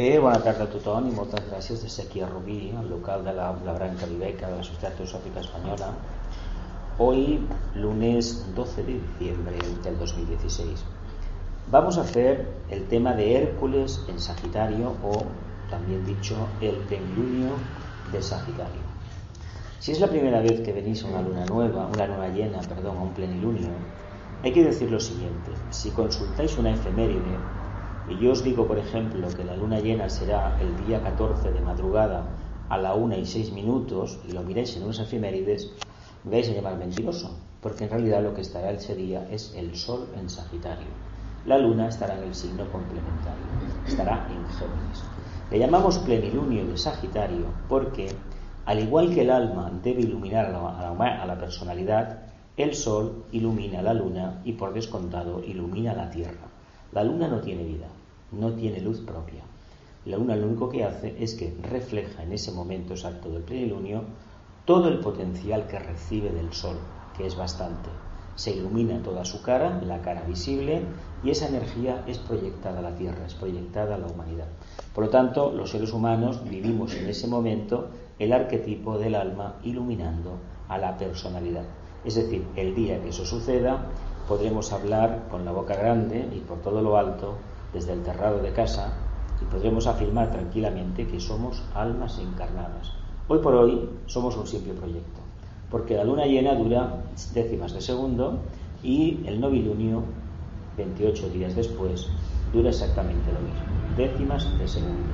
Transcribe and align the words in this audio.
Bé, 0.00 0.18
bona 0.24 0.38
tarda 0.40 0.64
a 0.64 0.70
tothom 0.72 1.08
i 1.10 1.10
moltes 1.12 1.42
gràcies 1.50 1.82
de 1.84 1.88
ser 1.92 2.06
aquí 2.06 2.22
a 2.24 2.28
Rubí, 2.28 2.70
al 2.82 2.86
local 2.88 3.24
de 3.26 3.34
la, 3.36 3.48
la 3.66 3.74
Branca 3.76 4.06
Viveca 4.08 4.48
de 4.48 4.56
la 4.56 4.62
Sociedad 4.64 4.94
Teosófica 4.96 5.40
Española. 5.40 5.90
Hoy, 7.06 7.46
lunes 7.74 8.30
12 8.56 8.84
de 8.86 8.94
diciembre 8.94 9.58
del 9.84 9.98
2016, 9.98 10.86
vamos 11.70 11.98
a 11.98 12.06
hacer 12.06 12.48
el 12.70 12.88
tema 12.88 13.12
de 13.12 13.36
Hércules 13.42 14.00
en 14.08 14.18
Sagitario 14.18 14.96
o, 15.04 15.20
también 15.68 16.06
dicho, 16.06 16.48
el 16.62 16.76
plenilunio 16.88 17.50
de 18.10 18.22
Sagitario. 18.22 18.88
Si 19.80 19.92
es 19.92 20.00
la 20.00 20.06
primera 20.06 20.40
vez 20.40 20.62
que 20.62 20.72
venís 20.72 21.04
a 21.04 21.08
una 21.08 21.20
luna 21.20 21.44
nueva, 21.44 21.86
una 21.94 22.06
luna 22.06 22.28
llena, 22.28 22.60
perdón, 22.60 22.96
a 22.96 23.02
un 23.02 23.12
plenilunio, 23.12 23.68
hay 24.42 24.52
que 24.52 24.64
decir 24.64 24.90
lo 24.90 24.98
siguiente. 24.98 25.52
Si 25.68 25.90
consultáis 25.90 26.56
una 26.56 26.72
efeméride, 26.72 27.36
y 28.10 28.18
yo 28.18 28.32
os 28.32 28.42
digo, 28.42 28.66
por 28.66 28.76
ejemplo, 28.76 29.28
que 29.28 29.44
la 29.44 29.56
luna 29.56 29.78
llena 29.78 30.08
será 30.08 30.58
el 30.60 30.84
día 30.84 31.00
14 31.00 31.52
de 31.52 31.60
madrugada 31.60 32.24
a 32.68 32.76
la 32.76 32.94
1 32.94 33.18
y 33.18 33.24
6 33.24 33.52
minutos, 33.52 34.18
y 34.28 34.32
lo 34.32 34.42
miréis 34.42 34.76
en 34.76 34.82
unas 34.82 34.98
efemérides, 34.98 35.70
me 36.24 36.32
vais 36.32 36.48
a 36.48 36.52
llamar 36.52 36.76
mentiroso, 36.76 37.38
porque 37.62 37.84
en 37.84 37.90
realidad 37.90 38.22
lo 38.22 38.34
que 38.34 38.40
estará 38.40 38.72
ese 38.72 38.96
día 38.96 39.28
es 39.30 39.54
el 39.56 39.76
Sol 39.76 40.08
en 40.18 40.28
Sagitario. 40.28 40.88
La 41.46 41.56
luna 41.58 41.86
estará 41.86 42.18
en 42.18 42.24
el 42.24 42.34
signo 42.34 42.64
complementario, 42.70 43.44
estará 43.86 44.26
en 44.28 44.44
Géminis. 44.58 45.04
Le 45.50 45.58
llamamos 45.60 45.98
plenilunio 45.98 46.66
de 46.66 46.76
Sagitario 46.76 47.46
porque, 47.68 48.08
al 48.66 48.80
igual 48.80 49.14
que 49.14 49.22
el 49.22 49.30
alma 49.30 49.70
debe 49.82 50.02
iluminar 50.02 50.46
a 50.46 50.50
la, 50.50 51.22
a 51.22 51.26
la 51.26 51.38
personalidad, 51.38 52.24
el 52.56 52.74
Sol 52.74 53.24
ilumina 53.30 53.82
la 53.82 53.94
luna 53.94 54.40
y 54.44 54.52
por 54.54 54.74
descontado 54.74 55.42
ilumina 55.44 55.94
la 55.94 56.10
Tierra. 56.10 56.48
La 56.92 57.04
luna 57.04 57.28
no 57.28 57.40
tiene 57.40 57.62
vida, 57.62 57.86
no 58.32 58.52
tiene 58.52 58.80
luz 58.80 59.00
propia. 59.00 59.42
La 60.04 60.16
luna 60.16 60.36
lo 60.36 60.46
único 60.46 60.68
que 60.68 60.84
hace 60.84 61.14
es 61.22 61.34
que 61.34 61.54
refleja 61.62 62.22
en 62.22 62.32
ese 62.32 62.52
momento 62.52 62.94
exacto 62.94 63.28
del 63.30 63.42
plenilunio 63.42 64.04
todo 64.64 64.88
el 64.88 65.00
potencial 65.00 65.66
que 65.66 65.78
recibe 65.78 66.30
del 66.30 66.52
sol, 66.52 66.76
que 67.16 67.26
es 67.26 67.36
bastante. 67.36 67.90
Se 68.36 68.52
ilumina 68.52 69.02
toda 69.02 69.24
su 69.24 69.42
cara, 69.42 69.82
la 69.82 70.00
cara 70.00 70.22
visible, 70.22 70.82
y 71.22 71.30
esa 71.30 71.48
energía 71.48 72.04
es 72.06 72.18
proyectada 72.18 72.78
a 72.78 72.82
la 72.82 72.94
Tierra, 72.94 73.26
es 73.26 73.34
proyectada 73.34 73.96
a 73.96 73.98
la 73.98 74.06
humanidad. 74.06 74.46
Por 74.94 75.04
lo 75.04 75.10
tanto, 75.10 75.52
los 75.52 75.70
seres 75.70 75.92
humanos 75.92 76.48
vivimos 76.48 76.94
en 76.94 77.08
ese 77.08 77.26
momento 77.26 77.88
el 78.18 78.32
arquetipo 78.32 78.96
del 78.96 79.14
alma 79.14 79.56
iluminando 79.64 80.38
a 80.68 80.78
la 80.78 80.96
personalidad. 80.96 81.64
Es 82.04 82.14
decir, 82.14 82.46
el 82.56 82.74
día 82.74 83.02
que 83.02 83.10
eso 83.10 83.26
suceda, 83.26 83.86
podremos 84.26 84.72
hablar 84.72 85.26
con 85.30 85.44
la 85.44 85.52
boca 85.52 85.74
grande 85.74 86.26
y 86.34 86.38
por 86.38 86.62
todo 86.62 86.80
lo 86.80 86.96
alto 86.96 87.34
desde 87.72 87.92
el 87.92 88.02
terrado 88.02 88.40
de 88.40 88.52
casa 88.52 88.92
y 89.40 89.44
podremos 89.44 89.86
afirmar 89.86 90.30
tranquilamente 90.30 91.06
que 91.06 91.20
somos 91.20 91.62
almas 91.74 92.18
encarnadas. 92.18 92.92
Hoy 93.28 93.38
por 93.38 93.54
hoy 93.54 93.88
somos 94.06 94.36
un 94.36 94.46
simple 94.46 94.74
proyecto, 94.74 95.20
porque 95.70 95.96
la 95.96 96.04
luna 96.04 96.26
llena 96.26 96.54
dura 96.54 97.04
décimas 97.32 97.72
de 97.72 97.80
segundo 97.80 98.40
y 98.82 99.20
el 99.26 99.40
novilunio, 99.40 100.02
28 100.76 101.30
días 101.30 101.54
después, 101.54 102.08
dura 102.52 102.70
exactamente 102.70 103.32
lo 103.32 103.40
mismo, 103.40 103.96
décimas 103.96 104.58
de 104.58 104.66
segundo. 104.66 105.08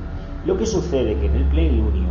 Lo 0.45 0.57
que 0.57 0.67
sucede 0.67 1.19
que 1.19 1.27
en 1.27 1.35
el 1.35 1.45
plenilunio 1.49 2.09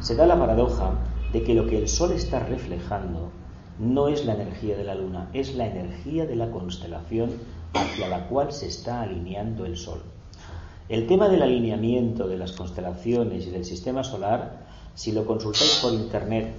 se 0.00 0.16
da 0.16 0.26
la 0.26 0.38
paradoja 0.38 0.92
de 1.32 1.42
que 1.42 1.54
lo 1.54 1.66
que 1.66 1.78
el 1.78 1.88
Sol 1.88 2.12
está 2.12 2.40
reflejando 2.40 3.30
no 3.78 4.08
es 4.08 4.24
la 4.24 4.34
energía 4.34 4.76
de 4.76 4.84
la 4.84 4.94
luna, 4.94 5.28
es 5.32 5.54
la 5.54 5.66
energía 5.66 6.26
de 6.26 6.36
la 6.36 6.50
constelación 6.50 7.30
hacia 7.74 8.08
la 8.08 8.26
cual 8.28 8.52
se 8.52 8.66
está 8.66 9.02
alineando 9.02 9.66
el 9.66 9.76
Sol. 9.76 10.00
El 10.88 11.06
tema 11.06 11.28
del 11.28 11.42
alineamiento 11.42 12.28
de 12.28 12.36
las 12.36 12.52
constelaciones 12.52 13.46
y 13.46 13.50
del 13.50 13.64
sistema 13.64 14.04
solar, 14.04 14.66
si 14.94 15.12
lo 15.12 15.26
consultáis 15.26 15.80
por 15.82 15.92
internet, 15.92 16.52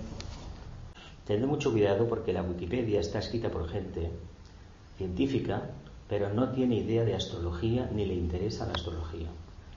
tened 1.26 1.46
mucho 1.46 1.72
cuidado 1.72 2.08
porque 2.08 2.34
la 2.34 2.42
Wikipedia 2.42 3.00
está 3.00 3.20
escrita 3.20 3.50
por 3.50 3.68
gente 3.68 4.12
científica, 4.98 5.70
pero 6.08 6.34
no 6.34 6.50
tiene 6.50 6.76
idea 6.76 7.04
de 7.04 7.16
astrología 7.16 7.90
ni 7.94 8.06
le 8.06 8.14
interesa 8.14 8.66
la 8.66 8.74
astrología. 8.74 9.28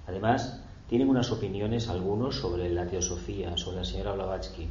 Además, 0.06 0.62
tienen 0.88 1.08
unas 1.08 1.30
opiniones 1.30 1.88
algunos 1.88 2.36
sobre 2.36 2.70
la 2.70 2.86
teosofía, 2.86 3.56
sobre 3.56 3.78
la 3.78 3.84
señora 3.84 4.12
Blavatsky, 4.12 4.68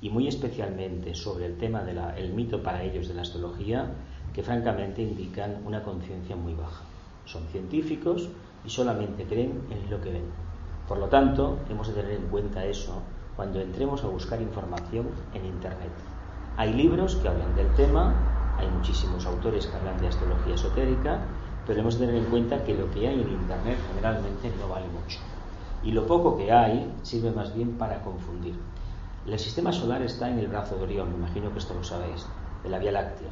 y 0.00 0.08
muy 0.08 0.26
especialmente 0.26 1.14
sobre 1.14 1.46
el 1.46 1.58
tema 1.58 1.82
del 1.82 2.32
mito 2.32 2.62
para 2.62 2.82
ellos 2.82 3.08
de 3.08 3.14
la 3.14 3.22
astrología, 3.22 3.92
que 4.32 4.42
francamente 4.42 5.02
indican 5.02 5.62
una 5.64 5.82
conciencia 5.82 6.36
muy 6.36 6.54
baja. 6.54 6.84
Son 7.24 7.42
científicos 7.48 8.28
y 8.64 8.70
solamente 8.70 9.24
creen 9.24 9.62
en 9.70 9.90
lo 9.90 10.00
que 10.00 10.12
ven. 10.12 10.24
Por 10.88 10.98
lo 10.98 11.06
tanto, 11.06 11.58
hemos 11.68 11.88
de 11.88 11.94
tener 11.94 12.12
en 12.12 12.26
cuenta 12.28 12.64
eso 12.64 13.02
cuando 13.36 13.60
entremos 13.60 14.04
a 14.04 14.08
buscar 14.08 14.40
información 14.42 15.06
en 15.34 15.46
Internet. 15.46 15.92
Hay 16.56 16.74
libros 16.74 17.16
que 17.16 17.28
hablan 17.28 17.54
del 17.56 17.72
tema, 17.74 18.12
hay 18.58 18.68
muchísimos 18.68 19.24
autores 19.24 19.66
que 19.66 19.76
hablan 19.76 19.98
de 19.98 20.08
astrología 20.08 20.54
esotérica, 20.54 21.20
pero 21.66 21.80
hemos 21.80 21.98
de 21.98 22.06
tener 22.06 22.22
en 22.22 22.30
cuenta 22.30 22.64
que 22.64 22.74
lo 22.74 22.90
que 22.90 23.08
hay 23.08 23.20
en 23.20 23.28
Internet 23.28 23.78
generalmente 23.88 24.52
no 24.60 24.68
vale 24.68 24.86
mucho. 24.88 25.20
Y 25.82 25.92
lo 25.92 26.06
poco 26.06 26.36
que 26.36 26.52
hay 26.52 26.92
sirve 27.02 27.30
más 27.30 27.54
bien 27.54 27.78
para 27.78 28.02
confundir. 28.02 28.54
El 29.26 29.38
sistema 29.38 29.72
solar 29.72 30.02
está 30.02 30.28
en 30.28 30.38
el 30.38 30.48
brazo 30.48 30.76
de 30.76 30.82
Orión, 30.82 31.10
me 31.10 31.18
imagino 31.18 31.52
que 31.52 31.60
esto 31.60 31.74
lo 31.74 31.84
sabéis, 31.84 32.26
de 32.62 32.68
la 32.68 32.78
Vía 32.78 32.92
Láctea. 32.92 33.30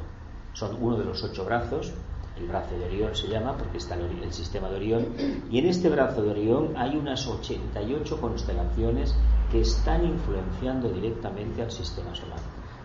Son 0.53 0.77
uno 0.81 0.97
de 0.97 1.05
los 1.05 1.23
ocho 1.23 1.45
brazos, 1.45 1.93
el 2.37 2.47
brazo 2.47 2.77
de 2.77 2.85
Orión 2.85 3.15
se 3.15 3.27
llama 3.27 3.57
porque 3.57 3.77
está 3.77 3.95
el, 3.95 4.33
sistema 4.33 4.69
de 4.69 4.77
Orión, 4.77 5.07
y 5.51 5.59
en 5.59 5.65
este 5.65 5.89
brazo 5.89 6.21
de 6.21 6.31
Orión 6.31 6.73
hay 6.77 6.95
unas 6.95 7.27
88 7.27 8.21
constelaciones 8.21 9.15
que 9.51 9.61
están 9.61 10.05
influenciando 10.05 10.89
directamente 10.89 11.61
al 11.61 11.71
sistema 11.71 12.15
solar. 12.15 12.39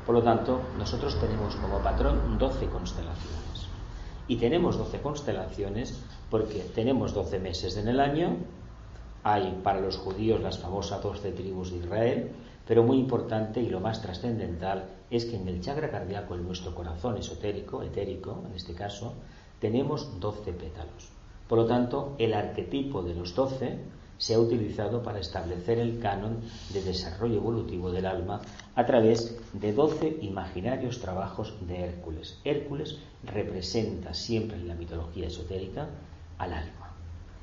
Por 0.04 0.16
lo 0.16 0.22
tanto, 0.22 0.60
nosotros 0.78 1.18
tenemos 1.20 1.56
como 1.56 1.78
patrón 1.78 2.38
12 2.38 2.66
constelaciones. 2.66 3.68
Y 4.26 4.36
tenemos 4.36 4.76
12 4.76 5.00
constelaciones 5.00 6.02
porque 6.30 6.60
tenemos 6.74 7.14
12 7.14 7.38
meses 7.38 7.76
en 7.76 7.88
el 7.88 8.00
año, 8.00 8.36
hay 9.22 9.60
para 9.62 9.80
los 9.80 9.96
judíos 9.96 10.40
las 10.40 10.58
famosas 10.58 11.02
12 11.02 11.32
tribus 11.32 11.70
de 11.70 11.78
Israel, 11.78 12.30
pero 12.66 12.82
muy 12.82 12.98
importante 12.98 13.60
y 13.60 13.68
lo 13.68 13.80
más 13.80 14.02
trascendental 14.02 14.84
es 15.10 15.24
que 15.24 15.36
en 15.36 15.48
el 15.48 15.60
chakra 15.60 15.90
cardíaco, 15.90 16.34
en 16.34 16.44
nuestro 16.44 16.74
corazón 16.74 17.16
esotérico, 17.16 17.82
etérico 17.82 18.42
en 18.48 18.54
este 18.54 18.74
caso, 18.74 19.14
tenemos 19.60 20.20
12 20.20 20.52
pétalos. 20.52 21.08
Por 21.48 21.58
lo 21.58 21.66
tanto, 21.66 22.14
el 22.18 22.34
arquetipo 22.34 23.02
de 23.02 23.14
los 23.14 23.34
12 23.34 23.78
se 24.18 24.34
ha 24.34 24.38
utilizado 24.38 25.02
para 25.02 25.18
establecer 25.18 25.78
el 25.78 25.98
canon 25.98 26.40
de 26.72 26.82
desarrollo 26.82 27.36
evolutivo 27.36 27.90
del 27.90 28.06
alma 28.06 28.40
a 28.74 28.86
través 28.86 29.36
de 29.52 29.72
12 29.72 30.18
imaginarios 30.22 31.00
trabajos 31.00 31.54
de 31.66 31.84
Hércules. 31.84 32.38
Hércules 32.44 32.98
representa 33.24 34.14
siempre 34.14 34.56
en 34.56 34.68
la 34.68 34.74
mitología 34.74 35.26
esotérica 35.26 35.88
al 36.38 36.52
alma. 36.52 36.92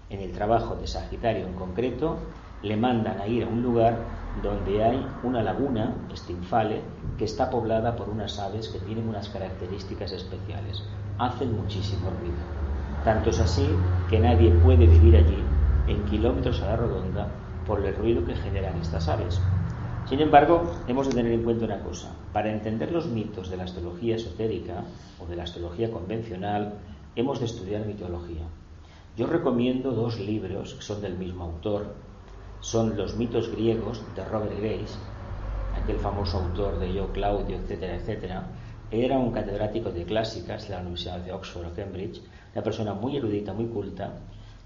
En 0.09 0.19
el 0.19 0.31
trabajo 0.31 0.75
de 0.75 0.87
Sagitario 0.87 1.47
en 1.47 1.53
concreto, 1.53 2.17
le 2.63 2.77
mandan 2.77 3.19
a 3.19 3.27
ir 3.27 3.43
a 3.43 3.47
un 3.47 3.61
lugar 3.61 3.97
donde 4.41 4.83
hay 4.83 5.05
una 5.23 5.43
laguna, 5.43 5.93
Stinfale, 6.15 6.81
que 7.17 7.25
está 7.25 7.49
poblada 7.49 7.95
por 7.95 8.09
unas 8.09 8.39
aves 8.39 8.69
que 8.69 8.79
tienen 8.79 9.07
unas 9.07 9.29
características 9.29 10.11
especiales. 10.11 10.83
Hacen 11.17 11.55
muchísimo 11.55 12.09
ruido. 12.19 12.37
Tanto 13.03 13.31
es 13.31 13.39
así 13.39 13.67
que 14.09 14.19
nadie 14.19 14.51
puede 14.63 14.85
vivir 14.87 15.17
allí 15.17 15.43
en 15.87 16.03
kilómetros 16.05 16.61
a 16.61 16.67
la 16.67 16.75
redonda 16.77 17.27
por 17.65 17.85
el 17.85 17.95
ruido 17.95 18.25
que 18.25 18.35
generan 18.35 18.79
estas 18.79 19.07
aves. 19.07 19.41
Sin 20.05 20.19
embargo, 20.19 20.63
hemos 20.87 21.07
de 21.07 21.13
tener 21.13 21.31
en 21.31 21.43
cuenta 21.43 21.65
una 21.65 21.79
cosa. 21.79 22.11
Para 22.33 22.51
entender 22.51 22.91
los 22.91 23.07
mitos 23.07 23.49
de 23.49 23.57
la 23.57 23.63
astrología 23.63 24.15
esotérica 24.15 24.83
o 25.19 25.25
de 25.25 25.35
la 25.35 25.43
astrología 25.43 25.91
convencional, 25.91 26.73
hemos 27.15 27.39
de 27.39 27.45
estudiar 27.45 27.85
mitología. 27.85 28.43
Yo 29.17 29.27
recomiendo 29.27 29.91
dos 29.91 30.19
libros 30.19 30.73
que 30.75 30.81
son 30.81 31.01
del 31.01 31.17
mismo 31.17 31.43
autor. 31.43 31.93
Son 32.61 32.95
Los 32.95 33.15
mitos 33.15 33.49
griegos 33.49 34.03
de 34.15 34.23
Robert 34.23 34.55
Grace, 34.59 34.93
aquel 35.81 35.97
famoso 35.97 36.37
autor 36.37 36.77
de 36.77 36.93
Yo 36.93 37.11
Claudio, 37.11 37.57
etcétera, 37.57 37.95
etcétera. 37.95 38.47
Era 38.91 39.17
un 39.17 39.31
catedrático 39.31 39.91
de 39.91 40.05
clásicas 40.05 40.67
de 40.67 40.75
la 40.75 40.81
Universidad 40.81 41.21
de 41.21 41.31
Oxford 41.31 41.65
o 41.65 41.73
Cambridge, 41.75 42.21
una 42.53 42.63
persona 42.63 42.93
muy 42.93 43.17
erudita, 43.17 43.51
muy 43.51 43.65
culta, 43.65 44.13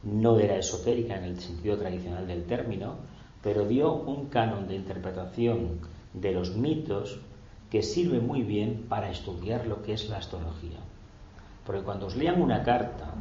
no 0.04 0.38
era 0.38 0.58
esotérica 0.58 1.16
en 1.16 1.24
el 1.24 1.40
sentido 1.40 1.78
tradicional 1.78 2.28
del 2.28 2.44
término, 2.44 2.96
pero 3.42 3.66
dio 3.66 3.94
un 3.94 4.26
canon 4.26 4.68
de 4.68 4.76
interpretación 4.76 5.80
de 6.14 6.34
los 6.34 6.56
mitos 6.56 7.20
que 7.72 7.82
sirve 7.82 8.20
muy 8.20 8.44
bien 8.44 8.88
para 8.90 9.10
estudiar 9.10 9.68
lo 9.68 9.82
que 9.84 9.94
es 9.94 10.10
la 10.10 10.18
astrología. 10.18 10.80
Porque 11.66 11.84
cuando 11.84 12.08
os 12.08 12.18
lean 12.18 12.42
una 12.42 12.62
carta, 12.62 13.14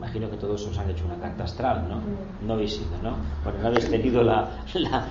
imagino 0.00 0.30
que 0.30 0.38
todos 0.38 0.66
os 0.66 0.78
han 0.78 0.88
hecho 0.88 1.04
una 1.04 1.20
carta 1.20 1.44
astral, 1.44 1.86
¿no? 1.86 2.00
No 2.46 2.54
habéis 2.54 2.76
sido, 2.76 2.96
¿no? 3.02 3.16
Bueno, 3.44 3.58
no 3.60 3.68
habéis 3.68 3.90
tenido 3.90 4.22
la, 4.22 4.48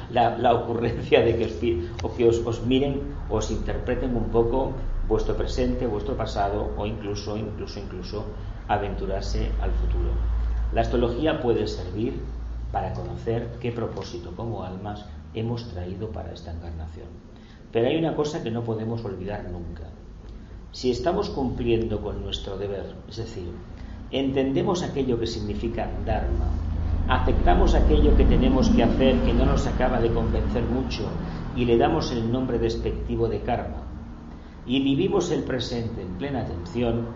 la, 0.09 0.53
ocurrencia 0.55 1.21
de 1.21 1.37
que, 1.37 1.45
os, 1.45 1.53
o 2.01 2.15
que 2.15 2.27
os, 2.27 2.41
os 2.43 2.65
miren, 2.65 2.99
os 3.29 3.51
interpreten 3.51 4.17
un 4.17 4.29
poco 4.33 4.73
vuestro 5.07 5.37
presente, 5.37 5.85
vuestro 5.85 6.17
pasado 6.17 6.73
o 6.75 6.87
incluso, 6.87 7.37
incluso, 7.37 7.79
incluso 7.79 8.25
aventurarse 8.67 9.51
al 9.61 9.69
futuro. 9.73 10.09
La 10.73 10.81
astrología 10.81 11.39
puede 11.39 11.67
servir 11.67 12.19
para 12.71 12.93
conocer 12.93 13.57
qué 13.61 13.71
propósito 13.71 14.33
como 14.35 14.63
almas 14.63 15.05
hemos 15.35 15.69
traído 15.69 16.09
para 16.09 16.33
esta 16.33 16.51
encarnación. 16.51 17.09
Pero 17.71 17.87
hay 17.87 17.95
una 17.95 18.15
cosa 18.15 18.41
que 18.41 18.49
no 18.49 18.63
podemos 18.63 19.05
olvidar 19.05 19.43
nunca. 19.51 19.83
Si 20.71 20.89
estamos 20.89 21.29
cumpliendo 21.29 22.01
con 22.01 22.23
nuestro 22.23 22.57
deber, 22.57 22.95
es 23.07 23.17
decir, 23.17 23.51
entendemos 24.11 24.83
aquello 24.83 25.19
que 25.19 25.27
significa 25.27 25.89
Dharma, 26.05 26.49
aceptamos 27.07 27.75
aquello 27.75 28.15
que 28.15 28.25
tenemos 28.25 28.69
que 28.69 28.83
hacer 28.83 29.19
que 29.21 29.33
no 29.33 29.45
nos 29.45 29.67
acaba 29.67 29.99
de 29.99 30.11
convencer 30.11 30.63
mucho 30.63 31.07
y 31.55 31.65
le 31.65 31.77
damos 31.77 32.11
el 32.11 32.31
nombre 32.31 32.59
despectivo 32.59 33.27
de 33.27 33.41
karma, 33.41 33.83
y 34.65 34.81
vivimos 34.81 35.31
el 35.31 35.43
presente 35.43 36.01
en 36.01 36.17
plena 36.17 36.41
atención, 36.41 37.07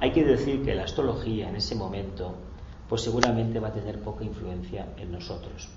hay 0.00 0.12
que 0.12 0.24
decir 0.24 0.62
que 0.62 0.74
la 0.74 0.84
astrología 0.84 1.48
en 1.48 1.56
ese 1.56 1.74
momento 1.74 2.34
pues 2.88 3.02
seguramente 3.02 3.60
va 3.60 3.68
a 3.68 3.72
tener 3.72 4.00
poca 4.00 4.24
influencia 4.24 4.86
en 4.98 5.12
nosotros. 5.12 5.70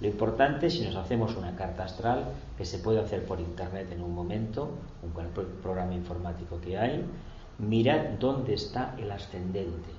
Lo 0.00 0.08
importante, 0.08 0.68
si 0.68 0.84
nos 0.84 0.96
hacemos 0.96 1.36
una 1.36 1.54
carta 1.54 1.84
astral, 1.84 2.32
que 2.58 2.64
se 2.64 2.78
puede 2.78 3.00
hacer 3.00 3.24
por 3.24 3.40
internet 3.40 3.88
en 3.92 4.02
un 4.02 4.14
momento, 4.14 4.70
con 5.14 5.26
el 5.26 5.30
programa 5.30 5.94
informático 5.94 6.60
que 6.60 6.76
hay, 6.76 7.04
mirad 7.58 8.18
dónde 8.18 8.54
está 8.54 8.94
el 8.98 9.10
ascendente, 9.10 9.90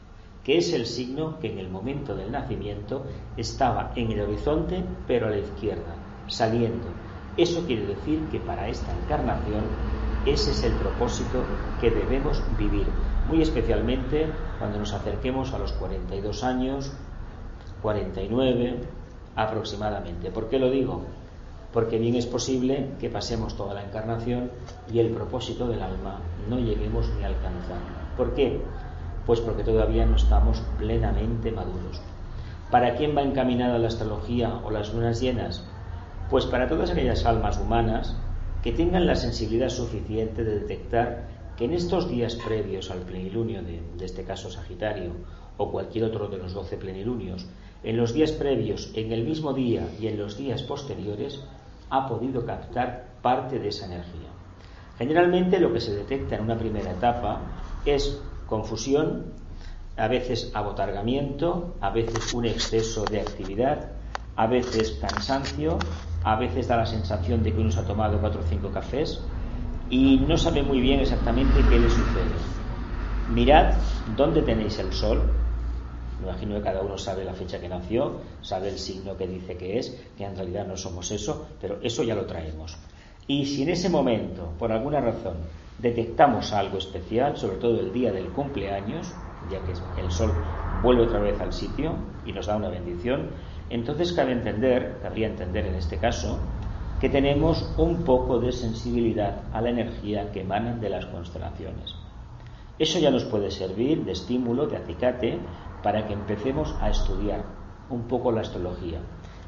que 0.44 0.57
es 0.57 0.73
el 0.73 0.85
signo 0.85 1.39
que 1.39 1.51
en 1.51 1.59
el 1.59 1.69
momento 1.69 2.15
del 2.15 2.31
nacimiento 2.31 3.05
estaba 3.38 3.91
en 3.95 4.11
el 4.11 4.21
horizonte, 4.21 4.83
pero 5.07 5.27
a 5.27 5.29
la 5.29 5.38
izquierda, 5.38 5.95
saliendo. 6.27 6.88
Eso 7.38 7.65
quiere 7.65 7.85
decir 7.88 8.19
que 8.31 8.39
para 8.39 8.67
esta 8.67 8.91
encarnación 8.94 9.63
ese 10.25 10.51
es 10.51 10.63
el 10.63 10.73
propósito 10.73 11.44
que 11.81 11.91
debemos 11.91 12.41
vivir 12.57 12.88
muy 13.27 13.41
especialmente 13.41 14.27
cuando 14.57 14.79
nos 14.79 14.94
acerquemos 14.94 15.53
a 15.53 15.59
los 15.59 15.73
42 15.73 16.44
años, 16.44 16.94
49 17.81 18.79
aproximadamente. 19.35 20.31
¿Por 20.31 20.47
qué 20.50 20.59
lo 20.59 20.69
digo? 20.69 21.01
Porque 21.73 21.97
bien 21.97 22.15
es 22.15 22.27
posible 22.27 22.89
que 22.99 23.09
pasemos 23.09 23.57
toda 23.57 23.73
la 23.73 23.83
encarnación 23.83 24.51
y 24.91 24.99
el 24.99 25.09
propósito 25.09 25.67
del 25.67 25.81
alma 25.81 26.19
no 26.49 26.59
lleguemos 26.59 27.09
ni 27.17 27.23
a 27.23 27.27
alcanzar. 27.27 27.79
¿Por 28.15 28.35
qué? 28.35 28.61
Pues 29.25 29.39
porque 29.39 29.63
todavía 29.63 30.05
no 30.05 30.15
estamos 30.15 30.61
plenamente 30.77 31.51
maduros. 31.51 32.01
¿Para 32.69 32.95
quién 32.95 33.15
va 33.17 33.23
encaminada 33.23 33.79
la 33.79 33.87
astrología 33.87 34.59
o 34.63 34.71
las 34.71 34.93
lunas 34.93 35.19
llenas? 35.19 35.63
Pues 36.29 36.45
para 36.45 36.67
todas 36.67 36.91
aquellas 36.91 37.25
almas 37.25 37.59
humanas 37.59 38.15
que 38.63 38.71
tengan 38.71 39.05
la 39.05 39.15
sensibilidad 39.15 39.69
suficiente 39.69 40.43
de 40.43 40.59
detectar 40.59 41.27
que 41.57 41.65
en 41.65 41.73
estos 41.73 42.09
días 42.09 42.35
previos 42.35 42.89
al 42.89 42.99
plenilunio 42.99 43.61
de, 43.61 43.81
este 44.03 44.23
caso 44.23 44.49
Sagitario 44.49 45.11
o 45.57 45.71
cualquier 45.71 46.05
otro 46.05 46.27
de 46.29 46.37
los 46.37 46.53
doce 46.53 46.77
plenilunios, 46.77 47.45
en 47.83 47.97
los 47.97 48.13
días 48.13 48.31
previos, 48.31 48.91
en 48.95 49.11
el 49.11 49.23
mismo 49.23 49.53
día 49.53 49.87
y 49.99 50.07
en 50.07 50.17
los 50.17 50.37
días 50.37 50.63
posteriores, 50.63 51.41
ha 51.89 52.07
podido 52.07 52.45
captar 52.45 53.13
parte 53.21 53.59
de 53.59 53.69
esa 53.69 53.85
energía. 53.85 54.30
Generalmente 54.97 55.59
lo 55.59 55.74
que 55.74 55.80
se 55.80 55.95
detecta 55.95 56.35
en 56.35 56.44
una 56.44 56.57
primera 56.57 56.91
etapa 56.91 57.41
es 57.85 58.21
confusión, 58.47 59.33
a 59.97 60.07
veces 60.07 60.51
abotargamiento, 60.53 61.75
a 61.81 61.89
veces 61.89 62.33
un 62.33 62.45
exceso 62.45 63.06
de 63.06 63.21
actividad, 63.21 63.91
a 64.35 64.47
veces 64.47 64.97
cansancio, 65.01 65.77
a 66.24 66.35
veces 66.35 66.68
da 66.68 66.77
la 66.77 66.85
sensación 66.85 67.44
de 67.44 67.53
que 67.53 67.62
uno 67.62 67.71
se 67.71 67.80
ha 67.80 67.86
tomado 67.86 68.19
cuatro 68.19 68.41
o 68.41 68.44
cinco 68.44 68.71
cafés, 68.71 69.19
y 69.89 70.18
no 70.27 70.38
sabe 70.38 70.63
muy 70.63 70.79
bien 70.81 71.00
exactamente 71.00 71.68
qué 71.69 71.79
le 71.79 71.89
sucede. 71.89 72.36
Mirad 73.27 73.75
dónde 74.15 74.41
tenéis 74.41 74.79
el 74.79 74.91
sol. 74.94 75.21
Imagino 76.23 76.55
que 76.55 76.61
cada 76.61 76.81
uno 76.81 76.97
sabe 76.97 77.25
la 77.25 77.33
fecha 77.33 77.59
que 77.59 77.67
nació, 77.67 78.21
sabe 78.41 78.69
el 78.69 78.79
signo 78.79 79.17
que 79.17 79.27
dice 79.27 79.57
que 79.57 79.77
es, 79.77 80.01
que 80.17 80.23
en 80.23 80.35
realidad 80.35 80.65
no 80.65 80.77
somos 80.77 81.11
eso, 81.11 81.47
pero 81.59 81.79
eso 81.83 82.03
ya 82.03 82.15
lo 82.15 82.25
traemos. 82.25 82.77
Y 83.27 83.45
si 83.45 83.63
en 83.63 83.69
ese 83.69 83.89
momento, 83.89 84.53
por 84.57 84.71
alguna 84.71 85.01
razón, 85.01 85.35
detectamos 85.79 86.53
algo 86.53 86.77
especial, 86.77 87.37
sobre 87.37 87.57
todo 87.57 87.79
el 87.79 87.91
día 87.91 88.11
del 88.11 88.29
cumpleaños, 88.29 89.13
ya 89.51 89.59
que 89.59 89.73
el 90.01 90.11
sol 90.11 90.31
vuelve 90.81 91.03
otra 91.03 91.19
vez 91.19 91.39
al 91.41 91.51
sitio 91.51 91.95
y 92.25 92.31
nos 92.31 92.47
da 92.47 92.55
una 92.55 92.69
bendición, 92.69 93.29
entonces 93.69 94.13
cabe 94.13 94.31
entender, 94.31 94.99
cabría 95.01 95.27
entender 95.27 95.65
en 95.65 95.75
este 95.75 95.97
caso, 95.97 96.39
que 96.99 97.09
tenemos 97.09 97.73
un 97.77 98.03
poco 98.03 98.39
de 98.39 98.51
sensibilidad 98.53 99.41
a 99.51 99.61
la 99.61 99.71
energía 99.71 100.31
que 100.31 100.41
emanan 100.41 100.79
de 100.79 100.89
las 100.89 101.05
constelaciones. 101.07 101.95
Eso 102.79 102.99
ya 102.99 103.11
nos 103.11 103.25
puede 103.25 103.51
servir 103.51 104.03
de 104.03 104.13
estímulo, 104.13 104.67
de 104.67 104.77
acicate, 104.77 105.39
para 105.83 106.07
que 106.07 106.13
empecemos 106.13 106.75
a 106.81 106.89
estudiar 106.89 107.44
un 107.89 108.03
poco 108.03 108.31
la 108.31 108.41
astrología. 108.41 109.00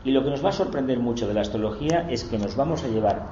Y 0.03 0.11
lo 0.11 0.23
que 0.23 0.29
nos 0.29 0.45
va 0.45 0.49
a 0.49 0.53
sorprender 0.53 0.99
mucho 0.99 1.27
de 1.27 1.33
la 1.33 1.41
astrología 1.41 2.07
es 2.09 2.23
que 2.25 2.37
nos 2.37 2.55
vamos 2.55 2.83
a 2.83 2.87
llevar 2.87 3.27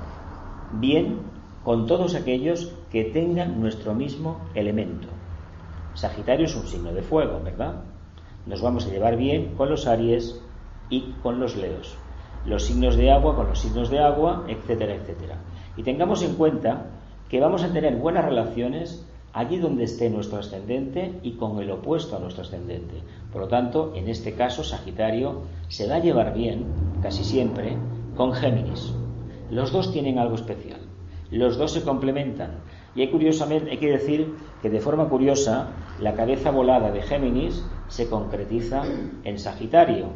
bien 0.71 1.19
con 1.63 1.85
todos 1.85 2.15
aquellos 2.15 2.73
que 2.91 3.03
tengan 3.05 3.61
nuestro 3.61 3.93
mismo 3.93 4.39
elemento. 4.55 5.07
Sagitario 5.93 6.47
es 6.47 6.55
un 6.55 6.65
signo 6.65 6.91
de 6.93 7.03
fuego, 7.03 7.39
¿verdad? 7.43 7.83
Nos 8.47 8.61
vamos 8.61 8.87
a 8.87 8.89
llevar 8.89 9.15
bien 9.17 9.53
con 9.55 9.69
los 9.69 9.85
Aries 9.85 10.41
y 10.89 11.13
con 11.21 11.39
los 11.39 11.55
Leos 11.55 11.95
los 12.45 12.63
signos 12.63 12.95
de 12.95 13.11
agua 13.11 13.35
con 13.35 13.47
los 13.47 13.59
signos 13.59 13.89
de 13.89 13.99
agua, 13.99 14.43
etcétera, 14.47 14.95
etcétera. 14.95 15.37
Y 15.77 15.83
tengamos 15.83 16.21
en 16.23 16.35
cuenta 16.35 16.87
que 17.29 17.39
vamos 17.39 17.63
a 17.63 17.71
tener 17.71 17.95
buenas 17.95 18.25
relaciones 18.25 19.05
allí 19.33 19.57
donde 19.57 19.83
esté 19.83 20.09
nuestro 20.09 20.39
ascendente 20.39 21.19
y 21.23 21.33
con 21.33 21.59
el 21.59 21.71
opuesto 21.71 22.15
a 22.15 22.19
nuestro 22.19 22.43
ascendente. 22.43 23.01
Por 23.31 23.41
lo 23.41 23.47
tanto, 23.47 23.91
en 23.95 24.07
este 24.07 24.33
caso, 24.33 24.63
Sagitario 24.63 25.41
se 25.67 25.87
va 25.87 25.95
a 25.95 25.99
llevar 25.99 26.33
bien, 26.33 26.65
casi 27.01 27.23
siempre, 27.23 27.75
con 28.15 28.33
Géminis. 28.33 28.93
Los 29.49 29.71
dos 29.71 29.91
tienen 29.91 30.19
algo 30.19 30.35
especial. 30.35 30.79
Los 31.31 31.57
dos 31.57 31.71
se 31.71 31.83
complementan. 31.83 32.59
Y 32.95 33.01
hay, 33.01 33.09
curiosamente, 33.09 33.71
hay 33.71 33.77
que 33.77 33.91
decir 33.91 34.35
que 34.61 34.69
de 34.69 34.79
forma 34.79 35.09
curiosa, 35.09 35.69
la 35.99 36.13
cabeza 36.13 36.51
volada 36.51 36.91
de 36.91 37.01
Géminis 37.01 37.65
se 37.87 38.07
concretiza 38.07 38.83
en 39.23 39.39
Sagitario 39.39 40.09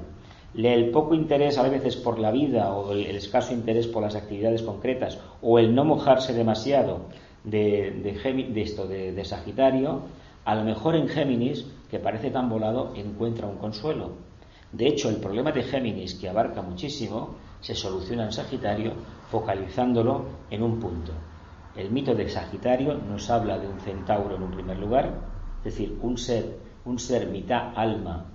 el 0.56 0.90
poco 0.90 1.14
interés 1.14 1.58
a 1.58 1.64
veces 1.64 1.96
por 1.96 2.20
la 2.20 2.32
vida 2.32 2.74
o 2.74 2.92
el, 2.92 3.06
escaso 3.16 3.54
interés 3.54 3.88
por 3.88 4.02
las 4.02 4.16
actividades 4.16 4.64
concretas 4.64 5.20
o 5.42 5.60
el 5.60 5.76
no 5.76 5.86
mojarse 5.86 6.34
demasiado 6.34 7.02
de, 7.48 7.92
de, 8.04 8.62
esto 8.62 8.86
de, 8.88 9.24
Sagitario, 9.24 10.02
a 10.44 10.56
lo 10.56 10.64
mejor 10.64 10.96
en 10.96 11.08
Géminis, 11.08 11.66
que 11.90 12.00
parece 12.00 12.30
tan 12.30 12.50
volado, 12.50 12.94
encuentra 12.96 13.48
un 13.48 13.58
consuelo. 13.58 14.12
De 14.72 14.88
hecho, 14.88 15.10
el 15.10 15.18
problema 15.18 15.52
de 15.52 15.64
Géminis, 15.64 16.16
que 16.16 16.28
abarca 16.28 16.62
muchísimo, 16.62 17.36
se 17.62 17.74
soluciona 17.74 18.26
en 18.26 18.34
Sagitario 18.34 18.94
focalizándolo 19.32 20.26
en 20.52 20.62
un 20.62 20.80
punto. 20.80 21.14
El 21.76 21.90
mito 21.92 22.14
de 22.14 22.30
Sagitario 22.30 22.96
nos 22.96 23.30
habla 23.30 23.58
de 23.58 23.68
un 23.68 23.80
centauro 23.80 24.36
en 24.36 24.44
un 24.44 24.52
primer 24.52 24.78
lugar, 24.78 25.22
es 25.60 25.64
decir, 25.64 25.98
un 26.02 26.18
ser, 26.18 26.60
un 26.86 27.00
ser 27.00 27.28
mitad 27.28 27.72
alma, 27.76 28.26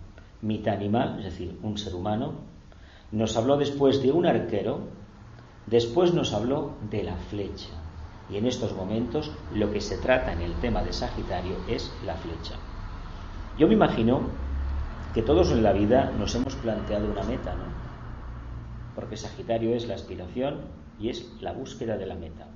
mitad 0.40 0.74
animal, 0.74 1.18
es 1.18 1.24
decir, 1.24 1.58
un 1.62 1.76
ser 1.76 1.94
humano, 1.94 2.32
nos 3.10 3.36
habló 3.36 3.58
después 3.58 4.02
de 4.02 4.10
un 4.10 4.24
arquero, 4.24 4.80
después 5.66 6.14
nos 6.14 6.32
habló 6.32 6.72
de 6.90 7.02
la 7.02 7.16
flecha. 7.16 7.81
Y 8.30 8.36
en 8.36 8.46
estos 8.46 8.74
momentos 8.74 9.32
lo 9.54 9.70
que 9.72 9.80
se 9.80 9.98
trata 9.98 10.32
en 10.32 10.40
el 10.40 10.54
tema 10.54 10.82
de 10.82 10.92
Sagitario 10.92 11.56
es 11.68 11.92
la 12.04 12.14
flecha. 12.16 12.54
Yo 13.58 13.68
me 13.68 13.74
imagino 13.74 14.20
que 15.14 15.22
todos 15.22 15.50
en 15.50 15.62
la 15.62 15.72
vida 15.72 16.10
nos 16.18 16.34
hemos 16.34 16.54
planteado 16.56 17.10
una 17.10 17.22
meta, 17.22 17.54
¿no? 17.54 17.64
Porque 18.94 19.16
Sagitario 19.16 19.74
es 19.74 19.86
la 19.86 19.94
aspiración 19.94 20.60
y 20.98 21.10
es 21.10 21.30
la 21.40 21.52
búsqueda 21.52 21.98
de 21.98 22.06
la 22.06 22.14
meta. 22.14 22.46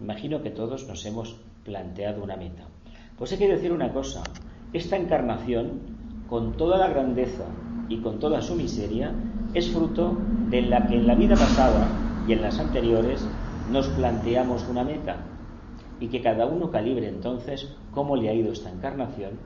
Imagino 0.00 0.42
que 0.42 0.50
todos 0.50 0.86
nos 0.88 1.04
hemos 1.04 1.36
planteado 1.64 2.22
una 2.22 2.36
meta. 2.36 2.64
Pues 3.18 3.32
hay 3.32 3.38
que 3.38 3.48
decir 3.48 3.72
una 3.72 3.92
cosa, 3.92 4.22
esta 4.72 4.96
encarnación, 4.96 5.80
con 6.28 6.56
toda 6.56 6.78
la 6.78 6.88
grandeza 6.88 7.44
y 7.88 7.98
con 7.98 8.18
toda 8.18 8.40
su 8.40 8.54
miseria, 8.54 9.12
es 9.52 9.70
fruto 9.70 10.16
de 10.48 10.62
la 10.62 10.86
que 10.86 10.96
en 10.96 11.06
la 11.06 11.14
vida 11.14 11.36
pasada 11.36 11.86
y 12.26 12.32
en 12.32 12.42
las 12.42 12.58
anteriores 12.58 13.26
nos 13.70 13.88
planteamos 13.88 14.68
una 14.68 14.84
meta 14.84 15.24
y 16.00 16.08
que 16.08 16.22
cada 16.22 16.46
uno 16.46 16.70
calibre 16.70 17.08
entonces 17.08 17.74
cómo 17.92 18.16
le 18.16 18.28
ha 18.28 18.34
ido 18.34 18.52
esta 18.52 18.70
encarnación, 18.70 19.38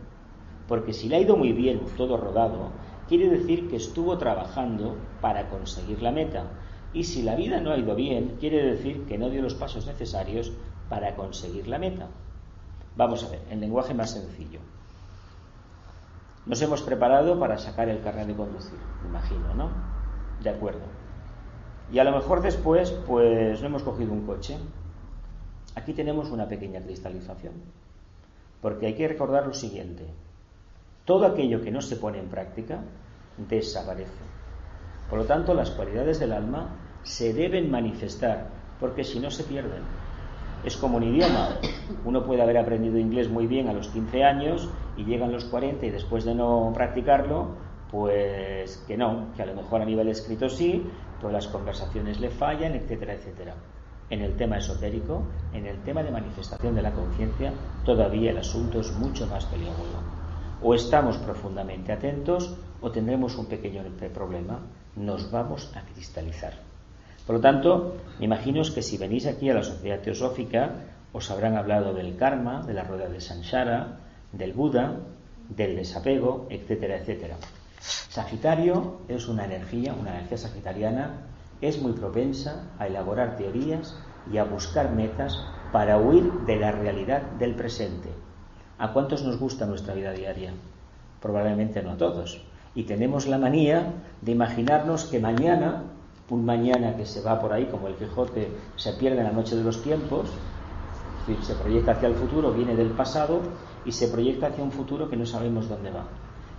porque 0.67 0.93
si 0.93 1.09
le 1.09 1.17
ha 1.17 1.21
ido 1.21 1.37
muy 1.37 1.53
bien 1.53 1.81
todo 1.97 2.17
rodado, 2.17 2.71
quiere 3.09 3.29
decir 3.29 3.69
que 3.69 3.77
estuvo 3.77 4.19
trabajando 4.19 4.97
para 5.21 5.49
conseguir 5.49 6.03
la 6.03 6.13
meta, 6.13 6.45
y 6.93 7.05
si 7.05 7.23
la 7.23 7.37
vida 7.37 7.61
no 7.61 7.71
ha 7.71 7.79
ido 7.79 7.95
bien, 7.95 8.37
quiere 8.41 8.63
decir 8.63 9.05
que 9.07 9.19
no 9.19 9.29
dio 9.31 9.43
los 9.43 9.55
pasos 9.55 9.87
necesarios 9.87 10.53
para 10.89 11.15
conseguir 11.17 11.69
la 11.69 11.79
meta. 11.79 12.09
Vamos 12.97 13.25
a 13.25 13.29
ver, 13.29 13.43
en 13.51 13.61
lenguaje 13.61 13.95
más 13.95 14.11
sencillo. 14.13 14.61
Nos 16.47 16.63
hemos 16.63 16.83
preparado 16.83 17.39
para 17.39 17.59
sacar 17.59 17.89
el 17.91 18.01
carnet 18.01 18.27
de 18.27 18.35
conducir, 18.35 18.79
imagino, 19.07 19.55
¿no? 19.55 19.71
De 20.43 20.51
acuerdo. 20.51 20.81
Y 21.93 21.99
a 21.99 22.05
lo 22.05 22.13
mejor 22.13 22.43
después, 22.43 22.91
pues 23.07 23.61
no 23.61 23.67
hemos 23.67 23.83
cogido 23.83 24.13
un 24.13 24.27
coche. 24.27 24.57
Aquí 25.75 25.93
tenemos 25.93 26.31
una 26.31 26.49
pequeña 26.49 26.81
cristalización. 26.81 27.55
Porque 28.61 28.87
hay 28.87 28.95
que 28.95 29.09
recordar 29.09 29.47
lo 29.47 29.55
siguiente. 29.55 30.05
Todo 31.05 31.27
aquello 31.27 31.63
que 31.63 31.71
no 31.71 31.81
se 31.81 31.97
pone 31.97 32.19
en 32.19 32.29
práctica 32.29 32.81
desaparece. 33.49 34.13
Por 35.09 35.21
lo 35.21 35.25
tanto, 35.25 35.55
las 35.55 35.71
cualidades 35.71 36.21
del 36.21 36.33
alma 36.33 36.77
se 37.03 37.33
deben 37.33 37.71
manifestar, 37.71 38.49
porque 38.79 39.05
si 39.05 39.21
no 39.21 39.31
se 39.31 39.45
pierden. 39.45 39.83
Es 40.65 40.77
como 40.77 40.99
un 40.99 41.05
idioma. 41.05 41.57
Uno 42.05 42.25
puede 42.25 42.43
haber 42.43 42.59
aprendido 42.59 42.99
inglés 42.99 43.31
muy 43.31 43.47
bien 43.47 43.69
a 43.69 43.73
los 43.73 43.89
15 43.89 44.25
años 44.25 44.69
y 44.97 45.05
llegan 45.05 45.33
los 45.33 45.45
40 45.45 45.87
y 45.87 45.91
después 45.91 46.25
de 46.25 46.35
no 46.35 46.73
practicarlo, 46.75 47.55
pues 47.91 48.85
que 48.87 48.97
no, 48.97 49.29
que 49.37 49.43
a 49.43 49.47
lo 49.47 49.55
mejor 49.55 49.83
a 49.83 49.85
nivel 49.85 50.09
escrito 50.09 50.49
sí, 50.49 50.85
pues 51.21 51.33
las 51.33 51.49
conversaciones 51.49 52.21
le 52.21 52.31
fallan, 52.31 52.75
etcétera, 52.75 53.15
etcétera. 53.15 53.55
En 54.11 54.23
el 54.23 54.37
tema 54.37 54.59
esotérico, 54.59 55.23
en 55.53 55.67
el 55.67 55.83
tema 55.83 56.03
de 56.03 56.11
manifestación 56.11 56.75
de 56.75 56.83
la 56.83 56.93
conciencia, 56.93 57.53
todavía 57.85 58.31
el 58.31 58.39
asunto 58.39 58.81
es 58.81 58.93
mucho 58.93 59.27
más 59.27 59.45
peligroso. 59.47 60.03
O 60.63 60.75
estamos 60.75 61.19
profundamente 61.19 61.93
atentos 61.93 62.57
o 62.81 62.91
tendremos 62.91 63.37
un 63.37 63.47
pequeño 63.47 63.83
problema, 64.15 64.61
nos 64.97 65.31
vamos 65.31 65.71
a 65.77 65.83
cristalizar. 65.83 66.55
Por 67.27 67.37
lo 67.37 67.41
tanto, 67.43 67.97
imagino 68.21 68.63
que 68.75 68.83
si 68.83 68.97
venís 68.97 69.27
aquí 69.27 69.51
a 69.51 69.55
la 69.55 69.63
sociedad 69.63 70.01
teosófica, 70.01 70.73
os 71.13 71.31
habrán 71.31 71.57
hablado 71.57 71.93
del 71.93 72.17
karma, 72.17 72.63
de 72.63 72.75
la 72.75 72.85
rueda 72.85 73.09
de 73.09 73.21
Sanshara, 73.21 73.99
del 74.33 74.53
Buda, 74.53 74.97
del 75.49 75.77
desapego, 75.77 76.47
etcétera, 76.49 76.97
etcétera. 76.97 77.37
Sagitario 77.81 78.99
es 79.09 79.29
una 79.29 79.45
energía, 79.45 79.95
una 79.95 80.11
energía 80.11 80.39
sagitariana, 80.39 81.27
es 81.61 81.81
muy 81.81 81.93
propensa 81.93 82.71
a 82.79 82.87
elaborar 82.87 83.37
teorías 83.37 83.97
y 84.33 84.39
a 84.39 84.45
buscar 84.45 84.91
metas 84.93 85.39
para 85.73 85.99
huir 85.99 86.33
de 86.47 86.57
la 86.57 86.73
realidad 86.73 87.23
del 87.39 87.55
presente. 87.55 88.11
¿A 88.79 88.93
cuántos 88.93 89.25
nos 89.25 89.39
gusta 89.39 89.67
nuestra 89.67 89.95
vida 89.95 90.13
diaria? 90.13 90.53
Probablemente 91.21 91.83
no 91.83 91.93
a 91.93 91.97
todos. 91.97 92.45
Y 92.75 92.85
tenemos 92.85 93.27
la 93.27 93.39
manía 93.39 93.93
de 94.23 94.33
imaginarnos 94.33 95.05
que 95.05 95.19
mañana, 95.19 95.83
un 96.31 96.45
mañana 96.45 96.97
que 96.97 97.07
se 97.07 97.23
va 97.23 97.41
por 97.41 97.53
ahí 97.53 97.67
como 97.67 97.89
el 97.89 97.97
Quijote, 97.97 98.49
se 98.77 98.93
pierde 98.93 99.19
en 99.19 99.25
la 99.25 99.33
noche 99.33 99.57
de 99.57 99.65
los 99.65 99.83
tiempos, 99.83 100.31
se 101.43 101.55
proyecta 101.55 101.93
hacia 101.93 102.09
el 102.09 102.15
futuro, 102.15 102.53
viene 102.53 102.75
del 102.75 102.91
pasado 102.91 103.41
y 103.85 103.93
se 103.93 104.09
proyecta 104.09 104.47
hacia 104.49 104.65
un 104.65 104.73
futuro 104.73 105.11
que 105.11 105.17
no 105.17 105.27
sabemos 105.27 105.69
dónde 105.69 105.91
va. 105.91 106.05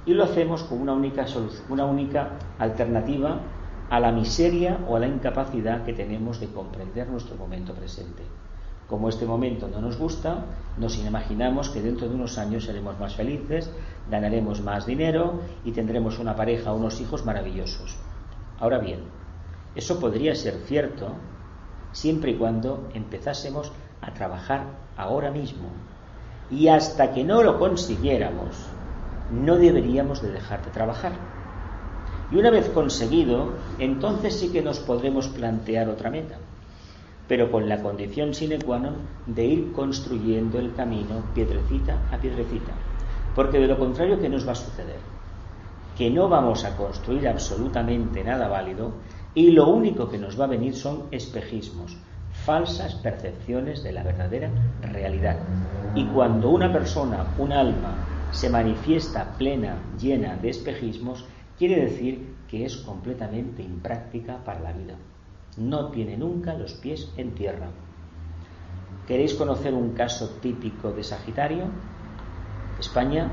Y 0.10 0.16
lo 0.16 0.24
hacemos 0.24 0.63
con 0.63 0.82
una 0.82 0.94
única, 0.94 1.28
solución, 1.28 1.66
una 1.70 1.86
única 1.86 2.32
alternativa 2.58 3.42
a 3.92 4.00
la 4.00 4.12
miseria 4.12 4.80
o 4.88 4.96
a 4.96 5.00
la 5.00 5.06
incapacidad 5.08 5.84
que 5.84 5.94
tenemos 5.94 6.39
de 6.39 6.48
comprender 6.48 7.08
nuestro 7.08 7.36
momento 7.36 7.75
presente. 7.75 8.24
Como 8.88 9.08
este 9.08 9.28
momento 9.28 9.68
no 9.68 9.82
nos 9.82 10.00
gusta, 10.00 10.46
nos 10.80 10.98
imaginamos 10.98 11.70
que 11.70 11.84
dentro 11.84 12.10
de 12.10 12.16
unos 12.16 12.39
años 12.39 12.66
seremos 12.66 13.00
más 13.00 13.13
felices, 13.13 13.70
ganaremos 14.10 14.63
más 14.63 14.88
dinero 14.88 15.42
y 15.63 15.74
tendremos 15.74 16.18
una 16.18 16.36
pareja 16.36 16.74
o 16.74 16.78
unos 16.78 17.00
hijos 17.01 17.24
maravillosos. 17.24 17.96
Ahora 18.60 18.80
bien, 18.80 19.01
eso 19.75 20.00
podría 20.00 20.34
ser 20.34 20.56
cierto 20.66 21.12
siempre 21.92 22.32
y 22.32 22.36
cuando 22.36 22.89
empezásemos 22.96 23.72
a 24.01 24.12
trabajar 24.12 24.63
ahora 24.98 25.30
mismo. 25.30 25.70
Y 26.50 26.70
hasta 26.70 27.12
que 27.13 27.24
no 27.24 27.44
lo 27.44 27.60
consiguiéramos, 27.60 28.56
no 29.31 29.57
deberíamos 29.57 30.21
de 30.21 30.31
dejar 30.31 30.63
de 30.63 30.71
trabajar. 30.71 31.13
Y 32.31 32.38
una 32.38 32.51
vez 32.51 32.69
conseguido, 32.69 33.53
entonces 33.79 34.39
sí 34.39 34.51
que 34.51 34.62
nos 34.62 34.79
podremos 34.79 35.27
plantear 35.29 35.89
otra 35.89 36.12
meta, 36.12 36.38
pero 37.27 37.51
con 37.51 37.67
la 37.69 37.81
condición 37.81 38.33
sine 38.33 38.57
qua 38.57 38.77
non 38.81 39.05
de 39.25 39.45
ir 39.45 39.62
construyendo 39.74 40.57
el 40.57 40.74
camino 40.74 41.29
piedrecita 41.33 42.09
a 42.09 42.17
piedrecita. 42.17 42.74
Porque 43.33 43.59
de 43.59 43.69
lo 43.69 43.77
contrario, 43.77 44.19
¿qué 44.19 44.29
nos 44.29 44.48
va 44.48 44.53
a 44.53 44.62
suceder? 44.62 45.01
Que 45.98 46.09
no 46.09 46.29
vamos 46.29 46.65
a 46.65 46.75
construir 46.75 47.27
absolutamente 47.27 48.24
nada 48.24 48.48
válido 48.48 48.93
y 49.33 49.51
lo 49.51 49.69
único 49.69 50.09
que 50.09 50.17
nos 50.17 50.39
va 50.39 50.45
a 50.45 50.53
venir 50.53 50.75
son 50.75 51.03
espejismos, 51.12 51.98
falsas 52.45 52.95
percepciones 52.95 53.83
de 53.83 53.91
la 53.91 54.03
verdadera 54.03 54.50
realidad. 54.81 55.38
Y 55.95 56.05
cuando 56.05 56.50
una 56.50 56.71
persona, 56.71 57.25
un 57.38 57.51
alma, 57.51 57.93
se 58.31 58.50
manifiesta 58.50 59.38
plena, 59.38 59.77
llena 60.00 60.36
de 60.38 60.50
espejismos, 60.50 61.25
quiere 61.57 61.81
decir 61.81 62.36
que 62.48 62.65
es 62.65 62.77
completamente 62.77 63.63
impráctica 63.63 64.43
para 64.43 64.59
la 64.59 64.71
vida. 64.74 64.95
No 65.57 65.89
tiene 65.89 66.17
nunca 66.17 66.53
los 66.53 66.74
pies 66.74 67.12
en 67.17 67.36
tierra. 67.36 67.67
¿Queréis 69.07 69.33
conocer 69.33 69.74
un 69.74 69.93
caso 69.93 70.29
típico 70.41 70.91
de 70.91 71.03
Sagitario? 71.03 71.65
España, 72.79 73.31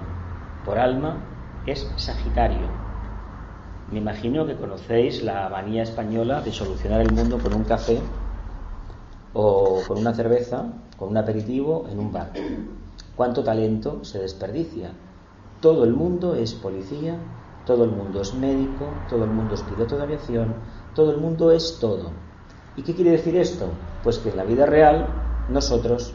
por 0.65 0.79
alma, 0.79 1.19
es 1.67 1.93
Sagitario. 1.97 2.67
Me 3.93 3.99
imagino 3.99 4.47
que 4.47 4.57
conocéis 4.57 5.23
la 5.23 5.49
manía 5.49 5.83
española 5.83 6.41
de 6.41 6.51
solucionar 6.51 7.01
el 7.03 7.11
mundo 7.11 7.39
con 7.39 7.53
un 7.53 7.65
café 7.65 8.01
o 9.33 9.85
con 9.87 9.99
una 9.99 10.15
cerveza, 10.15 10.65
con 10.97 11.11
un 11.11 11.17
aperitivo 11.19 11.87
en 11.89 11.99
un 12.01 12.13
bar. 12.13 12.33
¿Cuánto 13.17 13.43
talento 13.43 14.05
se 14.05 14.19
desperdicia? 14.19 14.91
Todo 15.61 15.85
el 15.85 15.95
mundo 15.95 16.35
es 16.35 16.53
policía, 16.53 17.19
todo 17.65 17.85
el 17.85 17.91
mundo 17.91 18.21
es 18.21 18.35
médico, 18.35 18.87
todo 19.09 19.25
el 19.25 19.31
mundo 19.31 19.55
es 19.55 19.63
piloto 19.63 19.97
de 19.97 20.03
aviación, 20.03 20.55
todo 20.95 21.11
el 21.13 21.17
mundo 21.17 21.51
es 21.51 21.79
todo. 21.81 22.11
¿Y 22.77 22.83
qué 22.83 22.95
quiere 22.95 23.13
decir 23.13 23.37
esto? 23.37 23.69
Pues 24.05 24.19
que 24.19 24.29
en 24.29 24.37
la 24.37 24.45
vida 24.45 24.67
real 24.67 25.09
nosotros, 25.49 26.13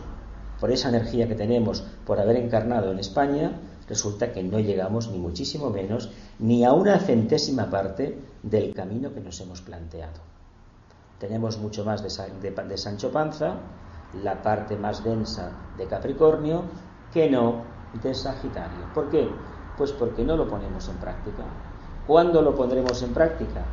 por 0.60 0.72
esa 0.72 0.90
energía 0.90 1.28
que 1.28 1.36
tenemos 1.36 1.84
por 2.06 2.20
haber 2.20 2.36
encarnado 2.36 2.92
en 2.92 3.00
España, 3.00 3.60
resulta 3.90 4.32
que 4.32 4.44
no 4.44 4.60
llegamos 4.60 5.10
ni 5.10 5.18
muchísimo 5.18 5.72
menos 5.72 6.12
ni 6.40 6.64
a 6.64 6.72
una 6.72 7.00
centésima 7.00 7.70
parte 7.70 8.18
del 8.44 8.74
camino 8.74 9.12
que 9.12 9.22
nos 9.22 9.42
hemos 9.42 9.62
planteado. 9.62 10.22
Tenemos 11.20 11.58
mucho 11.58 11.84
más 11.84 12.02
de, 12.04 12.78
Sancho 12.78 13.12
Panza, 13.12 13.56
la 14.24 14.42
parte 14.42 14.78
más 14.78 15.04
densa 15.04 15.52
de 15.78 15.88
Capricornio, 15.88 16.64
que 17.14 17.30
no 17.30 17.64
de 18.02 18.14
Sagitario. 18.14 18.86
¿Por 18.94 19.10
qué? 19.10 19.30
Pues 19.78 19.92
porque 19.92 20.24
no 20.24 20.38
lo 20.38 20.48
ponemos 20.48 20.88
en 20.88 20.98
práctica. 20.98 21.44
¿Cuándo 22.08 22.42
lo 22.42 22.56
pondremos 22.56 23.02
en 23.04 23.14
práctica? 23.14 23.66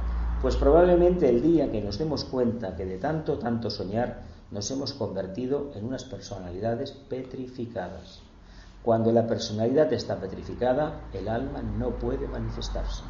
Pues 0.42 0.56
probablemente 0.56 1.28
el 1.28 1.42
día 1.42 1.70
que 1.70 1.80
nos 1.80 1.98
demos 1.98 2.24
cuenta 2.24 2.76
que 2.76 2.84
de 2.84 2.98
tanto, 2.98 3.38
tanto 3.38 3.70
soñar 3.70 4.22
nos 4.50 4.70
hemos 4.70 4.92
convertido 4.92 5.72
en 5.74 5.84
unas 5.84 6.04
personalidades 6.04 6.92
petrificadas. 6.92 8.20
Cuando 8.82 9.12
la 9.12 9.26
personalidad 9.26 9.92
está 9.92 10.20
petrificada, 10.20 11.00
el 11.12 11.28
alma 11.28 11.62
no 11.62 11.90
puede 11.90 12.26
manifestarse. 12.28 13.02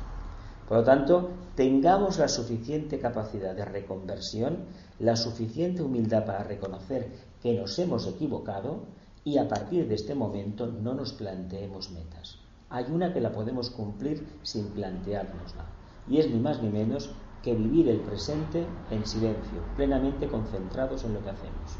Por 0.66 0.78
lo 0.78 0.84
tanto, 0.84 1.30
tengamos 1.54 2.18
la 2.18 2.28
suficiente 2.28 2.98
capacidad 2.98 3.54
de 3.54 3.64
reconversión, 3.64 4.64
la 4.98 5.16
suficiente 5.16 5.82
humildad 5.82 6.26
para 6.26 6.42
reconocer 6.42 7.08
que 7.42 7.54
nos 7.54 7.78
hemos 7.78 8.06
equivocado 8.06 8.80
y 9.28 9.36
a 9.36 9.46
partir 9.46 9.86
de 9.86 9.94
este 9.94 10.14
momento 10.14 10.66
no 10.66 10.94
nos 10.94 11.12
planteemos 11.12 11.90
metas. 11.90 12.38
Hay 12.70 12.86
una 12.90 13.12
que 13.12 13.20
la 13.20 13.30
podemos 13.30 13.68
cumplir 13.68 14.26
sin 14.42 14.68
planteárnosla 14.68 15.66
y 16.08 16.16
es 16.16 16.30
ni 16.30 16.40
más 16.40 16.62
ni 16.62 16.70
menos 16.70 17.10
que 17.42 17.54
vivir 17.54 17.90
el 17.90 18.00
presente 18.00 18.64
en 18.90 19.04
silencio, 19.04 19.60
plenamente 19.76 20.28
concentrados 20.28 21.04
en 21.04 21.12
lo 21.12 21.22
que 21.22 21.28
hacemos. 21.28 21.76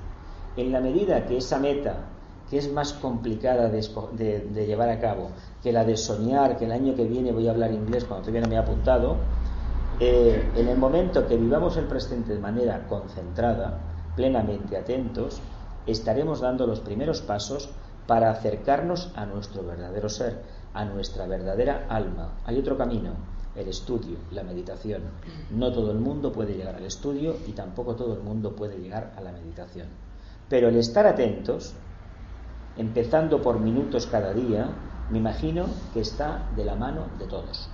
En 0.58 0.72
la 0.72 0.80
medida 0.80 1.24
que 1.24 1.38
esa 1.38 1.58
meta 1.58 2.04
que 2.50 2.58
es 2.58 2.70
más 2.70 2.92
complicada 2.92 3.70
de, 3.70 4.66
llevar 4.66 4.90
a 4.90 5.00
cabo 5.00 5.30
que 5.62 5.72
la 5.72 5.84
de 5.84 5.96
soñar 5.96 6.58
que 6.58 6.66
el 6.66 6.72
año 6.72 6.94
que 6.94 7.04
viene 7.04 7.32
voy 7.32 7.48
a 7.48 7.52
hablar 7.52 7.72
inglés 7.72 8.04
cuando 8.04 8.26
todavía 8.26 8.42
no 8.42 8.48
me 8.48 8.54
he 8.56 8.58
apuntado, 8.58 9.16
eh, 10.00 10.50
en 10.54 10.68
el 10.68 10.76
momento 10.76 11.26
que 11.26 11.36
vivamos 11.36 11.78
el 11.78 11.86
presente 11.86 12.34
de 12.34 12.40
manera 12.40 12.86
concentrada, 12.86 13.80
plenamente 14.16 14.76
atentos, 14.76 15.40
estaremos 15.86 16.40
dando 16.40 16.66
los 16.66 16.80
primeros 16.80 17.20
pasos 17.20 17.70
para 18.06 18.30
acercarnos 18.30 19.12
a 19.14 19.26
nuestro 19.26 19.62
verdadero 19.62 20.08
ser, 20.08 20.42
a 20.74 20.84
nuestra 20.84 21.26
verdadera 21.26 21.86
alma. 21.88 22.38
Hay 22.46 22.58
otro 22.58 22.76
camino, 22.78 23.12
el 23.54 23.68
estudio, 23.68 24.16
la 24.30 24.42
meditación. 24.42 25.02
No 25.50 25.72
todo 25.72 25.90
el 25.90 25.98
mundo 25.98 26.32
puede 26.32 26.54
llegar 26.54 26.74
al 26.74 26.84
estudio 26.84 27.36
y 27.46 27.52
tampoco 27.52 27.96
todo 27.96 28.14
el 28.14 28.20
mundo 28.20 28.56
puede 28.56 28.78
llegar 28.78 29.12
a 29.16 29.20
la 29.20 29.32
meditación. 29.32 29.88
Pero 30.48 30.68
el 30.68 30.76
estar 30.76 31.06
atentos, 31.06 31.74
empezando 32.76 33.42
por 33.42 33.60
minutos 33.60 34.06
cada 34.06 34.32
día, 34.32 34.70
me 35.10 35.18
imagino 35.18 35.66
que 35.92 36.00
está 36.00 36.48
de 36.56 36.64
la 36.64 36.76
mano 36.76 37.06
de 37.18 37.26
todos. 37.26 37.68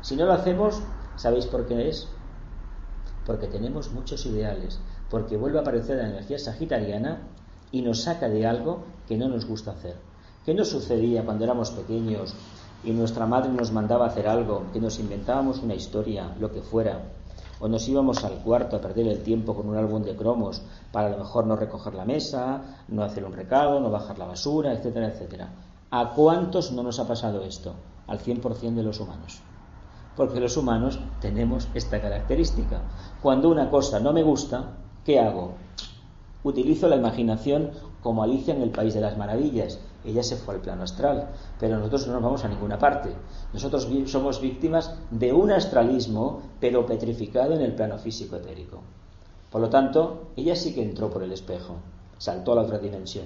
Si 0.00 0.16
no 0.16 0.24
lo 0.24 0.32
hacemos, 0.32 0.82
¿sabéis 1.16 1.46
por 1.46 1.66
qué 1.66 1.88
es? 1.88 2.08
Porque 3.26 3.48
tenemos 3.48 3.90
muchos 3.90 4.24
ideales, 4.26 4.78
porque 5.10 5.36
vuelve 5.36 5.58
a 5.58 5.62
aparecer 5.62 5.96
la 5.96 6.08
energía 6.08 6.38
sagitariana 6.38 7.18
y 7.74 7.82
nos 7.82 8.02
saca 8.02 8.28
de 8.28 8.46
algo 8.46 8.84
que 9.08 9.16
no 9.16 9.26
nos 9.26 9.46
gusta 9.46 9.72
hacer. 9.72 9.96
¿Qué 10.46 10.54
nos 10.54 10.68
sucedía 10.68 11.24
cuando 11.24 11.42
éramos 11.42 11.72
pequeños 11.72 12.32
y 12.84 12.92
nuestra 12.92 13.26
madre 13.26 13.50
nos 13.50 13.72
mandaba 13.72 14.06
hacer 14.06 14.28
algo, 14.28 14.66
que 14.72 14.78
nos 14.78 15.00
inventábamos 15.00 15.58
una 15.58 15.74
historia, 15.74 16.36
lo 16.38 16.52
que 16.52 16.62
fuera, 16.62 17.02
o 17.58 17.66
nos 17.66 17.88
íbamos 17.88 18.22
al 18.22 18.34
cuarto 18.44 18.76
a 18.76 18.80
perder 18.80 19.08
el 19.08 19.24
tiempo 19.24 19.56
con 19.56 19.68
un 19.68 19.76
álbum 19.76 20.04
de 20.04 20.14
cromos 20.14 20.62
para 20.92 21.08
a 21.08 21.10
lo 21.10 21.18
mejor 21.18 21.48
no 21.48 21.56
recoger 21.56 21.94
la 21.94 22.04
mesa, 22.04 22.62
no 22.86 23.02
hacer 23.02 23.24
un 23.24 23.32
recado, 23.32 23.80
no 23.80 23.90
bajar 23.90 24.20
la 24.20 24.26
basura, 24.26 24.72
etcétera, 24.72 25.08
etcétera. 25.08 25.48
¿A 25.90 26.10
cuántos 26.10 26.70
no 26.70 26.84
nos 26.84 27.00
ha 27.00 27.08
pasado 27.08 27.42
esto? 27.42 27.74
Al 28.06 28.20
100% 28.20 28.74
de 28.74 28.84
los 28.84 29.00
humanos. 29.00 29.40
Porque 30.14 30.38
los 30.38 30.56
humanos 30.56 31.00
tenemos 31.20 31.66
esta 31.74 32.00
característica. 32.00 32.82
Cuando 33.20 33.50
una 33.50 33.68
cosa 33.68 33.98
no 33.98 34.12
me 34.12 34.22
gusta, 34.22 34.76
¿qué 35.04 35.18
hago? 35.18 35.63
Utilizo 36.44 36.88
la 36.88 36.96
imaginación 36.96 37.70
como 38.02 38.22
Alicia 38.22 38.54
en 38.54 38.60
el 38.60 38.70
País 38.70 38.92
de 38.92 39.00
las 39.00 39.16
Maravillas. 39.16 39.80
Ella 40.04 40.22
se 40.22 40.36
fue 40.36 40.54
al 40.54 40.60
plano 40.60 40.82
astral, 40.82 41.30
pero 41.58 41.78
nosotros 41.78 42.06
no 42.06 42.12
nos 42.12 42.22
vamos 42.22 42.44
a 42.44 42.48
ninguna 42.48 42.78
parte. 42.78 43.08
Nosotros 43.54 43.88
somos 44.04 44.42
víctimas 44.42 44.94
de 45.10 45.32
un 45.32 45.50
astralismo, 45.50 46.42
pero 46.60 46.84
petrificado 46.84 47.54
en 47.54 47.62
el 47.62 47.74
plano 47.74 47.96
físico 47.96 48.36
etérico. 48.36 48.82
Por 49.50 49.62
lo 49.62 49.70
tanto, 49.70 50.32
ella 50.36 50.54
sí 50.54 50.74
que 50.74 50.82
entró 50.82 51.08
por 51.08 51.22
el 51.22 51.32
espejo, 51.32 51.76
saltó 52.18 52.52
a 52.52 52.56
la 52.56 52.62
otra 52.62 52.78
dimensión, 52.78 53.24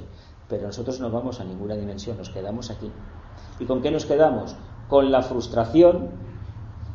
pero 0.48 0.68
nosotros 0.68 1.00
no 1.00 1.10
vamos 1.10 1.40
a 1.40 1.44
ninguna 1.44 1.74
dimensión, 1.74 2.18
nos 2.18 2.30
quedamos 2.30 2.70
aquí. 2.70 2.88
¿Y 3.58 3.64
con 3.64 3.82
qué 3.82 3.90
nos 3.90 4.06
quedamos? 4.06 4.54
Con 4.88 5.10
la 5.10 5.22
frustración 5.22 6.10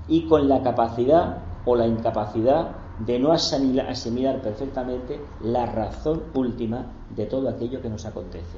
y 0.08 0.28
con 0.28 0.48
la 0.48 0.64
capacidad 0.64 1.40
o 1.66 1.76
la 1.76 1.86
incapacidad 1.86 2.83
de 3.00 3.20
no 3.20 3.32
asimilar, 3.32 4.42
perfectamente 4.42 5.20
la 5.42 5.66
razón 5.66 6.24
última 6.34 6.86
de 7.16 7.26
todo 7.26 7.50
aquello 7.50 7.82
que 7.82 7.90
nos 7.90 8.06
acontece. 8.06 8.58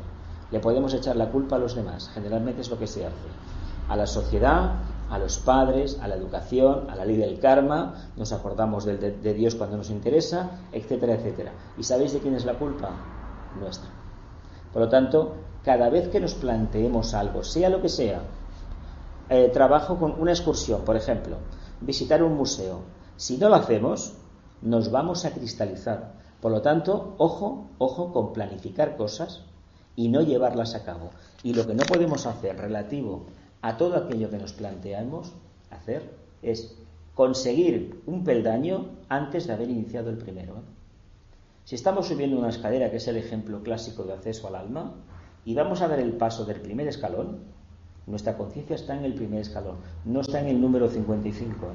Le 0.52 0.60
podemos 0.60 0.94
echar 0.94 1.16
la 1.16 1.32
culpa 1.32 1.56
a 1.56 1.60
los 1.60 1.76
demás, 1.76 2.10
generalmente 2.14 2.62
es 2.62 2.70
lo 2.70 2.78
que 2.78 2.88
se 2.88 3.06
hace. 3.06 3.16
A 3.88 3.96
la 3.96 4.06
sociedad, 4.06 4.74
a 5.10 5.20
los 5.20 5.38
padres, 5.38 6.00
a 6.02 6.08
la 6.08 6.16
educación, 6.16 6.90
a 6.90 6.96
la 6.96 7.06
ley 7.06 7.18
del 7.18 7.40
karma, 7.40 8.10
nos 8.18 8.34
acordamos 8.34 8.86
de, 8.86 8.98
de 8.98 9.34
Dios 9.34 9.56
cuando 9.56 9.78
nos 9.78 9.90
interesa, 9.90 10.52
etcétera, 10.72 11.16
etcétera. 11.16 11.52
¿Y 11.78 11.84
sabéis 11.84 12.14
de 12.14 12.20
quién 12.20 12.36
es 12.36 12.46
la 12.46 12.56
culpa? 12.56 12.90
Nuestra. 13.60 13.90
Por 14.74 14.82
lo 14.82 14.90
tanto, 14.90 15.36
cada 15.64 15.90
vez 15.90 16.10
que 16.10 16.20
nos 16.20 16.34
planteemos 16.34 17.14
algo, 17.14 17.44
sea 17.44 17.70
lo 17.70 17.82
que 17.82 17.90
sea, 17.90 18.22
eh, 19.30 19.50
trabajo 19.52 19.98
con 19.98 20.20
una 20.20 20.32
excursión, 20.32 20.82
por 20.82 20.96
ejemplo, 20.96 21.38
visitar 21.82 22.22
un 22.22 22.36
museo, 22.36 22.82
si 23.18 23.38
no 23.38 23.50
lo 23.50 23.56
hacemos, 23.56 24.14
nos 24.66 24.90
vamos 24.90 25.26
a 25.26 25.32
cristalizar. 25.32 26.14
Por 26.42 26.52
lo 26.52 26.62
tanto, 26.62 27.16
ojo, 27.20 27.70
ojo 27.78 28.12
con 28.12 28.34
planificar 28.34 28.98
cosas 28.98 29.44
y 29.96 30.10
no 30.10 30.22
llevarlas 30.22 30.74
a 30.74 30.84
cabo. 30.84 31.12
Y 31.44 31.54
lo 31.54 31.66
que 31.68 31.76
no 31.76 31.84
podemos 31.84 32.26
hacer 32.26 32.58
relativo 32.58 33.28
a 33.62 33.78
todo 33.78 33.96
aquello 33.96 34.30
que 34.30 34.40
nos 34.40 34.54
planteamos 34.54 35.34
hacer 35.70 36.12
es 36.42 36.76
conseguir 37.14 38.02
un 38.08 38.24
peldaño 38.24 38.88
antes 39.08 39.46
de 39.46 39.54
haber 39.54 39.70
iniciado 39.70 40.10
el 40.10 40.18
primero. 40.18 40.56
¿eh? 40.56 40.62
Si 41.64 41.76
estamos 41.76 42.08
subiendo 42.08 42.38
una 42.38 42.50
escalera, 42.50 42.90
que 42.90 42.98
es 42.98 43.08
el 43.08 43.18
ejemplo 43.18 43.62
clásico 43.62 44.04
de 44.04 44.14
acceso 44.14 44.48
al 44.48 44.56
alma, 44.56 44.96
y 45.46 45.54
vamos 45.54 45.82
a 45.82 45.88
dar 45.88 46.00
el 46.00 46.14
paso 46.14 46.44
del 46.44 46.60
primer 46.62 46.88
escalón, 46.88 47.40
nuestra 48.08 48.36
conciencia 48.36 48.76
está 48.76 48.98
en 48.98 49.06
el 49.06 49.14
primer 49.14 49.42
escalón, 49.42 49.78
no 50.06 50.22
está 50.22 50.40
en 50.40 50.48
el 50.48 50.60
número 50.60 50.90
55 50.90 51.68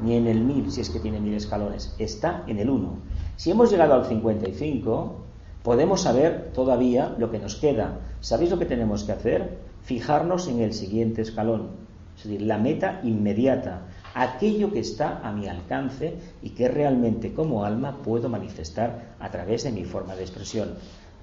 ni 0.00 0.16
en 0.16 0.26
el 0.26 0.40
1000 0.40 0.70
si 0.70 0.80
es 0.80 0.90
que 0.90 1.00
tiene 1.00 1.20
mil 1.20 1.34
escalones, 1.34 1.94
está 1.98 2.44
en 2.46 2.58
el 2.58 2.70
1. 2.70 2.98
Si 3.36 3.50
hemos 3.50 3.70
llegado 3.70 3.94
al 3.94 4.06
55, 4.06 5.16
podemos 5.62 6.02
saber 6.02 6.50
todavía 6.52 7.14
lo 7.18 7.30
que 7.30 7.38
nos 7.38 7.56
queda. 7.56 8.00
¿Sabéis 8.20 8.50
lo 8.50 8.58
que 8.58 8.66
tenemos 8.66 9.04
que 9.04 9.12
hacer? 9.12 9.58
Fijarnos 9.82 10.48
en 10.48 10.60
el 10.60 10.72
siguiente 10.72 11.22
escalón, 11.22 11.70
es 12.16 12.24
decir, 12.24 12.42
la 12.42 12.58
meta 12.58 13.00
inmediata, 13.02 13.82
aquello 14.14 14.72
que 14.72 14.80
está 14.80 15.20
a 15.26 15.32
mi 15.32 15.48
alcance 15.48 16.16
y 16.42 16.50
que 16.50 16.68
realmente 16.68 17.34
como 17.34 17.64
alma 17.64 17.98
puedo 18.02 18.28
manifestar 18.28 19.16
a 19.18 19.30
través 19.30 19.64
de 19.64 19.72
mi 19.72 19.84
forma 19.84 20.14
de 20.14 20.22
expresión. 20.22 20.74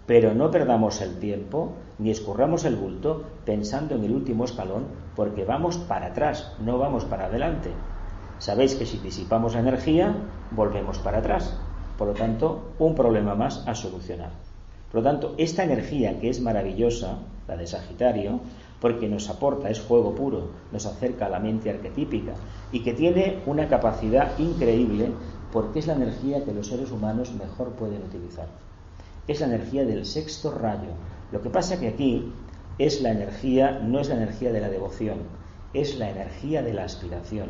Pero 0.05 0.33
no 0.33 0.51
perdamos 0.51 0.99
el 1.01 1.19
tiempo 1.19 1.73
ni 1.99 2.11
escurramos 2.11 2.65
el 2.65 2.75
bulto 2.75 3.23
pensando 3.45 3.95
en 3.95 4.03
el 4.03 4.11
último 4.11 4.45
escalón 4.45 4.87
porque 5.15 5.45
vamos 5.45 5.77
para 5.77 6.07
atrás, 6.07 6.51
no 6.59 6.77
vamos 6.77 7.05
para 7.05 7.25
adelante. 7.25 7.69
Sabéis 8.41 8.73
que 8.73 8.87
si 8.87 8.97
disipamos 8.97 9.53
energía, 9.53 10.15
volvemos 10.49 10.97
para 10.97 11.19
atrás. 11.19 11.53
Por 11.95 12.07
lo 12.07 12.13
tanto, 12.15 12.73
un 12.79 12.95
problema 12.95 13.35
más 13.35 13.61
a 13.67 13.75
solucionar. 13.75 14.31
Por 14.91 15.03
lo 15.03 15.07
tanto, 15.07 15.35
esta 15.37 15.63
energía 15.63 16.19
que 16.19 16.27
es 16.27 16.41
maravillosa, 16.41 17.19
la 17.47 17.55
de 17.55 17.67
Sagitario, 17.67 18.39
porque 18.79 19.07
nos 19.07 19.29
aporta, 19.29 19.69
es 19.69 19.79
fuego 19.79 20.15
puro, 20.15 20.49
nos 20.71 20.87
acerca 20.87 21.27
a 21.27 21.29
la 21.29 21.39
mente 21.39 21.69
arquetípica 21.69 22.33
y 22.71 22.79
que 22.81 22.95
tiene 22.95 23.37
una 23.45 23.67
capacidad 23.67 24.31
increíble 24.39 25.11
porque 25.51 25.77
es 25.77 25.85
la 25.85 25.93
energía 25.93 26.43
que 26.43 26.51
los 26.51 26.65
seres 26.65 26.89
humanos 26.89 27.33
mejor 27.33 27.73
pueden 27.73 28.01
utilizar. 28.01 28.47
Es 29.27 29.39
la 29.41 29.53
energía 29.53 29.85
del 29.85 30.03
sexto 30.03 30.49
rayo. 30.49 30.89
Lo 31.31 31.43
que 31.43 31.51
pasa 31.51 31.79
que 31.79 31.89
aquí 31.89 32.33
es 32.79 33.03
la 33.03 33.11
energía, 33.11 33.79
no 33.83 33.99
es 33.99 34.09
la 34.09 34.15
energía 34.15 34.51
de 34.51 34.61
la 34.61 34.69
devoción, 34.69 35.19
es 35.75 35.99
la 35.99 36.09
energía 36.09 36.63
de 36.63 36.73
la 36.73 36.85
aspiración 36.85 37.49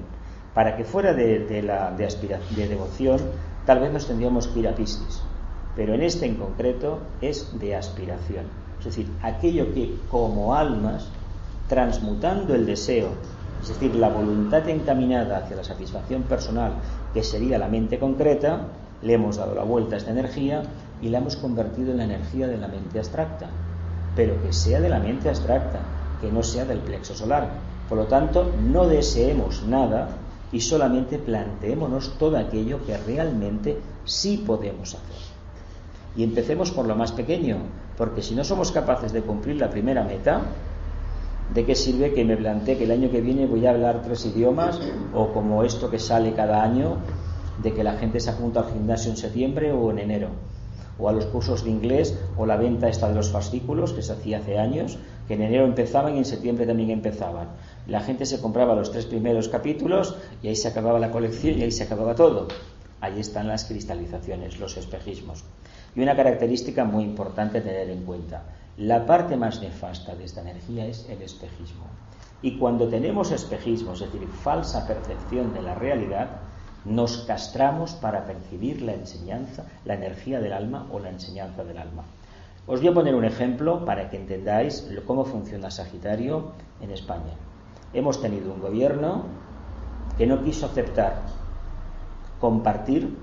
para 0.54 0.76
que 0.76 0.84
fuera 0.84 1.14
de, 1.14 1.62
la, 1.64 1.92
de, 1.92 2.08
de 2.56 2.68
devoción, 2.68 3.20
tal 3.66 3.80
vez 3.80 3.92
nos 3.92 4.08
tendríamos 4.08 4.48
que 4.48 4.60
ir 4.60 4.68
a 4.68 4.76
Piscis. 4.76 5.22
Pero 5.76 5.94
en 5.94 6.02
este 6.02 6.26
en 6.26 6.36
concreto 6.36 7.00
es 7.22 7.58
de 7.60 7.76
aspiración. 7.76 8.46
Es 8.80 8.86
decir, 8.86 9.08
aquello 9.22 9.74
que 9.74 9.96
como 10.10 10.56
almas, 10.56 11.08
transmutando 11.70 12.54
el 12.54 12.66
deseo, 12.66 13.10
es 13.62 13.70
decir, 13.70 13.96
la 13.96 14.10
voluntad 14.10 14.68
encaminada 14.68 15.38
hacia 15.38 15.56
la 15.56 15.64
satisfacción 15.64 16.24
personal, 16.24 16.74
que 17.14 17.24
sería 17.24 17.58
la 17.58 17.68
mente 17.68 18.00
concreta, 18.00 18.68
le 19.02 19.14
hemos 19.14 19.38
dado 19.38 19.56
la 19.56 19.64
vuelta 19.64 19.96
a 19.96 19.98
esta 20.00 20.12
energía 20.12 20.64
y 21.02 21.10
la 21.10 21.20
hemos 21.20 21.36
convertido 21.36 21.92
en 21.92 21.98
la 21.98 22.06
energía 22.06 22.48
de 22.48 22.58
la 22.58 22.68
mente 22.68 22.98
abstracta. 22.98 23.48
Pero 24.16 24.42
que 24.42 24.52
sea 24.52 24.82
de 24.82 24.90
la 24.90 25.00
mente 25.00 25.30
abstracta, 25.30 25.80
que 26.20 26.32
no 26.32 26.44
sea 26.44 26.66
del 26.66 26.80
plexo 26.80 27.16
solar. 27.16 27.50
Por 27.88 27.98
lo 27.98 28.06
tanto, 28.06 28.52
no 28.62 28.88
deseemos 28.88 29.64
nada 29.64 30.10
y 30.52 30.60
solamente 30.60 31.18
planteémonos 31.18 32.18
todo 32.18 32.38
aquello 32.38 32.86
que 32.86 32.98
realmente 32.98 33.78
sí 34.06 34.44
podemos 34.46 34.96
hacer. 34.96 35.32
Y 36.16 36.24
empecemos 36.24 36.72
por 36.72 36.86
lo 36.86 36.96
más 36.96 37.12
pequeño, 37.12 37.58
porque 37.98 38.22
si 38.22 38.36
no 38.36 38.44
somos 38.44 38.72
capaces 38.72 39.14
de 39.14 39.22
cumplir 39.22 39.56
la 39.56 39.70
primera 39.70 40.04
meta, 40.04 40.42
¿de 41.54 41.66
qué 41.66 41.76
sirve 41.76 42.14
que 42.14 42.26
me 42.26 42.36
plantee 42.36 42.78
que 42.78 42.84
el 42.84 42.92
año 42.92 43.10
que 43.10 43.22
viene 43.22 43.48
voy 43.48 43.66
a 43.66 43.72
hablar 43.72 44.02
tres 44.02 44.26
idiomas 44.26 44.80
o 45.14 45.28
como 45.34 45.64
esto 45.64 45.90
que 45.90 46.00
sale 46.00 46.34
cada 46.34 46.64
año 46.64 46.98
de 47.64 47.74
que 47.74 47.84
la 47.84 47.94
gente 47.94 48.20
se 48.20 48.30
apunta 48.30 48.62
al 48.62 48.74
gimnasio 48.74 49.12
en 49.12 49.18
septiembre 49.18 49.72
o 49.72 49.92
en 49.92 50.00
enero? 50.00 50.30
o 51.02 51.10
a 51.10 51.12
los 51.12 51.26
cursos 51.26 51.64
de 51.64 51.72
inglés 51.72 52.18
o 52.38 52.46
la 52.46 52.58
venta 52.58 52.88
esta 52.88 53.10
de 53.10 53.16
los 53.16 53.30
fascículos 53.30 53.94
que 53.94 54.02
se 54.02 54.14
hacía 54.14 54.38
hace 54.38 54.60
años, 54.60 54.98
que 55.28 55.34
en 55.34 55.42
enero 55.42 55.66
empezaban 55.66 56.16
y 56.16 56.20
en 56.20 56.26
septiembre 56.26 56.66
también 56.66 56.92
empezaban. 56.92 57.48
La 57.92 58.00
gente 58.00 58.26
se 58.26 58.40
compraba 58.40 58.74
los 58.74 58.94
tres 58.94 59.06
primeros 59.06 59.50
capítulos 59.50 60.16
y 60.42 60.48
ahí 60.48 60.56
se 60.56 60.70
acababa 60.70 60.98
la 60.98 61.12
colección 61.12 61.60
y 61.60 61.64
ahí 61.64 61.72
se 61.72 61.84
acababa 61.84 62.16
todo. 62.16 62.48
Ahí 63.02 63.20
están 63.20 63.50
las 63.50 63.66
cristalizaciones, 63.66 64.62
los 64.62 64.78
espejismos. 64.78 65.44
Y 65.94 66.00
una 66.00 66.16
característica 66.16 66.86
muy 66.86 67.04
importante 67.04 67.58
a 67.58 67.64
tener 67.64 67.90
en 67.90 68.06
cuenta. 68.06 68.44
La 68.78 69.06
parte 69.06 69.36
más 69.36 69.60
nefasta 69.60 70.16
de 70.16 70.24
esta 70.24 70.40
energía 70.40 70.86
es 70.86 71.06
el 71.10 71.22
espejismo. 71.22 71.84
Y 72.42 72.58
cuando 72.58 72.88
tenemos 72.88 73.30
espejismo, 73.34 73.92
es 73.92 74.00
decir, 74.00 74.26
falsa 74.42 74.88
percepción 74.88 75.54
de 75.54 75.62
la 75.62 75.76
realidad, 75.76 76.30
nos 76.86 77.18
castramos 77.28 77.92
para 77.96 78.24
percibir 78.24 78.84
la 78.84 78.94
enseñanza, 78.94 79.66
la 79.84 79.96
energía 79.96 80.40
del 80.40 80.54
alma 80.54 80.88
o 80.94 81.00
la 81.00 81.10
enseñanza 81.10 81.66
del 81.66 81.78
alma. 81.78 82.06
Os 82.68 82.80
voy 82.80 82.88
a 82.88 82.94
poner 82.94 83.16
un 83.16 83.26
ejemplo 83.26 83.84
para 83.84 84.10
que 84.10 84.16
entendáis 84.16 84.88
cómo 85.06 85.26
funciona 85.26 85.70
Sagitario 85.70 86.54
en 86.80 86.92
España. 86.92 87.34
Hemos 87.94 88.22
tenido 88.22 88.54
un 88.54 88.62
gobierno 88.62 89.26
que 90.18 90.28
no 90.28 90.44
quiso 90.44 90.66
aceptar 90.66 91.24
compartir 92.40 93.16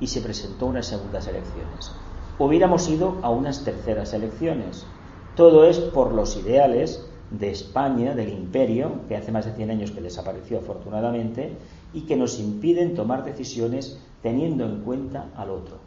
y 0.00 0.06
se 0.06 0.20
presentó 0.20 0.66
unas 0.66 0.86
segundas 0.86 1.26
elecciones. 1.26 1.92
Hubiéramos 2.38 2.88
ido 2.88 3.16
a 3.22 3.30
unas 3.30 3.64
terceras 3.64 4.12
elecciones. 4.14 4.86
Todo 5.34 5.64
es 5.64 5.78
por 5.78 6.12
los 6.12 6.36
ideales 6.36 7.04
de 7.30 7.50
España, 7.50 8.14
del 8.14 8.28
imperio, 8.28 9.00
que 9.08 9.16
hace 9.16 9.32
más 9.32 9.46
de 9.46 9.52
100 9.52 9.70
años 9.70 9.90
que 9.90 10.00
desapareció 10.00 10.58
afortunadamente, 10.58 11.56
y 11.92 12.02
que 12.02 12.16
nos 12.16 12.38
impiden 12.38 12.94
tomar 12.94 13.24
decisiones 13.24 13.98
teniendo 14.22 14.64
en 14.64 14.82
cuenta 14.82 15.30
al 15.36 15.50
otro. 15.50 15.78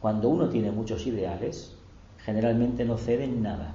Cuando 0.00 0.28
uno 0.28 0.48
tiene 0.48 0.70
muchos 0.70 1.06
ideales, 1.06 1.74
generalmente 2.18 2.84
no 2.84 2.98
ceden 2.98 3.42
nada. 3.42 3.74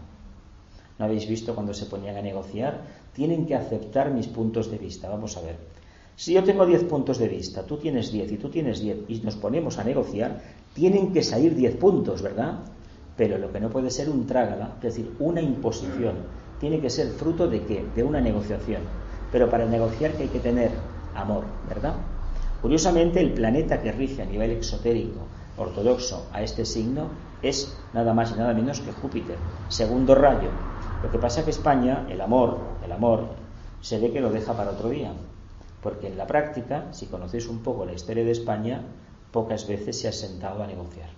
¿No 0.99 1.05
habéis 1.05 1.27
visto 1.27 1.55
cuando 1.55 1.73
se 1.73 1.85
ponían 1.85 2.17
a 2.17 2.21
negociar? 2.21 2.81
Tienen 3.17 3.47
que 3.47 3.55
aceptar 3.55 4.11
mis 4.11 4.27
puntos 4.27 4.69
de 4.69 4.77
vista. 4.77 5.09
Vamos 5.09 5.37
a 5.37 5.41
ver. 5.41 5.57
Si 6.15 6.33
yo 6.33 6.43
tengo 6.43 6.67
10 6.67 6.83
puntos 6.83 7.17
de 7.17 7.27
vista, 7.27 7.63
tú 7.63 7.77
tienes 7.77 8.11
10 8.11 8.31
y 8.31 8.37
tú 8.37 8.49
tienes 8.49 8.79
10 8.79 8.97
y 9.07 9.21
nos 9.21 9.35
ponemos 9.37 9.79
a 9.79 9.83
negociar, 9.83 10.39
tienen 10.75 11.11
que 11.11 11.23
salir 11.23 11.55
10 11.55 11.77
puntos, 11.77 12.21
¿verdad? 12.21 12.59
Pero 13.15 13.39
lo 13.39 13.51
que 13.51 13.59
no 13.59 13.71
puede 13.71 13.89
ser 13.89 14.11
un 14.11 14.27
trágala, 14.27 14.75
es 14.77 14.83
decir, 14.83 15.15
una 15.17 15.41
imposición, 15.41 16.13
tiene 16.59 16.79
que 16.79 16.91
ser 16.91 17.07
fruto 17.07 17.47
de 17.47 17.63
qué? 17.63 17.83
De 17.95 18.03
una 18.03 18.21
negociación. 18.21 18.83
Pero 19.31 19.49
para 19.49 19.65
negociar 19.65 20.11
que 20.11 20.23
hay 20.23 20.29
que 20.29 20.39
tener 20.39 20.69
amor, 21.15 21.43
¿verdad? 21.67 21.95
Curiosamente, 22.61 23.19
el 23.19 23.33
planeta 23.33 23.81
que 23.81 23.93
rige 23.93 24.21
a 24.21 24.25
nivel 24.25 24.51
exotérico, 24.51 25.21
ortodoxo, 25.57 26.27
a 26.31 26.43
este 26.43 26.65
signo 26.65 27.09
es 27.41 27.75
nada 27.93 28.13
más 28.13 28.31
y 28.31 28.35
nada 28.35 28.53
menos 28.53 28.79
que 28.79 28.91
Júpiter, 28.91 29.37
segundo 29.69 30.13
rayo. 30.13 30.49
Lo 31.01 31.11
que 31.11 31.19
pasa 31.19 31.39
es 31.39 31.45
que 31.45 31.51
España, 31.51 32.05
el 32.09 32.21
amor, 32.21 32.76
el 32.87 32.91
amor, 32.93 33.27
se 33.81 33.99
ve 33.99 34.11
que 34.11 34.21
lo 34.21 34.31
deja 34.31 34.57
para 34.57 34.71
otro 34.71 34.89
día. 34.89 35.13
Porque 35.83 36.07
en 36.07 36.17
la 36.17 36.25
práctica, 36.25 36.87
si 36.91 37.05
conocéis 37.05 37.47
un 37.47 37.59
poco 37.59 37.85
la 37.85 37.93
historia 37.93 38.23
de 38.23 38.31
España, 38.31 38.81
pocas 39.31 39.67
veces 39.67 39.99
se 39.99 40.07
ha 40.07 40.11
sentado 40.11 40.63
a 40.63 40.67
negociar. 40.67 41.09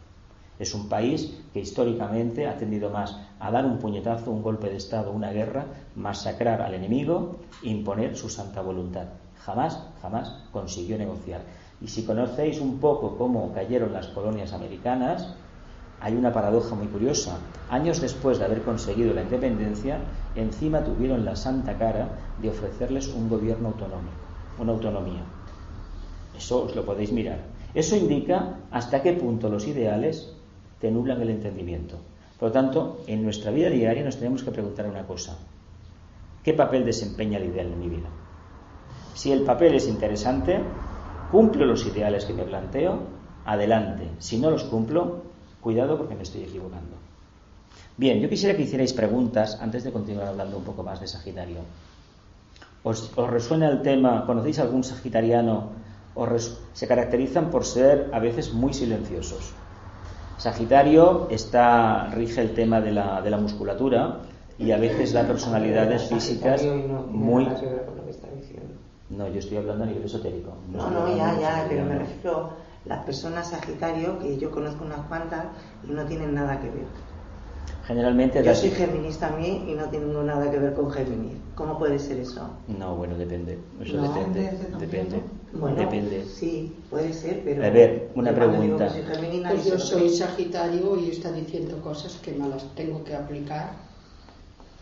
Es 0.60 0.76
un 0.76 0.90
país 0.90 1.40
que 1.54 1.62
históricamente 1.62 2.46
ha 2.48 2.58
tendido 2.58 2.90
más 2.90 3.18
a 3.40 3.50
dar 3.50 3.66
un 3.66 3.80
puñetazo, 3.80 4.30
un 4.30 4.44
golpe 4.44 4.70
de 4.70 4.76
Estado, 4.76 5.12
una 5.12 5.32
guerra, 5.32 5.66
masacrar 5.96 6.62
al 6.62 6.74
enemigo 6.74 7.38
imponer 7.64 8.18
su 8.18 8.30
santa 8.30 8.62
voluntad. 8.62 9.08
Jamás, 9.38 9.82
jamás 10.02 10.44
consiguió 10.52 10.98
negociar. 10.98 11.42
Y 11.80 11.88
si 11.88 12.04
conocéis 12.04 12.60
un 12.60 12.80
poco 12.80 13.18
cómo 13.18 13.54
cayeron 13.54 13.94
las 13.94 14.08
colonias 14.08 14.52
americanas, 14.52 15.34
hay 16.02 16.16
una 16.16 16.32
paradoja 16.32 16.76
muy 16.76 16.88
curiosa. 16.88 17.40
Años 17.70 18.02
después 18.02 18.40
de 18.40 18.46
haber 18.46 18.62
conseguido 18.62 19.14
la 19.14 19.24
independencia, 19.24 20.00
encima 20.36 20.84
tuvieron 20.84 21.26
la 21.26 21.36
santa 21.36 21.78
cara 21.78 22.10
de 22.42 22.50
ofrecerles 22.50 23.08
un 23.10 23.30
gobierno 23.30 23.70
autonómico 23.70 24.30
una 24.60 24.74
autonomía. 24.74 25.24
Eso 26.38 26.64
os 26.64 26.76
lo 26.76 26.86
podéis 26.86 27.12
mirar. 27.12 27.40
Eso 27.74 27.96
indica 27.96 28.60
hasta 28.72 29.02
qué 29.02 29.14
punto 29.14 29.50
los 29.50 29.68
ideales 29.68 30.34
te 30.80 30.92
nublan 30.92 31.22
el 31.22 31.30
entendimiento. 31.30 31.98
Por 32.40 32.50
lo 32.50 32.54
tanto, 32.54 33.02
en 33.08 33.24
nuestra 33.24 33.52
vida 33.52 33.70
diaria 33.70 34.04
nos 34.04 34.18
tenemos 34.18 34.44
que 34.44 34.52
preguntar 34.52 34.88
una 34.88 35.06
cosa. 35.06 35.38
¿Qué 36.44 36.54
papel 36.54 36.86
desempeña 36.86 37.38
el 37.38 37.50
ideal 37.50 37.68
en 37.68 37.80
mi 37.80 37.90
vida? 37.90 38.10
Si 39.14 39.32
el 39.32 39.44
papel 39.44 39.76
es 39.76 39.88
interesante, 39.88 40.60
cumplo 41.32 41.66
los 41.66 41.86
ideales 41.86 42.26
que 42.26 42.34
me 42.34 42.44
planteo, 42.44 43.00
adelante. 43.46 44.10
Si 44.20 44.38
no 44.40 44.50
los 44.50 44.64
cumplo, 44.64 45.24
cuidado 45.62 45.98
porque 45.98 46.16
me 46.16 46.24
estoy 46.24 46.44
equivocando. 46.44 46.98
Bien, 47.98 48.20
yo 48.20 48.30
quisiera 48.30 48.56
que 48.56 48.64
hicierais 48.64 48.94
preguntas 48.94 49.60
antes 49.62 49.84
de 49.84 49.92
continuar 49.92 50.28
hablando 50.28 50.58
un 50.58 50.64
poco 50.64 50.84
más 50.84 51.00
de 51.02 51.08
Sagitario. 51.08 51.60
¿Os, 52.84 53.14
resuena 53.16 53.68
el 53.68 53.82
tema? 53.82 54.26
¿Conocéis 54.26 54.60
algún 54.60 54.84
sagitariano? 54.84 55.90
se 56.74 56.88
caracterizan 56.88 57.50
por 57.50 57.64
ser 57.64 58.10
a 58.12 58.20
veces 58.20 58.54
muy 58.54 58.74
silenciosos. 58.74 59.54
Sagitario 60.38 61.28
está, 61.30 62.08
rige 62.08 62.42
el 62.42 62.54
tema 62.54 62.82
de 62.82 62.92
la, 62.92 63.22
de 63.22 63.30
la 63.30 63.38
musculatura 63.38 64.20
y 64.58 64.72
a 64.72 64.78
veces 64.78 65.14
da 65.14 65.24
personalidades 65.24 66.10
físicas 66.10 66.62
muy... 67.08 67.48
No, 69.10 69.28
yo 69.28 69.40
estoy 69.40 69.58
hablando 69.58 69.86
a 69.86 69.88
nivel 69.88 70.04
esotérico. 70.04 70.54
No, 70.72 70.90
no, 70.90 71.16
ya, 71.16 71.40
ya, 71.40 71.66
pero 71.68 71.86
me 71.86 72.00
refiero 72.00 72.50
las 72.86 73.04
personas 73.04 73.50
Sagitario, 73.50 74.20
que 74.20 74.38
yo 74.38 74.52
conozco 74.52 74.84
unas 74.86 75.02
cuantas 75.08 75.46
y 75.88 75.92
no 75.92 76.06
tienen 76.06 76.34
nada 76.34 76.60
que 76.60 76.70
ver. 76.70 76.86
Generalmente. 77.86 78.44
Yo 78.44 78.54
soy 78.54 78.70
Géminis 78.70 79.18
también 79.18 79.68
y 79.68 79.74
no 79.74 79.90
tengo 79.90 80.22
nada 80.22 80.52
que 80.52 80.60
ver 80.60 80.74
con 80.76 80.92
Géminis. 80.92 81.38
¿Cómo 81.56 81.80
puede 81.80 81.98
ser 81.98 82.20
eso? 82.20 82.48
No, 82.68 82.96
bueno, 82.96 83.18
depende. 83.18 83.58
Eso 83.82 84.02
depende. 84.02 84.52
Depende. 84.80 85.24
Bueno, 85.54 85.78
depende. 85.78 86.24
Sí, 86.26 86.76
puede 86.90 87.12
ser, 87.14 87.42
pero. 87.44 87.66
A 87.66 87.70
ver, 87.72 88.12
una 88.14 88.34
pregunta. 88.34 88.94
pues 89.50 89.66
yo 89.66 89.80
soy 89.80 90.10
Sagitario 90.10 90.98
y 91.00 91.10
está 91.10 91.32
diciendo 91.32 91.82
cosas 91.82 92.18
que 92.18 92.32
me 92.32 92.48
las 92.48 92.64
tengo 92.76 93.04
que 93.04 93.16
aplicar. 93.16 93.89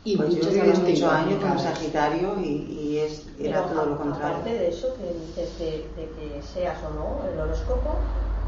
Y 0.03 0.15
pues 0.15 0.35
yo 0.35 0.49
llevo 0.49 0.79
muchos 0.79 1.03
años 1.03 1.41
como 1.41 1.59
Sagitario 1.59 2.39
y, 2.39 2.97
es, 2.99 3.25
era 3.39 3.63
todo 3.63 3.85
lo 3.85 3.97
contrario. 3.97 4.37
Aparte 4.37 4.53
de 4.53 4.69
eso, 4.69 4.93
que 4.95 5.13
dices 5.25 5.59
de, 5.59 5.71
de 5.95 6.09
que 6.11 6.41
seas 6.41 6.77
o 6.83 6.89
no 6.93 7.29
el 7.29 7.39
horóscopo, 7.39 7.95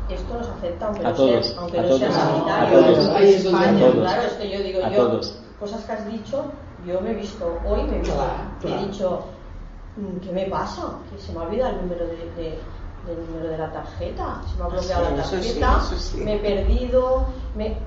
esto 0.10 0.34
nos 0.34 0.48
afecta 0.48 0.88
aunque 0.88 1.06
a 1.06 1.10
no 1.10 1.16
todos, 1.16 1.46
sea, 1.46 1.60
aunque 1.60 1.80
a 1.80 1.82
no 1.82 1.88
todos, 1.88 2.00
sea 2.00 2.12
sanitario. 2.12 2.80
a 2.80 2.82
todos, 2.82 3.08
a 3.10 3.22
España, 3.22 3.80
todos, 3.80 3.96
claro, 3.96 4.22
es 4.24 4.34
que 4.34 4.50
yo 4.50 4.64
digo, 4.64 4.86
a 4.86 4.90
yo, 4.90 5.08
todos. 5.08 5.40
cosas 5.60 5.84
que 5.84 5.92
has 5.92 6.12
dicho, 6.12 6.46
yo 6.86 7.02
me 7.02 7.12
he 7.12 7.16
visto, 7.16 7.60
hoy 7.68 7.84
me 7.84 7.98
he 7.98 8.00
visto, 8.00 8.26
he 8.64 8.86
dicho, 8.86 9.20
mm, 9.98 10.18
¿qué 10.20 10.32
me 10.32 10.46
pasa? 10.46 10.94
Que 11.12 11.22
se 11.22 11.34
me 11.34 11.40
ha 11.40 11.44
olvidado 11.44 11.76
el 11.76 11.82
número 11.82 12.06
de, 12.08 12.16
de 12.42 12.60
del 13.06 13.26
número 13.28 13.50
de 13.50 13.58
la 13.58 13.72
tarjeta, 13.72 14.42
se 14.50 14.58
me 14.58 14.64
ha 14.66 14.68
bloqueado 14.68 15.06
sí, 15.06 15.16
la 15.16 15.24
tarjeta, 15.24 15.82
sí, 15.82 15.96
sí. 15.98 16.18
me 16.18 16.36
he 16.36 16.40
perdido, 16.40 17.26
me... 17.56 17.78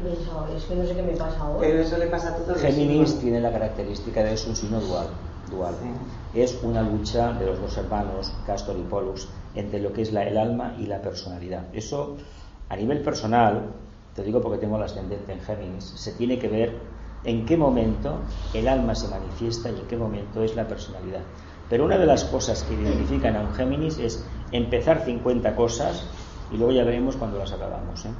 Pensado, 0.00 0.46
es 0.54 0.64
que 0.64 0.74
no 0.74 0.86
sé 0.86 0.94
qué 0.94 1.02
me 1.02 1.16
pasa 1.16 1.48
hoy. 1.48 1.66
Pero 1.66 1.80
eso 1.80 1.98
le 1.98 2.06
pasa 2.06 2.30
a 2.30 2.36
todos 2.36 2.60
Géminis 2.60 3.18
tiene 3.18 3.40
la 3.40 3.50
característica 3.50 4.22
de 4.22 4.34
es 4.34 4.46
un 4.46 4.56
signo 4.56 4.80
dual. 4.80 5.08
dual. 5.50 5.74
Es 6.34 6.58
una 6.62 6.82
lucha 6.82 7.32
de 7.32 7.46
los 7.46 7.60
dos 7.60 7.76
hermanos, 7.78 8.32
Castor 8.46 8.76
y 8.78 8.82
Pollux, 8.82 9.28
entre 9.54 9.80
lo 9.80 9.92
que 9.92 10.02
es 10.02 10.12
la, 10.12 10.24
el 10.24 10.36
alma 10.36 10.74
y 10.78 10.86
la 10.86 11.00
personalidad. 11.00 11.64
Eso, 11.72 12.16
a 12.68 12.76
nivel 12.76 13.00
personal, 13.00 13.70
te 14.14 14.22
digo 14.22 14.40
porque 14.40 14.58
tengo 14.58 14.78
la 14.78 14.84
ascendente 14.86 15.32
en 15.32 15.40
Géminis, 15.40 15.84
se 15.84 16.12
tiene 16.12 16.38
que 16.38 16.48
ver 16.48 16.78
en 17.24 17.44
qué 17.44 17.56
momento 17.56 18.20
el 18.54 18.68
alma 18.68 18.94
se 18.94 19.08
manifiesta 19.08 19.70
y 19.70 19.80
en 19.80 19.86
qué 19.86 19.96
momento 19.96 20.42
es 20.42 20.54
la 20.54 20.66
personalidad. 20.68 21.22
Pero 21.68 21.84
una 21.84 21.98
de 21.98 22.06
las 22.06 22.24
cosas 22.24 22.62
que 22.62 22.74
identifican 22.74 23.36
a 23.36 23.40
un 23.40 23.52
Géminis 23.54 23.98
es 23.98 24.24
empezar 24.52 25.04
50 25.04 25.56
cosas 25.56 26.04
y 26.52 26.56
luego 26.56 26.72
ya 26.72 26.84
veremos 26.84 27.16
cuando 27.16 27.38
las 27.38 27.52
acabamos. 27.52 28.04
¿eh? 28.06 28.10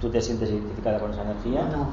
¿Tú 0.00 0.10
te 0.10 0.20
sientes 0.20 0.50
identificada 0.50 1.00
con 1.00 1.12
esa 1.12 1.22
energía? 1.22 1.64
No. 1.64 1.88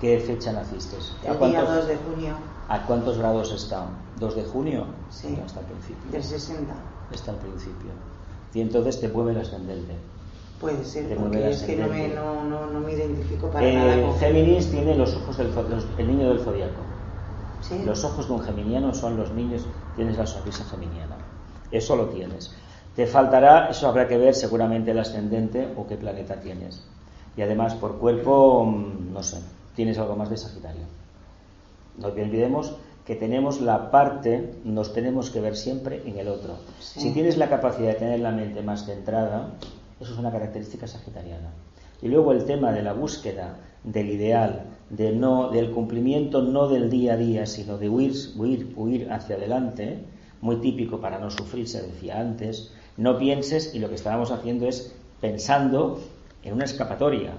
¿Qué 0.00 0.18
fecha 0.18 0.52
naciste? 0.52 0.96
El 1.24 1.38
día 1.50 1.62
2 1.62 1.86
de 1.86 1.96
junio. 1.96 2.34
¿A 2.68 2.86
cuántos 2.86 3.18
grados 3.18 3.52
está? 3.52 3.86
¿2 4.18 4.34
de 4.34 4.44
junio? 4.44 4.86
Sí. 5.10 5.38
hasta 5.44 5.60
el 5.60 5.66
principio. 5.66 6.10
Del 6.10 6.24
60. 6.24 6.72
Está 7.12 7.32
al 7.32 7.38
principio. 7.38 7.90
Y 8.54 8.60
entonces 8.60 9.00
te 9.00 9.08
mueve 9.08 9.32
el 9.32 9.38
ascendente. 9.38 9.94
Puede 10.60 10.84
ser, 10.84 11.08
te 11.08 11.16
porque 11.16 11.50
es 11.50 11.62
que 11.62 11.76
no 11.76 11.88
me, 11.88 12.08
no, 12.08 12.44
no, 12.44 12.66
no 12.66 12.80
me 12.80 12.92
identifico 12.92 13.48
para 13.48 13.66
eh, 13.66 13.74
nada. 13.74 14.02
Con 14.02 14.18
Géminis 14.18 14.70
tiene 14.70 14.94
los 14.94 15.14
ojos 15.14 15.38
del 15.38 15.50
el 15.98 16.06
niño 16.06 16.28
del 16.28 16.40
zodiaco. 16.40 16.82
¿Sí? 17.62 17.82
Los 17.84 18.04
ojos 18.04 18.28
de 18.28 18.34
un 18.34 18.42
geminiano 18.42 18.94
son 18.94 19.16
los 19.16 19.32
niños, 19.32 19.66
tienes 19.96 20.18
la 20.18 20.26
sonrisa 20.26 20.64
geminiana. 20.64 21.16
Eso 21.70 21.96
lo 21.96 22.06
tienes. 22.06 22.54
Te 22.96 23.06
faltará, 23.06 23.68
eso 23.68 23.88
habrá 23.88 24.08
que 24.08 24.18
ver 24.18 24.34
seguramente 24.34 24.90
el 24.90 24.98
ascendente 24.98 25.72
o 25.76 25.86
qué 25.86 25.96
planeta 25.96 26.40
tienes. 26.40 26.82
Y 27.36 27.42
además 27.42 27.74
por 27.74 27.98
cuerpo, 27.98 28.64
mm, 28.64 29.12
no 29.12 29.22
sé, 29.22 29.38
tienes 29.74 29.98
algo 29.98 30.16
más 30.16 30.30
de 30.30 30.36
Sagitario. 30.36 30.84
No 31.98 32.08
olvidemos 32.08 32.74
que 33.06 33.16
tenemos 33.16 33.60
la 33.60 33.90
parte, 33.90 34.54
nos 34.64 34.92
tenemos 34.92 35.30
que 35.30 35.40
ver 35.40 35.56
siempre 35.56 36.02
en 36.06 36.18
el 36.18 36.28
otro. 36.28 36.58
Sí. 36.78 37.00
Si 37.00 37.12
tienes 37.12 37.36
la 37.38 37.48
capacidad 37.48 37.88
de 37.88 37.94
tener 37.94 38.20
la 38.20 38.30
mente 38.30 38.62
más 38.62 38.86
centrada, 38.86 39.54
eso 40.00 40.12
es 40.12 40.18
una 40.18 40.30
característica 40.30 40.86
sagitariana. 40.86 41.50
Y 42.00 42.08
luego 42.08 42.32
el 42.32 42.44
tema 42.44 42.72
de 42.72 42.82
la 42.82 42.92
búsqueda 42.92 43.58
del 43.84 44.10
ideal, 44.10 44.64
de 44.88 45.12
no, 45.12 45.50
del 45.50 45.72
cumplimiento 45.72 46.42
no 46.42 46.68
del 46.68 46.88
día 46.88 47.14
a 47.14 47.16
día, 47.16 47.46
sino 47.46 47.78
de 47.78 47.88
huir, 47.88 48.12
huir, 48.36 48.72
huir 48.76 49.12
hacia 49.12 49.36
adelante, 49.36 50.04
muy 50.40 50.56
típico 50.56 51.00
para 51.00 51.18
no 51.18 51.30
sufrir, 51.30 51.68
se 51.68 51.82
decía 51.82 52.18
antes, 52.18 52.72
no 52.96 53.18
pienses 53.18 53.74
y 53.74 53.78
lo 53.78 53.88
que 53.88 53.94
estábamos 53.96 54.30
haciendo 54.30 54.66
es 54.66 54.94
pensando 55.20 56.00
en 56.42 56.54
una 56.54 56.64
escapatoria. 56.64 57.32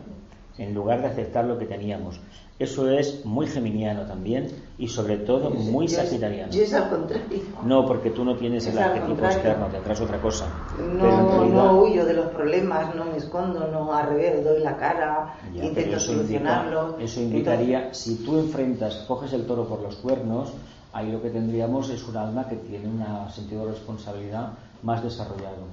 en 0.58 0.74
lugar 0.76 1.02
de 1.02 1.08
aceptar 1.08 1.46
lo 1.46 1.58
que 1.58 1.66
teníamos. 1.66 2.20
Eso 2.60 2.88
es 2.92 3.26
muy 3.26 3.48
geminiano 3.48 4.06
también 4.06 4.50
y 4.78 4.88
sobre 4.88 5.18
todo 5.18 5.50
muy 5.50 5.88
sagitariano. 5.88 6.52
Yo 6.52 6.62
es 6.62 6.74
al 6.76 6.90
contrario. 6.90 7.40
No, 7.66 7.88
porque 7.88 8.12
tú 8.12 8.24
no 8.24 8.36
tienes 8.36 8.68
el 8.68 8.78
arquetipo 8.78 9.26
externo, 9.26 9.66
tendrás 9.68 10.00
otra 10.02 10.22
cosa. 10.22 10.46
No, 10.78 11.46
no 11.46 11.82
huyo 11.82 12.06
de 12.06 12.14
los 12.14 12.28
problemas, 12.28 12.94
no 12.94 13.06
me 13.06 13.18
escondo, 13.18 13.68
no 13.68 13.92
al 13.92 14.10
revés, 14.10 14.44
doy 14.44 14.62
la 14.62 14.78
cara, 14.78 15.34
intento 15.56 16.00
solucionarlo. 16.00 17.00
eso 17.00 17.22
indicaría, 17.22 17.92
si 17.96 18.18
tú 18.18 18.38
enfrentas, 18.38 19.06
coges 19.08 19.34
el 19.34 19.48
toro 19.48 19.68
por 19.68 19.82
los 19.82 19.96
cuernos, 19.96 20.54
ahí 20.94 21.12
lo 21.12 21.20
que 21.24 21.32
tendríamos 21.32 21.90
es 21.90 22.08
un 22.08 22.18
alma 22.18 22.48
que 22.48 22.58
tiene 22.58 22.88
un 22.88 23.04
sentido 23.32 23.66
de 23.66 23.72
responsabilidad 23.72 24.52
más 24.84 25.02
desarrollado. 25.02 25.66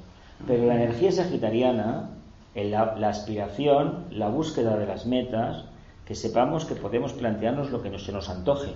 Pero 0.47 0.65
la 0.65 0.77
energía 0.77 1.13
sagitariana, 1.13 2.09
la, 2.55 2.97
la 2.97 3.09
aspiración, 3.09 4.05
la 4.11 4.29
búsqueda 4.29 4.77
de 4.77 4.87
las 4.87 5.07
metas, 5.07 5.65
que 6.05 6.15
sepamos 6.15 6.65
que 6.65 6.75
podemos 6.75 7.13
plantearnos 7.13 7.71
lo 7.71 7.83
que 7.83 7.99
se 7.99 8.13
nos 8.13 8.31
antoje, 8.31 8.73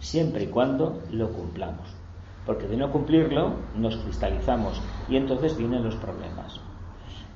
siempre 0.00 0.44
y 0.44 0.48
cuando 0.48 1.00
lo 1.10 1.32
cumplamos. 1.32 1.88
Porque 2.44 2.66
de 2.66 2.76
no 2.76 2.92
cumplirlo 2.92 3.54
nos 3.74 3.96
cristalizamos 3.96 4.82
y 5.08 5.16
entonces 5.16 5.56
vienen 5.56 5.82
los 5.82 5.96
problemas. 5.96 6.60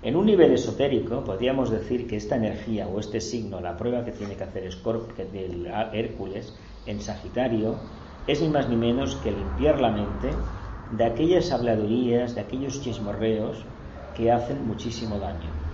En 0.02 0.16
un 0.16 0.26
nivel 0.26 0.52
esotérico 0.52 1.24
podríamos 1.24 1.70
decir 1.70 2.06
que 2.06 2.16
esta 2.16 2.36
energía 2.36 2.86
o 2.86 3.00
este 3.00 3.20
signo, 3.20 3.60
la 3.60 3.76
prueba 3.76 4.04
que 4.04 4.12
tiene 4.12 4.36
que 4.36 4.44
hacer 4.44 4.68
del 5.32 5.66
Hércules 5.92 6.54
en 6.86 7.00
Sagitario, 7.00 7.76
es 8.26 8.42
ni 8.42 8.48
más 8.48 8.68
ni 8.68 8.76
menos 8.76 9.16
que 9.16 9.32
limpiar 9.32 9.80
la 9.80 9.90
mente 9.90 10.30
de 10.92 11.04
aquellas 11.04 11.50
habladurías, 11.50 12.34
de 12.34 12.42
aquellos 12.42 12.82
chismorreos 12.82 13.64
que 14.14 14.30
hacen 14.30 14.66
muchísimo 14.66 15.18
daño. 15.18 15.67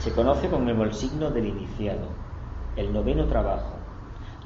Se 0.00 0.12
conoce 0.12 0.48
como 0.48 0.70
el 0.82 0.94
signo 0.94 1.30
del 1.30 1.46
iniciado, 1.46 2.08
el 2.74 2.90
noveno 2.90 3.26
trabajo, 3.26 3.74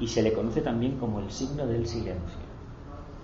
y 0.01 0.07
se 0.07 0.21
le 0.21 0.33
conoce 0.33 0.59
también 0.59 0.97
como 0.97 1.21
el 1.21 1.31
signo 1.31 1.65
del 1.65 1.87
silencio. 1.87 2.43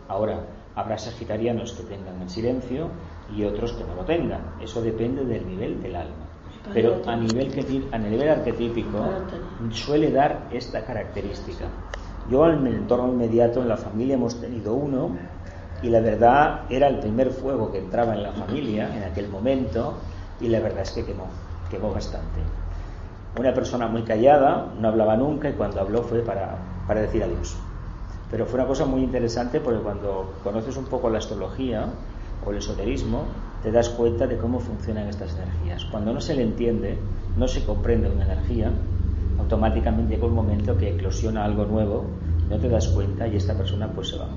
Ahora, 0.08 0.40
habrá 0.76 0.98
sagitarianos 0.98 1.74
que 1.74 1.84
tengan 1.84 2.22
el 2.22 2.30
silencio 2.30 2.88
y 3.36 3.44
otros 3.44 3.74
que 3.74 3.84
no 3.84 3.96
lo 3.96 4.06
tengan. 4.06 4.42
Eso 4.62 4.82
depende 4.82 5.26
del 5.26 5.46
nivel 5.46 5.84
del 5.84 5.98
alma. 5.98 6.26
Pero 6.74 7.02
a 7.06 7.18
nivel, 7.18 7.90
a 7.92 7.98
nivel 7.98 8.30
arquetípico 8.30 9.00
suele 9.72 10.10
dar 10.10 10.48
esta 10.54 10.86
característica. 10.86 11.66
Yo 12.30 12.48
en 12.48 12.66
el 12.66 12.76
entorno 12.76 13.12
inmediato, 13.12 13.62
en 13.62 13.68
la 13.68 13.76
familia, 13.76 14.16
hemos 14.16 14.40
tenido 14.40 14.74
uno 14.74 15.18
y 15.84 15.90
la 15.90 16.00
verdad 16.00 16.62
era 16.70 16.88
el 16.88 17.00
primer 17.00 17.32
fuego 17.32 17.74
que 17.74 17.80
entraba 17.80 18.14
en 18.14 18.24
la 18.24 18.32
familia 18.32 18.96
en 18.96 19.04
aquel 19.04 19.28
momento 19.28 19.96
y 20.40 20.48
la 20.48 20.62
verdad 20.62 20.84
es 20.84 20.92
que 20.92 21.04
quemó, 21.04 21.28
quemó 21.72 21.92
bastante 21.92 22.42
una 23.38 23.54
persona 23.54 23.88
muy 23.88 24.04
callada, 24.04 24.74
no 24.80 24.90
hablaba 24.90 25.16
nunca 25.16 25.50
y 25.50 25.54
cuando 25.54 25.80
habló 25.80 26.04
fue 26.04 26.20
para, 26.20 26.58
para 26.88 27.02
decir 27.02 27.24
adiós. 27.24 27.56
Pero 28.30 28.46
fue 28.46 28.60
una 28.60 28.68
cosa 28.68 28.86
muy 28.86 29.04
interesante 29.04 29.60
porque 29.60 29.80
cuando 29.80 30.34
conoces 30.44 30.78
un 30.78 30.86
poco 30.86 31.10
la 31.10 31.20
astrología 31.20 31.86
o 32.46 32.52
el 32.52 32.58
esoterismo, 32.58 33.24
te 33.64 33.72
das 33.72 33.90
cuenta 33.90 34.28
de 34.28 34.38
cómo 34.38 34.60
funcionan 34.60 35.08
estas 35.08 35.36
energías. 35.36 35.86
Cuando 35.86 36.14
no 36.14 36.22
se 36.22 36.36
le 36.36 36.44
entiende, 36.44 36.98
no 37.38 37.48
se 37.48 37.64
comprende 37.64 38.10
una 38.10 38.26
energía, 38.26 38.72
automáticamente 39.40 40.16
llega 40.16 40.28
un 40.28 40.36
momento 40.36 40.78
que 40.78 40.90
eclosiona 40.90 41.46
algo 41.46 41.66
nuevo, 41.66 42.06
no 42.50 42.58
te 42.58 42.68
das 42.68 42.90
cuenta 42.90 43.28
y 43.28 43.38
esta 43.38 43.54
persona 43.54 43.88
pues 43.88 44.10
se 44.10 44.18
va, 44.18 44.28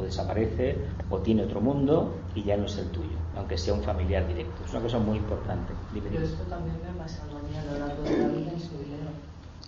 o 0.00 0.04
desaparece, 0.04 0.76
o 1.10 1.18
tiene 1.18 1.44
otro 1.44 1.60
mundo 1.60 2.14
y 2.34 2.42
ya 2.42 2.56
no 2.56 2.66
es 2.66 2.76
el 2.78 2.88
tuyo, 2.88 3.16
aunque 3.36 3.58
sea 3.58 3.74
un 3.74 3.82
familiar 3.82 4.26
directo. 4.26 4.64
Es 4.64 4.70
una 4.72 4.80
cosa 4.82 4.98
muy 4.98 5.18
importante. 5.18 5.72
Pero 5.92 6.24
esto 6.24 6.42
también 6.44 6.76
me 6.82 6.98
pasa 6.98 7.22
a 7.22 7.26
lo 7.26 7.78
largo 7.78 8.02
de 8.02 8.18
la 8.18 8.28
vida 8.28 8.52
y 8.56 8.60
soy 8.60 8.86
Leo. 8.86 9.10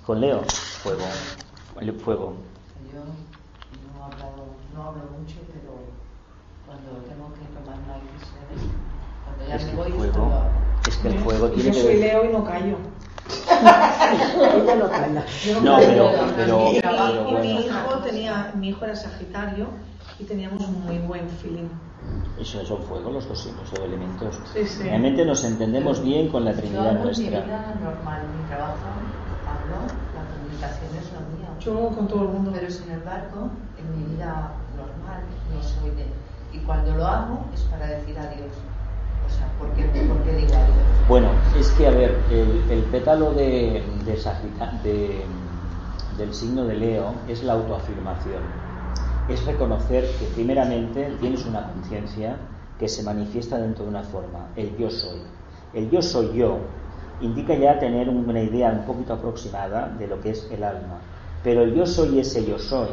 Con 0.07 0.21
Leo, 0.21 0.43
fuego. 0.83 1.05
El 1.81 1.93
fuego. 1.93 2.35
Yo 2.93 3.01
no 3.99 4.05
hablo, 4.05 4.45
no 4.75 4.83
hablo 4.83 5.03
mucho, 5.19 5.37
pero 5.53 5.73
cuando 6.67 6.91
tengo 7.09 7.33
que 7.35 7.47
tomar 7.55 7.79
una 7.85 7.97
decisión, 7.99 8.73
cuando 9.25 9.47
ya 9.49 9.57
es 9.57 9.65
me 9.67 9.75
voy, 9.75 9.93
fuego, 9.93 10.33
es 10.89 10.97
que 10.97 11.09
el 11.09 11.19
fuego 11.19 11.51
tiene 11.51 11.71
yo 11.71 11.75
que 11.75 11.83
soy. 11.83 11.97
Leo 11.97 12.25
y 12.25 12.29
no 12.33 12.45
callo. 12.45 12.77
Ella 13.53 14.75
no 14.77 14.91
calla. 14.91 15.25
No, 15.63 15.77
pero, 15.79 16.11
pero, 16.37 16.73
y, 16.73 16.81
pero 16.81 17.13
y 17.13 17.25
mi 17.25 17.33
bueno, 17.33 17.61
hijo 17.61 17.99
tenía, 18.05 18.53
mi 18.57 18.69
hijo 18.71 18.85
era 18.85 18.97
Sagitario 18.97 19.69
y 20.19 20.25
teníamos 20.25 20.63
un 20.63 20.85
muy 20.85 20.99
buen 20.99 21.29
feeling. 21.29 21.69
eso 22.39 22.65
son 22.65 22.83
fuego 22.83 23.11
los 23.11 23.29
dos 23.29 23.39
signos, 23.41 23.69
son 23.69 23.85
elementos. 23.85 24.39
Sí, 24.53 24.67
sí. 24.67 24.83
Realmente 24.85 25.25
nos 25.25 25.45
entendemos 25.45 26.03
bien 26.03 26.29
con 26.29 26.45
la 26.45 26.53
Yo 26.53 26.59
Trinidad 26.59 26.89
hablo 26.89 27.01
en 27.11 27.19
mi 27.19 27.25
nuestra. 27.31 27.41
vida 27.41 27.75
normal, 27.83 28.23
mi 28.37 28.47
trabajo, 28.49 28.89
hablo, 29.47 29.87
la 30.15 30.25
comunicación 30.35 30.91
es 30.97 31.13
lo 31.13 31.21
mío. 31.37 31.49
Yo 31.61 31.95
con 31.97 32.09
todo 32.09 32.23
el 32.23 32.29
mundo. 32.29 32.51
Pero 32.55 32.71
sin 32.71 32.91
embargo, 32.91 33.51
en 33.79 33.99
mi 33.99 34.15
vida 34.15 34.53
normal 34.77 35.23
no 35.55 35.63
soy 35.63 35.91
de... 35.91 36.07
Y 36.53 36.59
cuando 36.61 36.95
lo 36.97 37.07
hago 37.07 37.45
es 37.55 37.61
para 37.63 37.87
decir 37.87 38.19
adiós. 38.19 38.53
O 39.25 39.29
sea, 39.31 39.47
¿por 39.59 39.71
qué, 39.75 39.85
por 40.09 40.23
qué 40.25 40.33
digo 40.33 40.53
adiós? 40.55 41.09
Bueno, 41.09 41.29
es 41.59 41.71
que, 41.73 41.87
a 41.87 41.91
ver, 41.91 42.19
el, 42.31 42.71
el 42.71 42.83
pétalo 42.85 43.33
de, 43.35 43.83
de 44.05 44.17
Sagita- 44.17 44.83
de- 44.83 45.27
del 46.17 46.35
signo 46.35 46.65
de 46.65 46.75
Leo 46.75 47.15
es 47.29 47.43
la 47.43 47.55
autoafirmación. 47.55 48.62
Es 49.33 49.47
reconocer 49.47 50.05
que 50.19 50.27
primeramente 50.35 51.17
tienes 51.19 51.47
una 51.47 51.73
conciencia 51.73 52.37
que 52.79 52.87
se 52.87 53.03
manifiesta 53.03 53.57
dentro 53.57 53.85
de 53.85 53.91
una 53.91 54.03
forma, 54.03 54.51
el 54.57 54.77
yo 54.77 54.91
soy. 54.91 55.21
El 55.73 55.91
yo 55.91 56.03
soy 56.03 56.37
yo 56.37 56.59
indica 57.23 57.55
ya 57.55 57.79
tener 57.79 58.11
una 58.11 58.43
idea 58.43 58.71
un 58.71 58.85
poquito 58.85 59.15
aproximada 59.15 59.89
de 59.99 60.07
lo 60.07 60.21
que 60.21 60.33
es 60.33 60.47
el 60.51 60.63
alma. 60.63 61.01
Pero 61.43 61.63
el 61.63 61.75
yo 61.75 61.87
soy 61.87 62.19
ese 62.19 62.45
yo 62.45 62.59
soy 62.59 62.91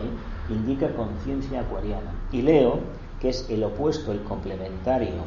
indica 0.48 0.96
conciencia 0.96 1.60
acuariana. 1.60 2.14
Y 2.32 2.42
Leo, 2.42 2.80
que 3.20 3.28
es 3.28 3.50
el 3.50 3.62
opuesto, 3.66 4.14
el 4.14 4.24
complementario 4.24 5.26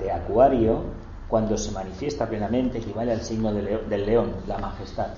de 0.00 0.10
Acuario, 0.10 0.84
cuando 1.28 1.58
se 1.58 1.70
manifiesta 1.72 2.26
plenamente, 2.26 2.78
equivale 2.78 3.12
al 3.12 3.20
signo 3.20 3.52
del 3.52 4.06
león, 4.06 4.32
la 4.48 4.56
majestad. 4.56 5.08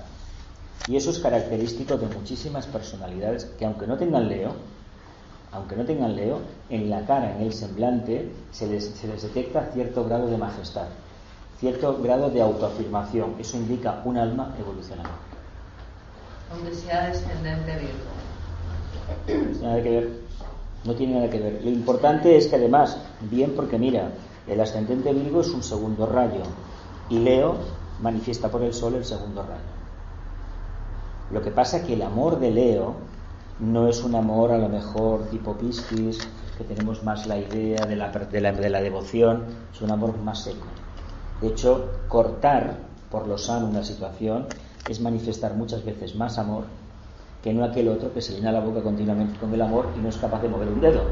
Y 0.89 0.97
eso 0.97 1.11
es 1.11 1.19
característico 1.19 1.95
de 1.95 2.07
muchísimas 2.07 2.67
personalidades 2.67 3.45
que 3.57 3.65
aunque 3.65 3.87
no 3.87 3.97
tengan 3.97 4.27
Leo, 4.27 4.53
aunque 5.51 5.75
no 5.75 5.85
tengan 5.85 6.15
Leo, 6.15 6.39
en 6.69 6.89
la 6.89 7.05
cara, 7.05 7.35
en 7.35 7.41
el 7.41 7.53
semblante, 7.53 8.31
se 8.51 8.67
les, 8.67 8.85
se 8.85 9.07
les 9.07 9.21
detecta 9.21 9.69
cierto 9.73 10.05
grado 10.05 10.27
de 10.27 10.37
majestad, 10.37 10.87
cierto 11.59 11.99
grado 12.01 12.29
de 12.29 12.41
autoafirmación. 12.41 13.35
Eso 13.39 13.57
indica 13.57 14.01
un 14.05 14.17
alma 14.17 14.55
evolucionada. 14.59 15.09
Donde 16.53 16.73
sea 16.73 17.07
descendente 17.07 17.71
Virgo. 17.77 19.61
Nada 19.61 19.81
que 19.81 19.89
ver. 19.89 20.09
No 20.85 20.95
tiene 20.95 21.15
nada 21.15 21.29
que 21.29 21.39
ver. 21.39 21.61
Lo 21.63 21.69
importante 21.69 22.37
es 22.37 22.47
que 22.47 22.55
además, 22.55 22.97
bien 23.21 23.53
porque 23.55 23.77
mira, 23.77 24.11
el 24.47 24.59
ascendente 24.61 25.13
Virgo 25.13 25.41
es 25.41 25.49
un 25.49 25.63
segundo 25.63 26.05
rayo 26.05 26.43
y 27.09 27.19
Leo 27.19 27.55
manifiesta 28.01 28.49
por 28.49 28.63
el 28.63 28.73
sol 28.73 28.95
el 28.95 29.05
segundo 29.05 29.43
rayo. 29.43 29.61
Lo 31.31 31.41
que 31.41 31.51
pasa 31.51 31.77
es 31.77 31.83
que 31.83 31.93
el 31.93 32.01
amor 32.01 32.39
de 32.39 32.51
Leo 32.51 32.95
no 33.59 33.87
es 33.87 34.03
un 34.03 34.15
amor 34.15 34.51
a 34.51 34.57
lo 34.57 34.69
mejor 34.69 35.29
tipo 35.29 35.57
Piscis, 35.57 36.19
que 36.57 36.63
tenemos 36.63 37.03
más 37.03 37.27
la 37.27 37.37
idea 37.37 37.85
de 37.85 37.95
la, 37.95 38.09
de 38.09 38.41
la, 38.41 38.51
de 38.51 38.69
la 38.69 38.81
devoción, 38.81 39.43
es 39.73 39.81
un 39.81 39.91
amor 39.91 40.17
más 40.17 40.43
seco. 40.43 40.67
De 41.41 41.47
hecho, 41.47 41.89
cortar 42.07 42.77
por 43.11 43.27
lo 43.27 43.37
sano 43.37 43.67
una 43.67 43.83
situación 43.83 44.45
es 44.87 45.01
manifestar 45.01 45.55
muchas 45.55 45.83
veces 45.83 46.15
más 46.15 46.37
amor 46.37 46.63
que 47.43 47.53
no 47.53 47.63
aquel 47.63 47.87
otro 47.87 48.13
que 48.13 48.21
se 48.21 48.33
llena 48.33 48.51
la 48.51 48.59
boca 48.59 48.81
continuamente 48.81 49.39
con 49.39 49.53
el 49.53 49.61
amor 49.61 49.87
y 49.97 49.99
no 49.99 50.09
es 50.09 50.17
capaz 50.17 50.41
de 50.41 50.49
mover 50.49 50.67
un 50.67 50.81
dedo. 50.81 51.03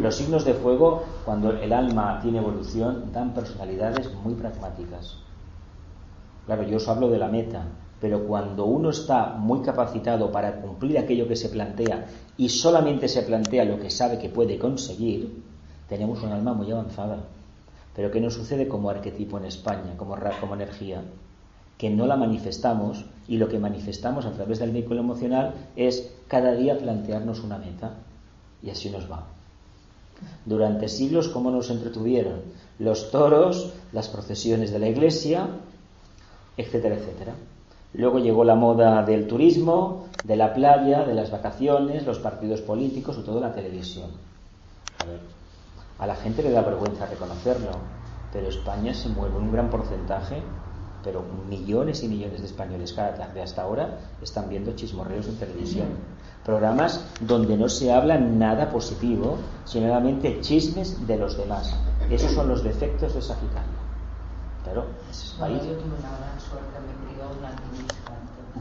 Los 0.00 0.16
signos 0.16 0.44
de 0.44 0.54
fuego, 0.54 1.04
cuando 1.24 1.50
el 1.50 1.72
alma 1.72 2.18
tiene 2.20 2.38
evolución, 2.38 3.12
dan 3.12 3.32
personalidades 3.32 4.12
muy 4.22 4.34
pragmáticas. 4.34 5.16
Claro, 6.46 6.64
yo 6.64 6.76
os 6.76 6.88
hablo 6.88 7.08
de 7.08 7.18
la 7.18 7.28
meta, 7.28 7.62
pero 8.02 8.26
cuando 8.26 8.64
uno 8.64 8.90
está 8.90 9.34
muy 9.34 9.60
capacitado 9.60 10.32
para 10.32 10.60
cumplir 10.60 10.98
aquello 10.98 11.28
que 11.28 11.36
se 11.36 11.48
plantea 11.50 12.04
y 12.36 12.48
solamente 12.48 13.06
se 13.06 13.22
plantea 13.22 13.64
lo 13.64 13.78
que 13.78 13.90
sabe 13.90 14.18
que 14.18 14.28
puede 14.28 14.58
conseguir, 14.58 15.40
tenemos 15.88 16.20
un 16.24 16.32
alma 16.32 16.52
muy 16.52 16.68
avanzada. 16.72 17.20
Pero 17.94 18.10
¿qué 18.10 18.20
nos 18.20 18.34
sucede 18.34 18.66
como 18.66 18.90
arquetipo 18.90 19.38
en 19.38 19.44
España, 19.44 19.96
como, 19.96 20.16
como 20.40 20.54
energía? 20.54 21.00
Que 21.78 21.90
no 21.90 22.08
la 22.08 22.16
manifestamos 22.16 23.04
y 23.28 23.36
lo 23.36 23.48
que 23.48 23.60
manifestamos 23.60 24.26
a 24.26 24.32
través 24.32 24.58
del 24.58 24.72
vehículo 24.72 24.98
emocional 24.98 25.54
es 25.76 26.12
cada 26.26 26.54
día 26.56 26.76
plantearnos 26.76 27.44
una 27.44 27.58
meta 27.58 27.94
y 28.64 28.70
así 28.70 28.90
nos 28.90 29.08
va. 29.08 29.28
Durante 30.44 30.88
siglos, 30.88 31.28
¿cómo 31.28 31.52
nos 31.52 31.70
entretuvieron? 31.70 32.40
Los 32.80 33.12
toros, 33.12 33.74
las 33.92 34.08
procesiones 34.08 34.72
de 34.72 34.80
la 34.80 34.88
iglesia, 34.88 35.46
etcétera, 36.56 36.96
etcétera. 36.96 37.34
Luego 37.94 38.18
llegó 38.18 38.44
la 38.44 38.54
moda 38.54 39.02
del 39.02 39.26
turismo, 39.26 40.06
de 40.24 40.36
la 40.36 40.54
playa, 40.54 41.04
de 41.04 41.14
las 41.14 41.30
vacaciones, 41.30 42.06
los 42.06 42.18
partidos 42.18 42.60
políticos 42.60 43.18
o 43.18 43.22
toda 43.22 43.40
la 43.40 43.52
televisión. 43.52 44.10
A 45.02 45.06
ver, 45.06 45.20
a 45.98 46.06
la 46.06 46.16
gente 46.16 46.42
le 46.42 46.50
da 46.50 46.62
vergüenza 46.62 47.06
reconocerlo, 47.06 47.70
pero 48.32 48.48
España 48.48 48.94
se 48.94 49.08
mueve 49.08 49.36
un 49.36 49.52
gran 49.52 49.68
porcentaje 49.68 50.42
pero 51.02 51.24
millones 51.48 52.02
y 52.02 52.08
millones 52.08 52.40
de 52.40 52.46
españoles 52.46 52.92
cada 52.92 53.14
tarde 53.14 53.42
hasta 53.42 53.62
ahora 53.62 53.98
están 54.22 54.48
viendo 54.48 54.72
chismorreos 54.72 55.26
en 55.26 55.36
televisión. 55.36 55.88
Programas 56.44 57.04
donde 57.20 57.56
no 57.56 57.68
se 57.68 57.92
habla 57.92 58.18
nada 58.18 58.70
positivo, 58.70 59.38
sino 59.64 59.88
solamente 59.88 60.40
chismes 60.40 61.06
de 61.06 61.16
los 61.16 61.36
demás. 61.36 61.74
Esos 62.10 62.32
son 62.32 62.48
los 62.48 62.62
defectos 62.64 63.14
de 63.14 63.22
Sagitario. 63.22 63.82
Claro, 64.64 64.86
ese 65.10 65.26
es 65.26 65.32
país. 65.32 65.62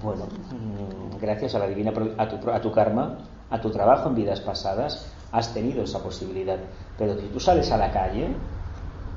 Bueno, 0.04 0.26
mm, 0.26 1.20
gracias 1.22 1.56
a 1.56 1.60
la 1.60 1.68
divina 1.68 1.94
a 2.18 2.28
tu, 2.28 2.50
a 2.50 2.62
tu 2.62 2.72
karma, 2.72 3.18
a 3.50 3.62
tu 3.62 3.70
trabajo 3.70 4.10
en 4.10 4.16
vidas 4.16 4.42
pasadas, 4.42 5.08
has 5.32 5.54
tenido 5.54 5.84
esa 5.84 6.00
posibilidad. 6.02 6.58
Pero 6.98 7.20
si 7.20 7.28
tú 7.28 7.40
sales 7.40 7.72
a 7.72 7.78
la 7.78 7.92
calle 7.92 8.36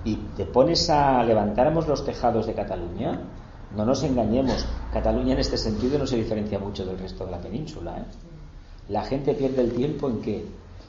y 0.05 0.17
te 0.37 0.45
pones 0.45 0.91
a 0.91 1.23
levantáramos 1.25 1.89
los 1.89 2.05
tejados 2.05 2.47
de 2.47 2.55
Cataluña, 2.55 3.21
no 3.75 3.85
nos 3.85 4.03
engañemos, 4.05 4.67
Cataluña 4.93 5.33
en 5.33 5.41
este 5.41 5.57
sentido 5.57 5.99
no 5.99 6.07
se 6.07 6.17
diferencia 6.17 6.59
mucho 6.59 6.85
del 6.85 6.99
resto 6.99 7.25
de 7.25 7.31
la 7.33 7.39
península. 7.39 7.99
¿eh? 7.99 8.05
La 8.89 9.03
gente 9.03 9.35
pierde 9.35 9.63
el 9.63 9.73
tiempo 9.73 10.09
en 10.09 10.21
qué? 10.21 10.45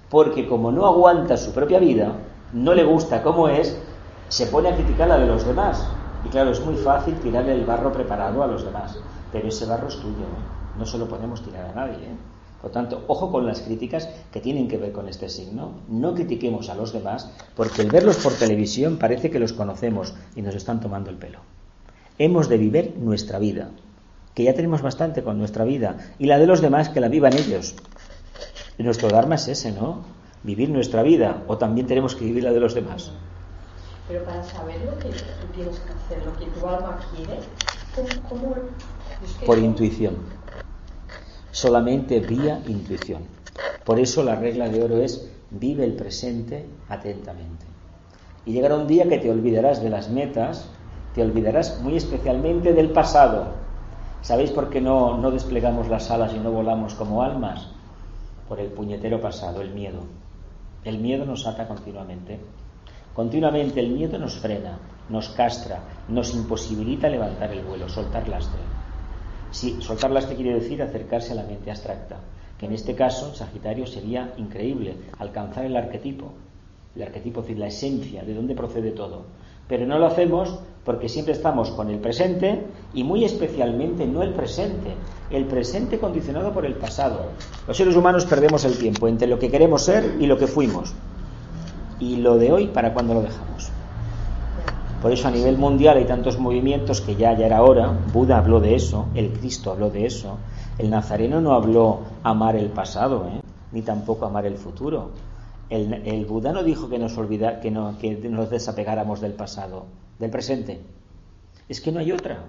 Porque 0.09 0.47
como 0.47 0.71
no 0.71 0.85
aguanta 0.85 1.37
su 1.37 1.53
propia 1.53 1.79
vida, 1.79 2.11
no 2.53 2.73
le 2.73 2.83
gusta 2.83 3.23
cómo 3.23 3.47
es, 3.47 3.75
se 4.27 4.47
pone 4.47 4.69
a 4.69 4.75
criticar 4.75 5.07
la 5.07 5.17
de 5.17 5.25
los 5.25 5.45
demás. 5.45 5.94
Y 6.25 6.29
claro, 6.29 6.51
es 6.51 6.59
muy 6.59 6.75
fácil 6.75 7.15
tirarle 7.19 7.53
el 7.53 7.65
barro 7.65 7.93
preparado 7.93 8.43
a 8.43 8.47
los 8.47 8.65
demás, 8.65 8.97
pero 9.31 9.47
ese 9.47 9.65
barro 9.65 9.87
es 9.87 9.95
tuyo, 9.97 10.25
no 10.77 10.85
se 10.85 10.97
lo 10.97 11.07
podemos 11.07 11.43
tirar 11.43 11.65
a 11.65 11.75
nadie. 11.75 12.03
¿eh? 12.03 12.15
Por 12.61 12.71
tanto, 12.71 13.03
ojo 13.07 13.31
con 13.31 13.45
las 13.45 13.61
críticas 13.61 14.09
que 14.31 14.41
tienen 14.41 14.67
que 14.67 14.77
ver 14.77 14.91
con 14.91 15.07
este 15.07 15.29
signo. 15.29 15.73
No 15.87 16.15
critiquemos 16.15 16.69
a 16.69 16.75
los 16.75 16.93
demás 16.93 17.29
porque 17.55 17.83
el 17.83 17.91
verlos 17.91 18.17
por 18.17 18.33
televisión 18.33 18.97
parece 18.97 19.29
que 19.29 19.37
los 19.39 19.53
conocemos 19.53 20.15
y 20.35 20.41
nos 20.41 20.55
están 20.55 20.79
tomando 20.79 21.11
el 21.11 21.17
pelo. 21.17 21.39
Hemos 22.17 22.49
de 22.49 22.57
vivir 22.57 22.95
nuestra 22.97 23.37
vida, 23.37 23.69
que 24.33 24.43
ya 24.43 24.55
tenemos 24.55 24.81
bastante 24.81 25.21
con 25.21 25.37
nuestra 25.37 25.63
vida, 25.63 25.97
y 26.17 26.25
la 26.25 26.39
de 26.39 26.47
los 26.47 26.61
demás 26.61 26.89
que 26.89 27.01
la 27.01 27.09
vivan 27.09 27.33
ellos. 27.33 27.75
nuestro 28.79 29.09
Dharma 29.09 29.35
es 29.35 29.47
ese, 29.47 29.71
¿no? 29.71 29.99
Vivir 30.41 30.69
nuestra 30.69 31.03
vida, 31.03 31.43
o 31.47 31.57
también 31.57 31.85
tenemos 31.85 32.15
que 32.15 32.25
vivir 32.25 32.45
la 32.45 32.51
de 32.51 32.59
los 32.61 32.73
demás. 32.73 33.11
Pero 34.07 34.23
para 34.23 34.43
saber 34.43 34.81
lo 34.85 34.97
que 34.99 35.09
tú 35.09 35.47
tienes 35.53 35.79
que 35.79 35.91
hacer, 35.91 36.25
lo 36.25 36.37
que 36.37 36.45
tu 36.45 36.67
alma 36.67 36.99
quiere, 37.15 37.39
¿cómo, 38.29 38.55
Por 39.45 39.57
intuición 39.57 40.15
solamente 41.55 42.19
vía 42.19 42.61
intuición. 42.67 43.23
Por 43.85 43.97
eso 43.97 44.23
la 44.23 44.35
regla 44.35 44.67
de 44.67 44.83
oro 44.83 44.97
es 44.97 45.31
vive 45.51 45.85
el 45.85 45.93
presente 45.93 46.65
atentamente. 46.89 47.65
Y 48.45 48.51
llegará 48.51 48.75
un 48.75 48.87
día 48.87 49.07
que 49.07 49.19
te 49.19 49.31
olvidarás 49.31 49.81
de 49.81 49.89
las 49.89 50.09
metas, 50.09 50.69
te 51.13 51.23
olvidarás 51.23 51.79
muy 51.81 51.95
especialmente 51.95 52.73
del 52.73 52.89
pasado. 52.89 53.53
¿Sabéis 54.21 54.51
por 54.51 54.69
qué 54.69 54.81
no, 54.81 55.17
no 55.17 55.31
desplegamos 55.31 55.87
las 55.87 56.11
alas 56.11 56.33
y 56.35 56.39
no 56.39 56.51
volamos 56.51 56.93
como 56.95 57.23
almas? 57.23 57.69
Por 58.49 58.59
el 58.59 58.67
puñetero 58.67 59.21
pasado, 59.21 59.61
el 59.61 59.73
miedo. 59.73 60.01
El 60.83 60.99
miedo 60.99 61.25
nos 61.25 61.47
ata 61.47 61.69
continuamente. 61.69 62.37
Continuamente 63.15 63.79
el 63.79 63.91
miedo 63.91 64.19
nos 64.19 64.33
frena, 64.39 64.77
nos 65.07 65.29
castra, 65.29 65.79
nos 66.09 66.35
imposibilita 66.35 67.07
levantar 67.07 67.49
el 67.49 67.63
vuelo, 67.63 67.87
soltar 67.87 68.27
lastre. 68.27 68.59
Sí, 69.51 69.77
soltar 69.79 70.11
lastre 70.11 70.35
quiere 70.35 70.55
decir 70.55 70.83
acercarse 70.83 71.31
a 71.31 71.35
la 71.35 71.43
mente 71.43 71.71
abstracta, 71.71 72.17
que 72.59 72.65
en 72.65 72.73
este 72.73 72.93
caso, 72.93 73.33
Sagitario, 73.33 73.87
sería 73.87 74.33
increíble 74.35 74.97
alcanzar 75.17 75.63
el 75.63 75.77
arquetipo, 75.77 76.33
el 76.93 77.03
arquetipo, 77.03 77.39
es 77.39 77.45
decir, 77.45 77.59
la 77.59 77.67
esencia, 77.67 78.25
de 78.25 78.33
dónde 78.33 78.53
procede 78.53 78.91
todo. 78.91 79.27
Pero 79.69 79.87
no 79.87 79.97
lo 79.97 80.07
hacemos 80.07 80.59
porque 80.83 81.07
siempre 81.07 81.33
estamos 81.33 81.71
con 81.71 81.89
el 81.89 81.99
presente 81.99 82.65
y 82.93 83.05
muy 83.05 83.23
especialmente 83.23 84.05
no 84.05 84.23
el 84.23 84.33
presente, 84.33 84.93
el 85.29 85.45
presente 85.45 85.99
condicionado 85.99 86.51
por 86.51 86.65
el 86.65 86.75
pasado. 86.75 87.27
Los 87.65 87.77
seres 87.77 87.95
humanos 87.95 88.25
perdemos 88.25 88.65
el 88.65 88.77
tiempo 88.77 89.07
entre 89.07 89.29
lo 89.29 89.39
que 89.39 89.49
queremos 89.49 89.83
ser 89.83 90.17
y 90.19 90.27
lo 90.27 90.37
que 90.37 90.47
fuimos. 90.47 90.93
Y 91.99 92.17
lo 92.17 92.37
de 92.37 92.51
hoy, 92.51 92.67
¿para 92.67 92.93
cuándo 92.93 93.13
lo 93.13 93.21
dejamos? 93.21 93.71
Por 95.01 95.11
eso 95.11 95.27
a 95.27 95.31
nivel 95.31 95.57
mundial 95.57 95.97
hay 95.97 96.05
tantos 96.05 96.39
movimientos 96.39 96.99
que 96.99 97.15
ya, 97.15 97.33
ya 97.37 97.45
era 97.45 97.61
hora. 97.61 97.97
Buda 98.11 98.39
habló 98.39 98.59
de 98.59 98.75
eso, 98.75 99.07
el 99.13 99.31
Cristo 99.31 99.71
habló 99.71 99.89
de 99.89 100.05
eso. 100.05 100.37
El 100.77 100.89
Nazareno 100.89 101.39
no 101.41 101.53
habló 101.53 101.99
amar 102.23 102.55
el 102.55 102.69
pasado, 102.69 103.27
¿eh? 103.27 103.41
ni 103.71 103.81
tampoco 103.81 104.25
amar 104.25 104.45
el 104.45 104.57
futuro. 104.57 105.11
El, 105.69 105.93
el, 105.93 106.25
Buda 106.25 106.51
no 106.51 106.63
dijo 106.63 106.89
que 106.89 106.99
nos, 106.99 107.17
olvida, 107.17 107.59
que, 107.59 107.71
no, 107.71 107.97
que 107.99 108.15
nos 108.15 108.49
desapegáramos 108.49 109.21
del 109.21 109.33
pasado, 109.33 109.85
del 110.19 110.31
presente. 110.31 110.81
Es 111.69 111.81
que 111.81 111.91
no 111.91 111.99
hay 111.99 112.11
otra. 112.11 112.39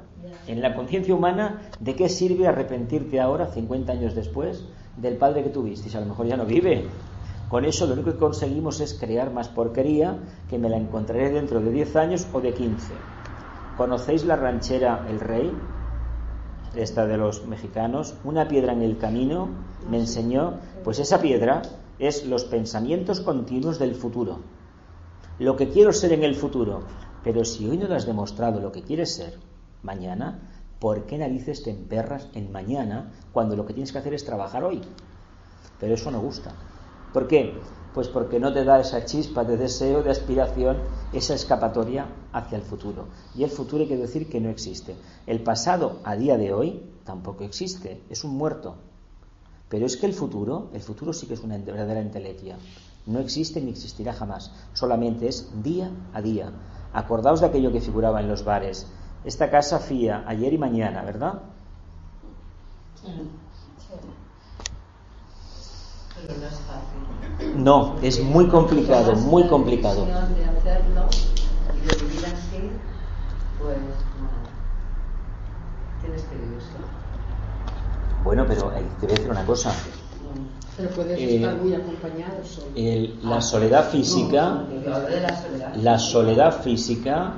En 0.47 0.61
la 0.61 0.75
conciencia 0.75 1.15
humana, 1.15 1.63
¿de 1.81 1.95
qué 1.95 2.09
sirve 2.09 2.47
arrepentirte 2.47 3.21
ahora, 3.21 3.47
50 3.47 3.93
años 3.93 4.15
después, 4.15 4.65
del 4.97 5.17
padre 5.17 5.43
que 5.43 5.51
tuviste? 5.51 5.89
Si 5.89 5.97
a 5.97 6.01
lo 6.01 6.07
mejor 6.07 6.27
ya 6.27 6.37
no 6.37 6.45
vive, 6.45 6.85
con 7.49 7.65
eso 7.65 7.87
lo 7.87 7.93
único 7.93 8.13
que 8.13 8.19
conseguimos 8.19 8.81
es 8.81 8.95
crear 8.95 9.33
más 9.33 9.49
porquería 9.49 10.19
que 10.49 10.59
me 10.59 10.69
la 10.69 10.77
encontraré 10.77 11.31
dentro 11.31 11.61
de 11.61 11.71
10 11.71 11.97
años 11.97 12.27
o 12.33 12.41
de 12.41 12.53
15. 12.53 12.93
¿Conocéis 13.77 14.25
la 14.25 14.37
ranchera 14.37 15.07
El 15.09 15.21
Rey? 15.21 15.53
Esta 16.75 17.07
de 17.07 17.17
los 17.17 17.47
mexicanos. 17.47 18.15
Una 18.25 18.49
piedra 18.49 18.73
en 18.73 18.83
el 18.83 18.99
camino 18.99 19.49
me 19.89 19.99
enseñó, 19.99 20.55
pues 20.83 20.99
esa 20.99 21.21
piedra 21.21 21.63
es 21.99 22.27
los 22.27 22.45
pensamientos 22.45 23.21
continuos 23.21 23.79
del 23.79 23.95
futuro. 23.95 24.41
Lo 25.39 25.57
que 25.57 25.69
quiero 25.69 25.93
ser 25.93 26.13
en 26.13 26.25
el 26.25 26.35
futuro. 26.35 26.81
Pero 27.23 27.45
si 27.45 27.69
hoy 27.69 27.77
no 27.77 27.87
lo 27.87 27.95
has 27.95 28.07
demostrado 28.07 28.61
lo 28.61 28.73
que 28.73 28.83
quieres 28.83 29.15
ser, 29.15 29.39
mañana, 29.83 30.41
¿por 30.79 31.07
qué 31.07 31.19
narices 31.19 31.63
te 31.63 31.71
emperras 31.71 32.29
en 32.35 32.51
mañana 32.51 33.13
cuando 33.33 33.57
lo 33.57 33.67
que 33.67 33.73
tienes 33.73 33.93
que 33.93 33.99
hacer 33.99 34.15
es 34.15 34.25
trabajar 34.25 34.65
hoy? 34.65 34.81
Pero 35.79 35.95
eso 35.95 36.11
no 36.11 36.21
gusta. 36.21 36.53
¿Por 37.17 37.29
qué? 37.29 37.55
Pues 37.95 38.09
porque 38.09 38.39
no 38.39 38.53
te 38.53 38.63
da 38.63 38.79
esa 38.79 39.07
chispa 39.07 39.43
de 39.43 39.57
deseo, 39.57 40.03
de 40.03 40.11
aspiración, 40.11 40.77
esa 41.15 41.33
escapatoria 41.33 42.09
hacia 42.31 42.59
el 42.59 42.63
futuro. 42.63 43.07
Y 43.35 43.43
el 43.43 43.49
futuro 43.49 43.85
hay 43.85 43.89
que 43.89 43.97
decir 43.97 44.29
que 44.29 44.39
no 44.39 44.51
existe. 44.51 44.95
El 45.27 45.43
pasado 45.43 46.01
a 46.05 46.15
día 46.15 46.37
de 46.37 46.53
hoy 46.53 46.83
tampoco 47.05 47.45
existe, 47.45 48.03
es 48.11 48.23
un 48.23 48.37
muerto. 48.37 48.75
Pero 49.71 49.87
es 49.87 49.97
que 49.97 50.05
el 50.05 50.13
futuro, 50.13 50.69
el 50.75 50.83
futuro 50.83 51.15
sí 51.15 51.27
que 51.27 51.33
es 51.33 51.41
una 51.41 51.57
verdadera 51.57 52.01
entelequia. 52.01 52.59
No 53.07 53.19
existe 53.19 53.63
ni 53.63 53.71
existirá 53.71 54.13
jamás. 54.13 54.53
Solamente 54.75 55.27
es 55.27 55.49
día 55.63 55.91
a 56.13 56.21
día. 56.21 56.53
Acordaos 56.93 57.41
de 57.41 57.47
aquello 57.47 57.73
que 57.73 57.81
figuraba 57.81 58.21
en 58.21 58.29
los 58.29 58.45
bares. 58.45 58.89
Esta 59.25 59.51
casa 59.51 59.79
fía 59.79 60.23
ayer 60.27 60.53
y 60.53 60.59
mañana, 60.59 61.03
¿verdad? 61.03 61.41
Sí. 63.03 63.09
No 67.57 67.97
es 68.03 68.23
muy 68.23 68.47
complicado, 68.49 69.15
muy 69.17 69.47
complicado. 69.49 70.07
Bueno, 78.25 78.45
pero 78.49 78.73
te 79.01 79.07
voy 79.07 79.15
a 79.15 79.15
decir 79.15 79.31
una 79.31 79.47
cosa. 79.47 79.73
Pero 80.77 80.91
puedes 80.91 81.19
eh, 81.19 81.37
estar 81.37 81.57
muy 81.57 81.75
acompañado 81.75 82.37
la 83.23 83.41
soledad 83.41 83.89
física, 83.89 84.65
la 85.77 85.99
soledad 85.99 86.63
física 86.63 87.35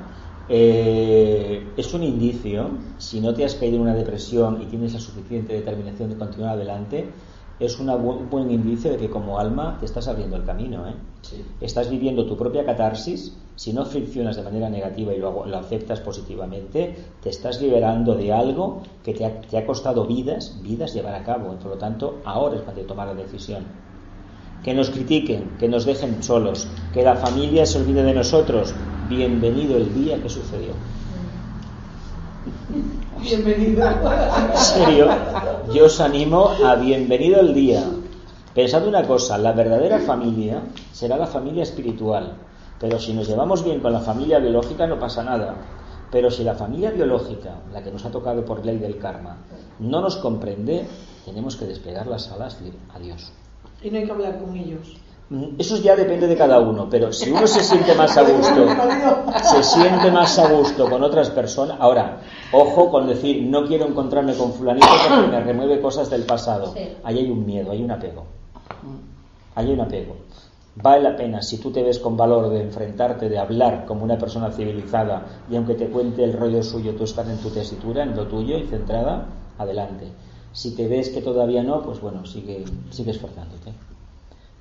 eh, 0.49 1.73
es 1.77 1.93
un 1.93 2.03
indicio, 2.03 2.71
si 2.97 3.21
no 3.21 3.33
te 3.33 3.45
has 3.45 3.55
caído 3.55 3.77
en 3.77 3.83
una 3.83 3.93
depresión 3.93 4.61
y 4.61 4.65
tienes 4.65 4.93
la 4.93 4.99
suficiente 4.99 5.53
determinación 5.53 6.09
de 6.09 6.17
continuar 6.17 6.55
adelante, 6.55 7.09
es 7.59 7.77
un 7.79 8.29
buen 8.29 8.49
indicio 8.51 8.91
de 8.91 8.97
que 8.97 9.09
como 9.09 9.37
alma 9.37 9.77
te 9.79 9.85
estás 9.85 10.07
abriendo 10.07 10.37
el 10.37 10.45
camino. 10.45 10.87
¿eh? 10.87 10.93
Estás 11.59 11.89
viviendo 11.89 12.25
tu 12.25 12.37
propia 12.37 12.65
catarsis, 12.65 13.35
si 13.55 13.73
no 13.73 13.85
friccionas 13.85 14.37
de 14.37 14.43
manera 14.43 14.69
negativa 14.69 15.13
y 15.13 15.19
lo, 15.19 15.43
aceptas 15.55 15.99
positivamente, 15.99 16.95
te 17.21 17.29
estás 17.29 17.61
liberando 17.61 18.15
de 18.15 18.31
algo 18.31 18.83
que 19.03 19.13
te 19.13 19.25
ha, 19.25 19.41
te 19.41 19.57
ha, 19.57 19.65
costado 19.65 20.05
vidas, 20.05 20.57
vidas 20.63 20.93
llevar 20.93 21.15
a 21.15 21.23
cabo. 21.23 21.53
Por 21.55 21.71
lo 21.71 21.77
tanto, 21.77 22.19
ahora 22.23 22.55
es 22.55 22.61
cuando 22.61 22.81
de 22.81 22.87
tomar 22.87 23.07
la 23.07 23.15
decisión. 23.15 23.65
Que 24.63 24.73
nos 24.73 24.89
critiquen, 24.89 25.57
que 25.59 25.67
nos 25.67 25.85
dejen 25.85 26.23
solos, 26.23 26.67
que 26.93 27.03
la 27.03 27.15
familia 27.15 27.65
se 27.65 27.79
olvide 27.79 28.03
de 28.03 28.13
nosotros. 28.13 28.73
Bienvenido 29.09 29.75
el 29.75 29.93
día 29.93 30.21
que 30.21 30.29
sucedió. 30.29 30.73
Bienvenido. 33.21 33.85
En 33.87 34.57
serio, 34.57 35.07
yo 35.73 35.85
os 35.85 35.99
animo 35.99 36.49
a 36.65 36.75
bienvenido 36.75 37.39
el 37.39 37.53
día. 37.53 37.83
Pensad 38.53 38.87
una 38.87 39.05
cosa, 39.05 39.37
la 39.37 39.51
verdadera 39.51 39.99
familia 39.99 40.63
será 40.91 41.17
la 41.17 41.27
familia 41.27 41.63
espiritual. 41.63 42.33
Pero 42.79 42.97
si 42.97 43.13
nos 43.13 43.27
llevamos 43.27 43.63
bien 43.63 43.81
con 43.81 43.91
la 43.91 43.99
familia 43.99 44.39
biológica 44.39 44.87
no 44.87 44.99
pasa 44.99 45.23
nada. 45.23 45.55
Pero 46.11 46.31
si 46.31 46.43
la 46.43 46.55
familia 46.55 46.91
biológica, 46.91 47.55
la 47.71 47.83
que 47.83 47.91
nos 47.91 48.05
ha 48.05 48.11
tocado 48.11 48.43
por 48.43 48.65
ley 48.65 48.77
del 48.77 48.97
karma, 48.97 49.37
no 49.79 50.01
nos 50.01 50.17
comprende, 50.17 50.87
tenemos 51.25 51.55
que 51.55 51.65
desplegar 51.65 52.07
las 52.07 52.31
alas 52.31 52.57
y 52.61 52.65
decir 52.65 52.79
adiós. 52.95 53.31
Y 53.83 53.91
no 53.91 53.97
hay 53.97 54.05
que 54.05 54.11
hablar 54.11 54.39
con 54.39 54.55
ellos. 54.55 54.95
Mm, 55.29 55.59
eso 55.59 55.77
ya 55.77 55.95
depende 55.95 56.27
de 56.27 56.35
cada 56.35 56.59
uno, 56.59 56.87
pero 56.89 57.13
si 57.13 57.29
uno 57.29 57.45
se 57.45 57.63
siente 57.63 57.93
más 57.93 58.17
a 58.17 58.23
gusto, 58.23 58.65
se 59.43 59.63
siente 59.63 60.09
más 60.09 60.39
a 60.39 60.51
gusto 60.51 60.89
con 60.89 61.03
otras 61.03 61.29
personas. 61.29 61.77
Ahora, 61.79 62.21
ojo 62.51 62.89
con 62.89 63.07
decir, 63.07 63.43
no 63.43 63.67
quiero 63.67 63.85
encontrarme 63.85 64.33
con 64.35 64.53
fulanito 64.53 64.87
porque 64.87 65.27
me 65.27 65.39
remueve 65.41 65.81
cosas 65.81 66.09
del 66.09 66.23
pasado. 66.23 66.73
Ahí 67.03 67.19
hay 67.19 67.29
un 67.29 67.45
miedo, 67.45 67.71
hay 67.71 67.83
un 67.83 67.91
apego. 67.91 68.25
Ahí 69.53 69.67
hay 69.67 69.73
un 69.73 69.81
apego. 69.81 70.15
Vale 70.81 71.03
la 71.03 71.15
pena, 71.15 71.41
si 71.41 71.57
tú 71.59 71.71
te 71.71 71.83
ves 71.83 71.99
con 71.99 72.15
valor 72.17 72.49
de 72.49 72.61
enfrentarte, 72.61 73.29
de 73.29 73.37
hablar 73.37 73.85
como 73.85 74.05
una 74.05 74.17
persona 74.17 74.49
civilizada 74.49 75.25
y 75.51 75.57
aunque 75.57 75.75
te 75.75 75.89
cuente 75.89 76.23
el 76.23 76.33
rollo 76.33 76.63
suyo, 76.63 76.95
tú 76.95 77.03
estás 77.03 77.27
en 77.27 77.37
tu 77.37 77.49
tesitura, 77.49 78.03
en 78.03 78.15
lo 78.15 78.27
tuyo 78.27 78.57
y 78.57 78.65
centrada, 78.65 79.25
adelante. 79.57 80.07
Si 80.53 80.75
te 80.75 80.87
ves 80.87 81.09
que 81.09 81.21
todavía 81.21 81.61
no, 81.61 81.83
pues 81.83 81.99
bueno, 82.01 82.25
sigue, 82.25 82.63
sigue 82.91 83.11
esforzándote. 83.11 83.73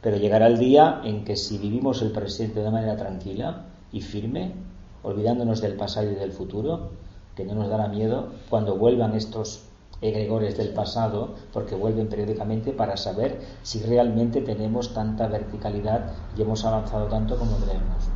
Pero 0.00 0.16
llegará 0.16 0.46
el 0.46 0.58
día 0.58 1.00
en 1.04 1.24
que 1.24 1.36
si 1.36 1.58
vivimos 1.58 2.02
el 2.02 2.12
presente 2.12 2.60
de 2.60 2.70
manera 2.70 2.96
tranquila 2.96 3.66
y 3.92 4.00
firme, 4.00 4.52
olvidándonos 5.02 5.60
del 5.60 5.74
pasado 5.74 6.10
y 6.10 6.14
del 6.14 6.32
futuro, 6.32 6.90
que 7.34 7.44
no 7.44 7.54
nos 7.54 7.68
dará 7.68 7.88
miedo 7.88 8.28
cuando 8.48 8.76
vuelvan 8.76 9.14
estos 9.14 9.64
egregores 10.00 10.56
del 10.56 10.70
pasado, 10.70 11.34
porque 11.52 11.74
vuelven 11.74 12.08
periódicamente 12.08 12.72
para 12.72 12.96
saber 12.96 13.40
si 13.62 13.82
realmente 13.82 14.40
tenemos 14.40 14.94
tanta 14.94 15.26
verticalidad 15.26 16.12
y 16.36 16.42
hemos 16.42 16.64
avanzado 16.64 17.06
tanto 17.06 17.36
como 17.36 17.56
creemos. 17.56 18.08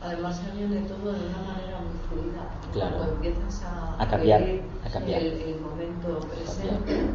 Además 0.00 0.40
viene 0.56 0.80
todo 0.82 1.12
de 1.12 1.26
una 1.26 1.42
manera 1.42 1.80
muy 1.80 1.98
fluida. 2.08 2.48
Claro. 2.72 2.96
Cuando 2.98 3.14
empiezas 3.14 3.62
a, 3.64 4.00
A 4.00 4.08
cambiar, 4.08 4.44
vivir 4.44 4.62
a 4.86 4.90
cambiar. 4.90 5.20
El, 5.20 5.32
el 5.32 5.60
momento 5.60 6.20
presente, 6.28 7.10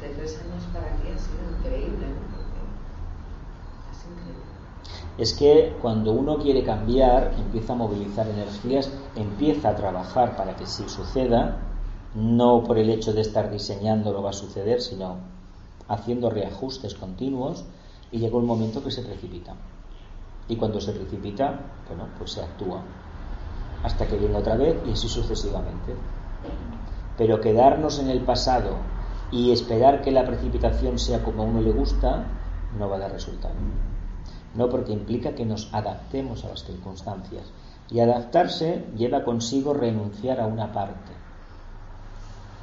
de, 0.00 0.08
tres 0.14 0.40
años 0.40 0.64
para 0.72 0.86
ha 0.86 1.18
sido. 1.18 1.48
Es 5.18 5.32
que 5.32 5.76
cuando 5.82 6.12
uno 6.12 6.38
quiere 6.38 6.62
cambiar, 6.62 7.34
empieza 7.36 7.72
a 7.72 7.76
movilizar 7.76 8.28
energías, 8.28 8.90
empieza 9.16 9.70
a 9.70 9.74
trabajar 9.74 10.36
para 10.36 10.54
que 10.54 10.66
sí 10.66 10.88
suceda, 10.88 11.58
no 12.14 12.62
por 12.62 12.78
el 12.78 12.88
hecho 12.88 13.12
de 13.12 13.22
estar 13.22 13.50
diseñando 13.50 14.12
lo 14.12 14.22
va 14.22 14.30
a 14.30 14.32
suceder, 14.34 14.80
sino 14.80 15.16
haciendo 15.88 16.30
reajustes 16.30 16.94
continuos 16.94 17.64
y 18.12 18.18
llega 18.18 18.36
un 18.36 18.46
momento 18.46 18.82
que 18.84 18.92
se 18.92 19.02
precipita. 19.02 19.54
Y 20.48 20.56
cuando 20.56 20.80
se 20.80 20.92
precipita, 20.92 21.60
bueno, 21.88 22.06
pues 22.16 22.32
se 22.32 22.40
actúa. 22.40 22.82
Hasta 23.82 24.06
que 24.06 24.16
viene 24.16 24.36
otra 24.36 24.56
vez 24.56 24.76
y 24.86 24.92
así 24.92 25.08
sucesivamente. 25.08 25.94
Pero 27.16 27.40
quedarnos 27.40 27.98
en 27.98 28.08
el 28.08 28.20
pasado 28.20 28.76
y 29.30 29.52
esperar 29.52 30.02
que 30.02 30.10
la 30.10 30.24
precipitación 30.24 30.98
sea 30.98 31.22
como 31.22 31.42
a 31.42 31.46
uno 31.46 31.60
le 31.60 31.72
gusta, 31.72 32.24
no 32.78 32.88
va 32.88 32.96
a 32.96 33.00
dar 33.00 33.12
resultado. 33.12 33.54
No 34.54 34.68
porque 34.68 34.92
implica 34.92 35.34
que 35.34 35.44
nos 35.44 35.72
adaptemos 35.72 36.44
a 36.44 36.48
las 36.48 36.64
circunstancias. 36.64 37.44
Y 37.90 38.00
adaptarse 38.00 38.84
lleva 38.96 39.24
consigo 39.24 39.72
renunciar 39.72 40.40
a 40.40 40.46
una 40.46 40.72
parte. 40.72 41.12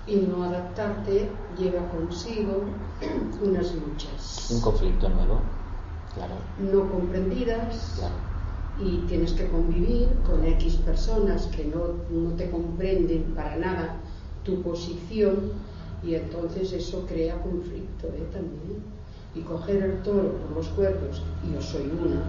Y 0.07 0.17
no 0.17 0.43
adaptarte 0.43 1.29
lleva 1.57 1.87
consigo 1.89 2.63
unas 3.41 3.73
luchas 3.73 4.51
Un 4.51 4.61
conflicto 4.61 5.09
nuevo. 5.09 5.39
Claro, 6.13 6.35
no 6.59 6.89
comprendidas 6.91 7.95
claro. 7.97 8.15
y 8.79 8.99
tienes 9.07 9.33
que 9.33 9.49
convivir 9.49 10.07
con 10.25 10.45
X 10.45 10.75
personas 10.77 11.47
que 11.47 11.65
no, 11.65 11.95
no 12.09 12.35
te 12.35 12.49
comprenden 12.49 13.33
para 13.35 13.57
nada 13.57 13.97
tu 14.43 14.61
posición 14.61 15.51
y 16.05 16.15
entonces 16.15 16.71
eso 16.73 17.05
crea 17.07 17.35
conflicto 17.41 18.07
¿eh? 18.07 18.23
también. 18.31 18.95
Y 19.35 19.41
coger 19.41 19.83
el 19.83 20.01
toro 20.03 20.31
por 20.33 20.57
los 20.57 20.67
cuernos, 20.69 21.21
y 21.45 21.53
yo 21.53 21.61
soy 21.61 21.81
una, 21.81 22.21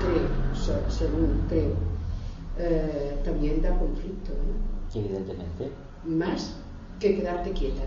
creo, 0.00 0.54
so- 0.54 0.90
según 0.90 1.42
creo, 1.48 1.72
eh, 2.58 3.16
también 3.24 3.62
da 3.62 3.70
conflicto, 3.78 4.32
¿no? 4.32 5.00
Evidentemente. 5.00 5.70
más 6.06 6.54
que 7.00 7.16
quedarte 7.16 7.50
quieta. 7.52 7.82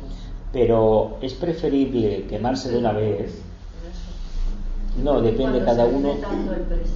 Pero 0.51 1.17
es 1.21 1.33
preferible 1.33 2.25
quemarse 2.27 2.69
de 2.71 2.77
una 2.79 2.91
vez. 2.93 3.41
No, 5.03 5.21
depende 5.21 5.63
cada 5.63 5.85
uno. 5.85 6.15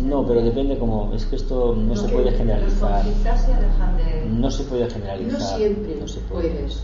No, 0.02 0.26
pero 0.28 0.42
depende 0.42 0.78
como. 0.78 1.14
Es 1.14 1.26
que 1.26 1.36
esto 1.38 1.76
no 1.76 1.96
se 1.96 2.10
puede 2.10 2.32
generalizar. 2.32 3.04
se. 3.06 4.30
No 4.30 4.52
se 4.52 4.64
puede 4.64 4.90
generalizar. 4.90 5.40
No 5.40 5.58
siempre 5.58 5.96
no 6.00 6.08
se 6.08 6.20
puede. 6.22 6.50
puedes, 6.50 6.84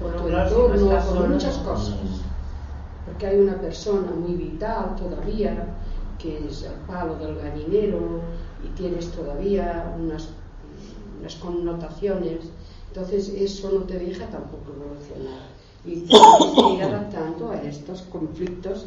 por 0.00 0.16
tu 0.16 0.28
entorno, 0.28 1.00
por 1.00 1.28
muchas 1.28 1.58
cosas. 1.58 1.96
Porque 3.06 3.26
hay 3.26 3.38
una 3.38 3.60
persona 3.60 4.10
muy 4.10 4.34
vital 4.34 4.96
todavía, 4.96 5.66
que 6.18 6.46
es 6.48 6.62
el 6.62 6.72
palo 6.86 7.16
del 7.16 7.36
gallinero, 7.36 8.22
y 8.64 8.68
tienes 8.76 9.10
todavía 9.10 9.94
unas, 9.98 10.30
unas 11.20 11.34
connotaciones. 11.36 12.46
Entonces 12.88 13.28
eso 13.28 13.70
no 13.72 13.80
te 13.80 13.98
deja 13.98 14.26
tampoco 14.26 14.72
evolucionar. 14.72 15.40
Y 15.84 16.00
tienes 16.00 16.54
que 16.54 16.74
ir 16.74 16.82
adaptando 16.82 17.50
a 17.50 17.60
estos 17.62 18.02
conflictos, 18.02 18.86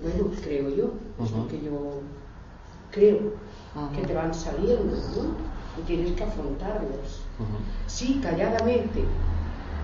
bueno, 0.00 0.30
creo 0.42 0.68
yo, 0.68 0.90
es 1.24 1.30
lo 1.32 1.48
que 1.48 1.60
yo 1.60 2.00
creo, 2.92 3.32
que 3.94 4.02
te 4.06 4.14
van 4.14 4.32
saliendo, 4.32 4.94
¿no? 4.94 5.80
Y 5.80 5.82
tienes 5.86 6.12
que 6.12 6.22
afrontarlos. 6.22 7.22
Sí, 7.88 8.20
calladamente, 8.22 9.04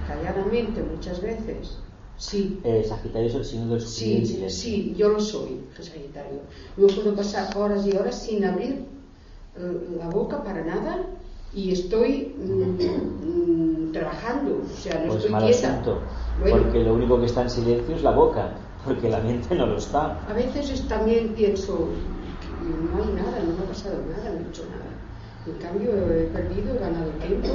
calladamente 0.07 0.82
muchas 0.82 1.20
veces, 1.20 1.78
sí. 2.16 2.61
Eh, 2.64 2.84
Sagitario 2.86 3.28
es 3.28 3.34
el 3.34 3.44
signo 3.44 3.72
del 3.72 3.80
sufrimiento 3.80 4.44
en 4.44 4.50
Sí, 4.50 4.61
sí, 4.61 4.94
yo 4.96 5.09
lo 5.11 5.20
soy, 5.20 5.61
Sagitario. 5.80 6.40
No 6.76 6.86
puedo 6.88 7.14
pasar 7.14 7.57
horas 7.57 7.86
y 7.86 7.96
horas 7.96 8.14
sin 8.22 8.44
abrir 8.44 8.84
eh, 9.57 9.96
la 9.98 10.09
boca 10.09 10.42
para 10.42 10.64
nada 10.64 11.00
y 11.55 11.72
estoy 11.72 12.34
mm, 12.38 13.88
mm, 13.88 13.92
trabajando, 13.92 14.62
o 14.72 14.76
sea, 14.76 14.94
no 15.00 15.07
Pues 15.07 15.16
estoy 15.16 15.30
mal 15.32 15.44
quieta. 15.44 15.72
asunto. 15.72 15.98
Bueno, 16.40 16.62
Porque 16.62 16.78
lo 16.84 16.94
único 16.94 17.20
que 17.20 17.26
está 17.26 17.42
en 17.42 17.50
silencio 17.50 17.94
es 17.96 18.03
la 18.03 18.12
boca. 18.12 18.50
Porque 18.84 19.09
la 19.09 19.20
mente 19.20 19.55
no 19.55 19.66
lo 19.66 19.76
está. 19.76 20.18
a 20.28 20.32
veces 20.32 20.70
es- 20.70 20.88
también 20.88 21.34
pienso 21.34 21.90
no 22.61 22.96
hay 22.96 23.12
nada, 23.12 23.38
no 23.46 23.53
me 23.55 23.62
ha 23.62 23.66
pasado 23.68 23.96
nada, 24.11 24.30
no 24.30 24.44
he 24.44 24.48
hecho 24.48 24.64
nada. 24.70 24.90
En 25.46 25.55
cambio, 25.59 25.90
he 26.12 26.24
perdido, 26.26 26.74
he 26.74 26.78
ganado 26.78 27.11
tiempo. 27.12 27.48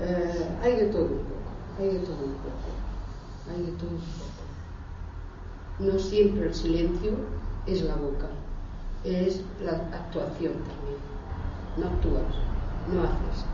Eh, 0.00 0.46
hay 0.62 0.76
de 0.76 0.86
todo 0.86 1.08
hay 1.78 1.88
de 1.88 1.98
todo 2.00 2.24
un 2.24 2.34
poco, 2.34 2.70
hay 3.50 3.62
de 3.62 3.72
todo 3.72 3.90
un 3.90 3.96
poco. 3.96 4.44
No 5.80 5.98
siempre 5.98 6.46
el 6.46 6.54
silencio 6.54 7.12
es 7.66 7.82
la 7.82 7.96
boca, 7.96 8.28
es 9.04 9.40
la 9.62 9.72
actuación 9.72 10.52
también. 10.52 11.00
No 11.76 11.86
actúas, 11.86 12.34
no 12.92 13.02
haces, 13.02 13.44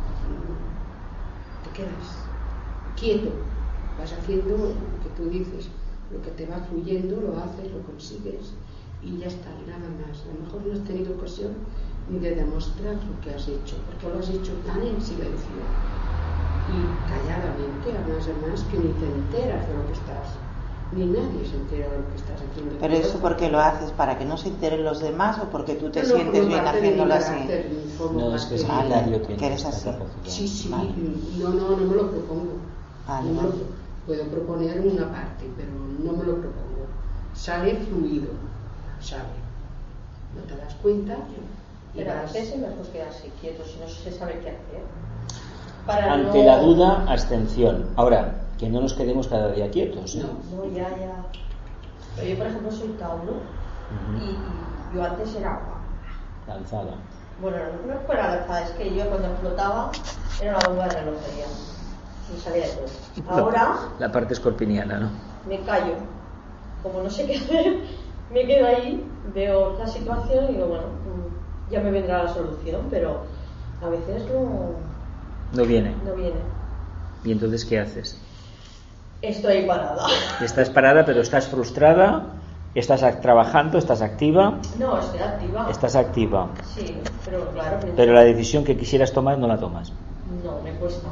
te 1.64 1.70
quedas 1.70 2.20
quieto, 2.98 3.30
vas 3.98 4.12
haciendo 4.12 4.56
lo 4.56 5.02
que 5.02 5.08
tú 5.16 5.30
dices, 5.30 5.68
lo 6.12 6.20
que 6.20 6.30
te 6.32 6.46
va 6.46 6.58
fluyendo, 6.58 7.20
lo 7.20 7.38
haces, 7.38 7.72
lo 7.72 7.82
consigues 7.84 8.52
y 9.02 9.16
ya 9.16 9.28
está, 9.28 9.48
nada 9.66 9.88
más. 10.06 10.22
A 10.24 10.34
lo 10.34 10.44
mejor 10.44 10.66
no 10.66 10.74
has 10.74 10.84
tenido 10.84 11.14
ocasión 11.14 11.52
ni 12.10 12.18
de 12.18 12.34
demostrar 12.34 12.96
lo 12.96 13.20
que 13.22 13.30
has 13.30 13.48
hecho, 13.48 13.76
porque 13.86 14.08
lo 14.08 14.18
has 14.18 14.28
hecho 14.28 14.52
tan 14.66 14.82
en 14.82 15.00
silencio 15.00 16.09
y 16.72 16.86
calladamente, 17.08 17.92
además, 17.96 18.28
además 18.28 18.60
que 18.70 18.78
ni 18.78 18.92
te 18.94 19.06
enteras 19.06 19.66
de 19.68 19.74
lo 19.74 19.86
que 19.86 19.92
estás, 19.92 20.28
ni 20.92 21.06
nadie 21.06 21.44
se 21.46 21.56
entera 21.56 21.88
de 21.90 21.98
lo 21.98 22.08
que 22.10 22.16
estás 22.16 22.40
haciendo. 22.40 22.76
Pero 22.80 22.94
eso 22.94 23.18
porque 23.20 23.50
lo 23.50 23.58
haces 23.60 23.90
para 23.92 24.18
que 24.18 24.24
no 24.24 24.36
se 24.36 24.48
enteren 24.48 24.84
los 24.84 25.00
demás 25.00 25.38
o 25.38 25.48
porque 25.50 25.74
tú 25.74 25.90
te 25.90 26.00
no 26.02 26.06
sientes 26.06 26.46
bien 26.46 26.66
haciéndolo 26.66 27.14
así. 27.14 27.48
No, 28.14 28.34
es 28.34 28.44
que 28.46 28.62
Vale, 28.64 29.20
eres 29.40 29.64
así. 29.64 29.84
capacidad. 29.90 30.24
Sí, 30.24 30.48
sí, 30.48 30.68
Vale. 30.70 30.90
no, 31.38 31.48
no, 31.50 31.70
no 31.70 31.76
me 31.76 31.94
lo 31.96 32.10
propongo. 32.10 32.52
Vale, 33.06 33.30
No 33.30 33.42
me 33.42 33.48
lo 33.48 33.54
puedo 34.06 34.24
proponer 34.24 34.80
una 34.80 35.10
parte, 35.10 35.44
pero 35.56 35.70
no 36.04 36.12
me 36.12 36.24
lo 36.24 36.40
propongo. 36.40 36.86
Sale 37.34 37.74
fluido, 37.76 38.28
sale. 39.00 39.22
No 40.36 40.42
te 40.42 40.56
das 40.60 40.74
cuenta 40.82 41.16
y 41.94 41.98
Pero 41.98 42.12
a 42.12 42.14
vas. 42.22 42.32
veces 42.32 42.54
es 42.54 42.60
mejor 42.60 42.86
quedarse 42.92 43.28
quieto 43.40 43.64
si 43.64 43.78
no 43.80 43.88
se 43.88 44.12
sabe 44.12 44.34
qué 44.42 44.50
hacer. 44.50 45.09
Para 45.90 46.12
Ante 46.12 46.38
no- 46.38 46.44
la 46.46 46.58
duda, 46.60 47.04
abstención. 47.08 47.86
Ahora, 47.96 48.46
que 48.58 48.68
no 48.68 48.80
nos 48.80 48.94
quedemos 48.94 49.26
cada 49.26 49.50
día 49.50 49.68
quietos. 49.72 50.14
¿eh? 50.14 50.22
No, 50.54 50.64
ya, 50.66 50.88
ya. 50.96 51.26
Pero 52.14 52.28
yo, 52.28 52.38
por 52.38 52.46
ejemplo, 52.46 52.70
soy 52.70 52.88
Tauro 52.90 53.32
Ujú. 53.90 54.16
y, 54.16 54.24
y 54.24 54.88
yo 54.92 55.02
antes 55.02 55.34
era 55.34 55.54
agua. 55.56 55.80
Lanzada. 56.46 56.94
Bueno, 57.40 57.56
no, 57.86 57.94
no 57.94 58.00
fuera 58.02 58.36
lanzada, 58.36 58.62
es 58.62 58.70
que 58.72 58.94
yo 58.94 59.08
cuando 59.08 59.28
explotaba 59.28 59.90
era 60.40 60.56
una 60.58 60.68
bomba 60.68 60.86
de 60.88 61.00
relojería. 61.00 61.46
Y 62.32 62.38
salía 62.38 62.66
de 62.66 62.72
todo. 62.74 62.86
Ahora 63.40 63.74
La 63.98 64.12
parte 64.12 64.34
escorpiniana, 64.34 64.98
¿no? 65.00 65.10
me 65.44 65.58
callo. 65.64 65.94
Como 66.84 67.02
no 67.02 67.10
sé 67.10 67.26
qué 67.26 67.34
hacer, 67.36 67.82
me 68.30 68.46
quedo 68.46 68.66
ahí, 68.68 69.12
veo 69.34 69.76
la 69.76 69.86
situación 69.88 70.44
y 70.50 70.52
digo, 70.54 70.66
bueno, 70.68 70.84
ya 71.68 71.80
me 71.80 71.90
vendrá 71.90 72.22
la 72.24 72.32
solución, 72.32 72.86
pero 72.90 73.22
a 73.80 73.88
veces 73.88 74.24
no, 74.30 74.89
No 75.52 75.64
viene. 75.64 75.94
no 76.04 76.14
viene. 76.14 76.40
¿Y 77.24 77.32
entonces 77.32 77.64
qué 77.64 77.78
haces? 77.78 78.20
Estoy 79.22 79.66
parada. 79.66 80.06
Estás 80.40 80.70
parada, 80.70 81.04
pero 81.04 81.20
estás 81.20 81.48
frustrada. 81.48 82.24
¿Estás 82.74 83.20
trabajando? 83.20 83.78
¿Estás 83.78 84.00
activa? 84.00 84.58
No, 84.78 84.98
estoy 84.98 85.20
activa. 85.20 85.68
Estás 85.70 85.96
activa. 85.96 86.48
Sí, 86.74 86.96
pero 87.24 87.50
claro. 87.50 87.78
Pero 87.96 88.12
la 88.12 88.22
decisión 88.22 88.64
que 88.64 88.76
quisieras 88.76 89.12
tomar 89.12 89.38
no 89.38 89.48
la 89.48 89.58
tomas. 89.58 89.92
No, 90.44 90.60
me 90.62 90.70
cuesta. 90.78 91.08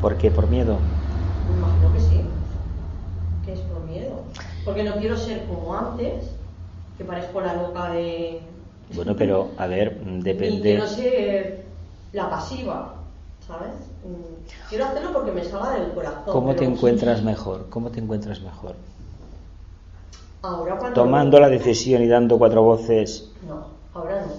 ¿Por 0.00 0.16
qué? 0.16 0.30
¿Por 0.30 0.48
miedo? 0.48 0.78
Imagino 1.50 1.92
que 1.92 2.00
sí. 2.00 2.20
Que 3.44 3.52
es 3.54 3.60
por 3.60 3.80
miedo. 3.84 4.22
Porque 4.64 4.84
no 4.84 4.94
quiero 4.94 5.16
ser 5.16 5.44
como 5.46 5.76
antes, 5.76 6.30
que 6.96 7.04
parezco 7.04 7.40
la 7.40 7.54
loca 7.54 7.90
de. 7.90 8.40
Bueno, 8.94 9.16
pero 9.16 9.50
a 9.58 9.66
ver, 9.66 10.00
depende. 10.00 10.56
Y 10.56 10.62
quiero 10.62 10.86
ser 10.86 11.64
la 12.12 12.30
pasiva, 12.30 13.01
¿sabes? 13.46 13.72
Mm, 14.04 14.68
quiero 14.68 14.84
hacerlo 14.86 15.12
porque 15.12 15.32
me 15.32 15.44
salga 15.44 15.72
del 15.72 15.92
corazón. 15.92 16.32
¿Cómo 16.32 16.54
te 16.54 16.64
encuentras 16.64 17.22
mejor? 17.22 17.68
¿Cómo 17.68 17.90
te 17.90 18.00
encuentras 18.00 18.40
mejor? 18.40 18.76
Ahora 20.42 20.78
cuando... 20.78 21.02
Tomando 21.02 21.40
la 21.40 21.48
decisión 21.48 22.02
y 22.02 22.08
dando 22.08 22.38
cuatro 22.38 22.62
voces. 22.62 23.30
No, 23.46 23.66
ahora 23.94 24.26
no. 24.26 24.32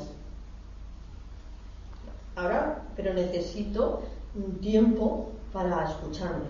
Ahora, 2.36 2.82
pero 2.96 3.14
necesito 3.14 4.02
un 4.36 4.60
tiempo 4.60 5.32
para 5.52 5.90
escucharme. 5.90 6.46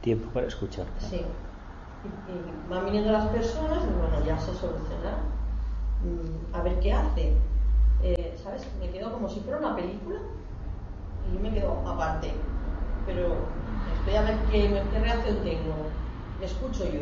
Tiempo 0.00 0.30
para 0.32 0.46
escuchar. 0.46 0.86
Sí. 0.98 1.16
Y, 1.16 2.70
van 2.70 2.84
viniendo 2.84 3.10
las 3.10 3.26
personas 3.28 3.82
y 3.82 3.98
bueno, 3.98 4.24
ya 4.24 4.38
se 4.38 4.54
soluciona. 4.54 5.18
Mm, 6.02 6.54
a 6.54 6.62
ver 6.62 6.78
qué 6.78 6.92
hace. 6.92 7.32
Eh, 8.02 8.38
¿Sabes? 8.42 8.62
Me 8.78 8.90
quedo 8.90 9.12
como 9.12 9.28
si 9.28 9.40
fuera 9.40 9.58
una 9.58 9.74
película 9.74 10.20
yo 11.32 11.40
me 11.40 11.52
quedo 11.52 11.82
aparte. 11.86 12.34
Pero 13.06 13.48
estoy 13.94 14.16
a 14.16 14.22
ver 14.22 14.38
qué, 14.50 14.82
qué 14.92 14.98
reacción 14.98 15.36
tengo 15.42 15.90
me 16.38 16.46
escucho 16.46 16.84
yo. 16.84 17.00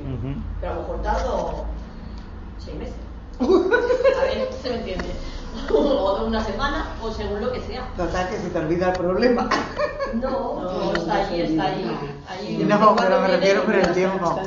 Pero 0.61 0.73
a 0.73 0.75
lo 0.77 0.81
mejor 0.83 1.03
tardo 1.03 1.65
seis 2.59 2.79
meses. 2.79 2.95
A 3.41 4.23
ver, 4.25 4.53
se 4.63 4.71
me 4.71 4.77
entiende. 4.77 5.11
o 5.75 6.25
una 6.27 6.43
semana, 6.43 6.87
o 7.03 7.11
según 7.11 7.41
lo 7.41 7.53
que 7.53 7.61
sea. 7.61 7.89
Total, 7.97 8.29
que 8.29 8.39
se 8.39 8.51
te 8.51 8.59
olvida 8.59 8.91
el 8.91 8.97
problema. 8.97 9.49
No, 10.15 10.63
no, 10.63 10.93
está 10.93 11.27
ahí, 11.27 11.41
está 11.41 11.65
ahí. 11.65 11.99
ahí 12.29 12.65
no, 12.69 12.95
pero 12.95 13.21
me 13.21 13.27
refiero 13.27 13.65
por 13.65 13.75
el 13.75 13.93
tiempo. 13.93 14.39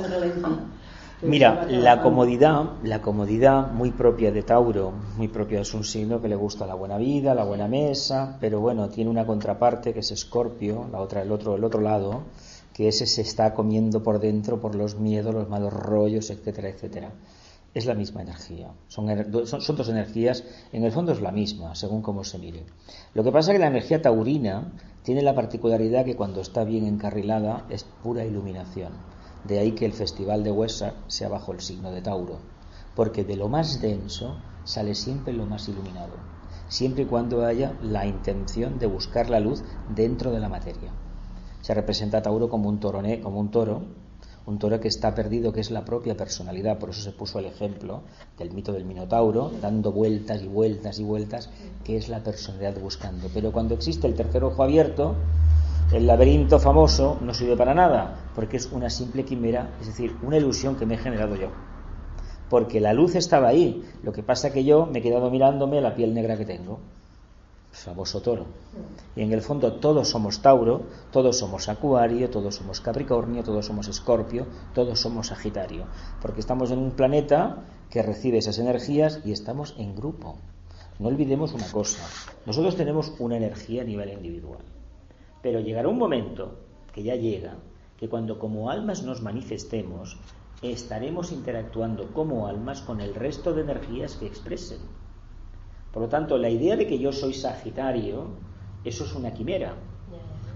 Mira, 1.23 1.65
la 1.67 2.03
comodidad, 2.03 2.73
la 2.83 3.01
comodidad 3.01 3.71
muy 3.71 3.89
propia 3.89 4.31
de 4.31 4.43
Tauro, 4.43 4.93
muy 5.17 5.27
propia 5.27 5.61
es 5.61 5.73
un 5.73 5.83
signo 5.83 6.21
que 6.21 6.27
le 6.27 6.35
gusta 6.35 6.67
la 6.67 6.75
buena 6.75 6.99
vida, 6.99 7.33
la 7.33 7.43
buena 7.43 7.67
mesa, 7.67 8.37
pero 8.39 8.59
bueno, 8.59 8.89
tiene 8.89 9.09
una 9.09 9.25
contraparte 9.25 9.95
que 9.95 10.01
es 10.01 10.11
Escorpio, 10.11 10.87
la 10.91 10.99
otra 10.99 11.23
el 11.23 11.31
otro 11.31 11.55
el 11.55 11.63
otro 11.63 11.81
lado, 11.81 12.21
que 12.71 12.87
ese 12.87 13.07
se 13.07 13.23
está 13.23 13.55
comiendo 13.55 14.03
por 14.03 14.19
dentro 14.19 14.61
por 14.61 14.75
los 14.75 14.99
miedos, 14.99 15.33
los 15.33 15.49
malos 15.49 15.73
rollos, 15.73 16.29
etcétera, 16.29 16.69
etcétera. 16.69 17.11
Es 17.73 17.87
la 17.87 17.95
misma 17.95 18.21
energía. 18.21 18.69
Son, 18.87 19.07
son, 19.47 19.75
dos 19.75 19.89
energías, 19.89 20.43
en 20.71 20.83
el 20.83 20.91
fondo 20.91 21.13
es 21.13 21.21
la 21.21 21.31
misma, 21.31 21.73
según 21.73 22.03
cómo 22.03 22.23
se 22.25 22.37
mire. 22.37 22.63
Lo 23.15 23.23
que 23.23 23.31
pasa 23.31 23.51
es 23.51 23.55
que 23.55 23.61
la 23.61 23.67
energía 23.67 24.03
taurina 24.03 24.71
tiene 25.01 25.23
la 25.23 25.33
particularidad 25.33 26.05
que 26.05 26.15
cuando 26.15 26.41
está 26.41 26.63
bien 26.63 26.85
encarrilada 26.85 27.65
es 27.71 27.85
pura 28.03 28.23
iluminación. 28.23 29.16
De 29.43 29.59
ahí 29.59 29.73
que 29.73 29.85
el 29.85 29.93
festival 29.93 30.43
de 30.43 30.51
Huesa 30.51 30.93
sea 31.07 31.29
bajo 31.29 31.51
el 31.51 31.61
signo 31.61 31.91
de 31.91 32.01
Tauro. 32.01 32.39
Porque 32.95 33.23
de 33.23 33.35
lo 33.35 33.49
más 33.49 33.81
denso 33.81 34.37
sale 34.63 34.95
siempre 34.95 35.33
lo 35.33 35.45
más 35.45 35.67
iluminado. 35.69 36.13
Siempre 36.69 37.03
y 37.03 37.05
cuando 37.05 37.45
haya 37.45 37.77
la 37.81 38.05
intención 38.05 38.79
de 38.79 38.87
buscar 38.87 39.29
la 39.29 39.39
luz 39.39 39.63
dentro 39.95 40.31
de 40.31 40.39
la 40.39 40.49
materia 40.49 40.91
se 41.67 41.73
representa 41.73 42.19
a 42.19 42.21
Tauro 42.21 42.47
como 42.47 42.69
un 42.69 42.79
toro, 42.79 43.01
como 43.21 43.41
un 43.41 43.51
toro, 43.51 43.81
un 44.45 44.57
toro 44.57 44.79
que 44.79 44.87
está 44.87 45.13
perdido, 45.13 45.51
que 45.51 45.59
es 45.59 45.69
la 45.69 45.83
propia 45.83 46.15
personalidad. 46.15 46.79
Por 46.79 46.91
eso 46.91 47.01
se 47.01 47.11
puso 47.11 47.39
el 47.39 47.45
ejemplo 47.45 48.03
del 48.37 48.51
mito 48.51 48.71
del 48.71 48.85
Minotauro, 48.85 49.51
dando 49.61 49.91
vueltas 49.91 50.41
y 50.41 50.47
vueltas 50.47 50.97
y 50.99 51.03
vueltas, 51.03 51.49
que 51.83 51.97
es 51.97 52.07
la 52.07 52.23
personalidad 52.23 52.79
buscando. 52.79 53.27
Pero 53.33 53.51
cuando 53.51 53.75
existe 53.75 54.07
el 54.07 54.15
tercer 54.15 54.45
ojo 54.45 54.63
abierto, 54.63 55.15
el 55.91 56.07
laberinto 56.07 56.59
famoso 56.59 57.17
no 57.21 57.33
sirve 57.33 57.55
para 57.55 57.73
nada, 57.73 58.29
porque 58.35 58.57
es 58.57 58.71
una 58.71 58.89
simple 58.89 59.25
quimera, 59.25 59.71
es 59.79 59.87
decir, 59.87 60.15
una 60.21 60.37
ilusión 60.37 60.75
que 60.75 60.85
me 60.85 60.95
he 60.95 60.97
generado 60.97 61.35
yo. 61.35 61.49
Porque 62.49 62.79
la 62.79 62.93
luz 62.93 63.15
estaba 63.15 63.49
ahí, 63.49 63.83
lo 64.03 64.11
que 64.13 64.23
pasa 64.23 64.51
que 64.51 64.63
yo 64.63 64.85
me 64.85 64.99
he 64.99 65.01
quedado 65.01 65.29
mirándome 65.29 65.81
la 65.81 65.95
piel 65.95 66.13
negra 66.13 66.37
que 66.37 66.45
tengo 66.45 66.79
famoso 67.77 68.21
toro. 68.21 68.45
Y 69.15 69.21
en 69.21 69.31
el 69.31 69.41
fondo 69.41 69.73
todos 69.73 70.09
somos 70.09 70.41
Tauro, 70.41 70.83
todos 71.11 71.37
somos 71.37 71.69
Acuario, 71.69 72.29
todos 72.29 72.55
somos 72.55 72.81
Capricornio, 72.81 73.43
todos 73.43 73.65
somos 73.65 73.87
Escorpio, 73.87 74.47
todos 74.73 74.99
somos 74.99 75.27
Sagitario, 75.27 75.85
porque 76.21 76.39
estamos 76.39 76.71
en 76.71 76.79
un 76.79 76.91
planeta 76.91 77.63
que 77.89 78.01
recibe 78.01 78.39
esas 78.39 78.59
energías 78.59 79.19
y 79.23 79.31
estamos 79.31 79.75
en 79.77 79.95
grupo. 79.95 80.37
No 80.99 81.09
olvidemos 81.09 81.53
una 81.53 81.67
cosa, 81.71 82.03
nosotros 82.45 82.75
tenemos 82.75 83.13
una 83.19 83.37
energía 83.37 83.83
a 83.83 83.85
nivel 83.85 84.09
individual, 84.09 84.61
pero 85.41 85.59
llegará 85.59 85.87
un 85.87 85.97
momento 85.97 86.59
que 86.93 87.03
ya 87.03 87.15
llega, 87.15 87.55
que 87.97 88.09
cuando 88.09 88.39
como 88.39 88.69
almas 88.69 89.03
nos 89.03 89.21
manifestemos, 89.21 90.17
estaremos 90.61 91.31
interactuando 91.31 92.07
como 92.13 92.47
almas 92.47 92.81
con 92.81 93.01
el 93.01 93.13
resto 93.13 93.53
de 93.53 93.61
energías 93.61 94.15
que 94.15 94.27
expresen. 94.27 94.79
Por 95.91 96.03
lo 96.03 96.09
tanto, 96.09 96.37
la 96.37 96.49
idea 96.49 96.75
de 96.75 96.87
que 96.87 96.99
yo 96.99 97.11
soy 97.11 97.33
Sagitario, 97.33 98.27
eso 98.83 99.03
es 99.03 99.15
una 99.15 99.33
quimera, 99.33 99.73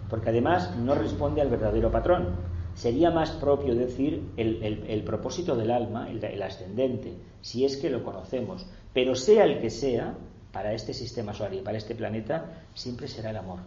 porque 0.10 0.30
además 0.30 0.76
no 0.76 0.94
responde 0.94 1.42
al 1.42 1.50
verdadero 1.50 1.92
patrón. 1.92 2.36
Sería 2.74 3.12
más 3.12 3.32
propio 3.32 3.76
decir 3.76 4.32
el, 4.38 5.04
propósito 5.06 5.56
del 5.56 5.72
alma, 5.72 6.10
el, 6.10 6.42
ascendente, 6.42 7.18
si 7.42 7.66
es 7.66 7.78
que 7.78 7.90
lo 7.90 8.04
conocemos. 8.04 8.66
Pero 8.94 9.16
sea 9.16 9.46
el 9.46 9.60
que 9.60 9.70
sea, 9.70 10.16
para 10.52 10.74
este 10.74 10.94
sistema 10.94 11.34
solar 11.34 11.54
y 11.54 11.62
para 11.62 11.78
este 11.78 11.96
planeta, 11.96 12.64
siempre 12.74 13.08
será 13.08 13.30
el 13.30 13.38
amor, 13.38 13.60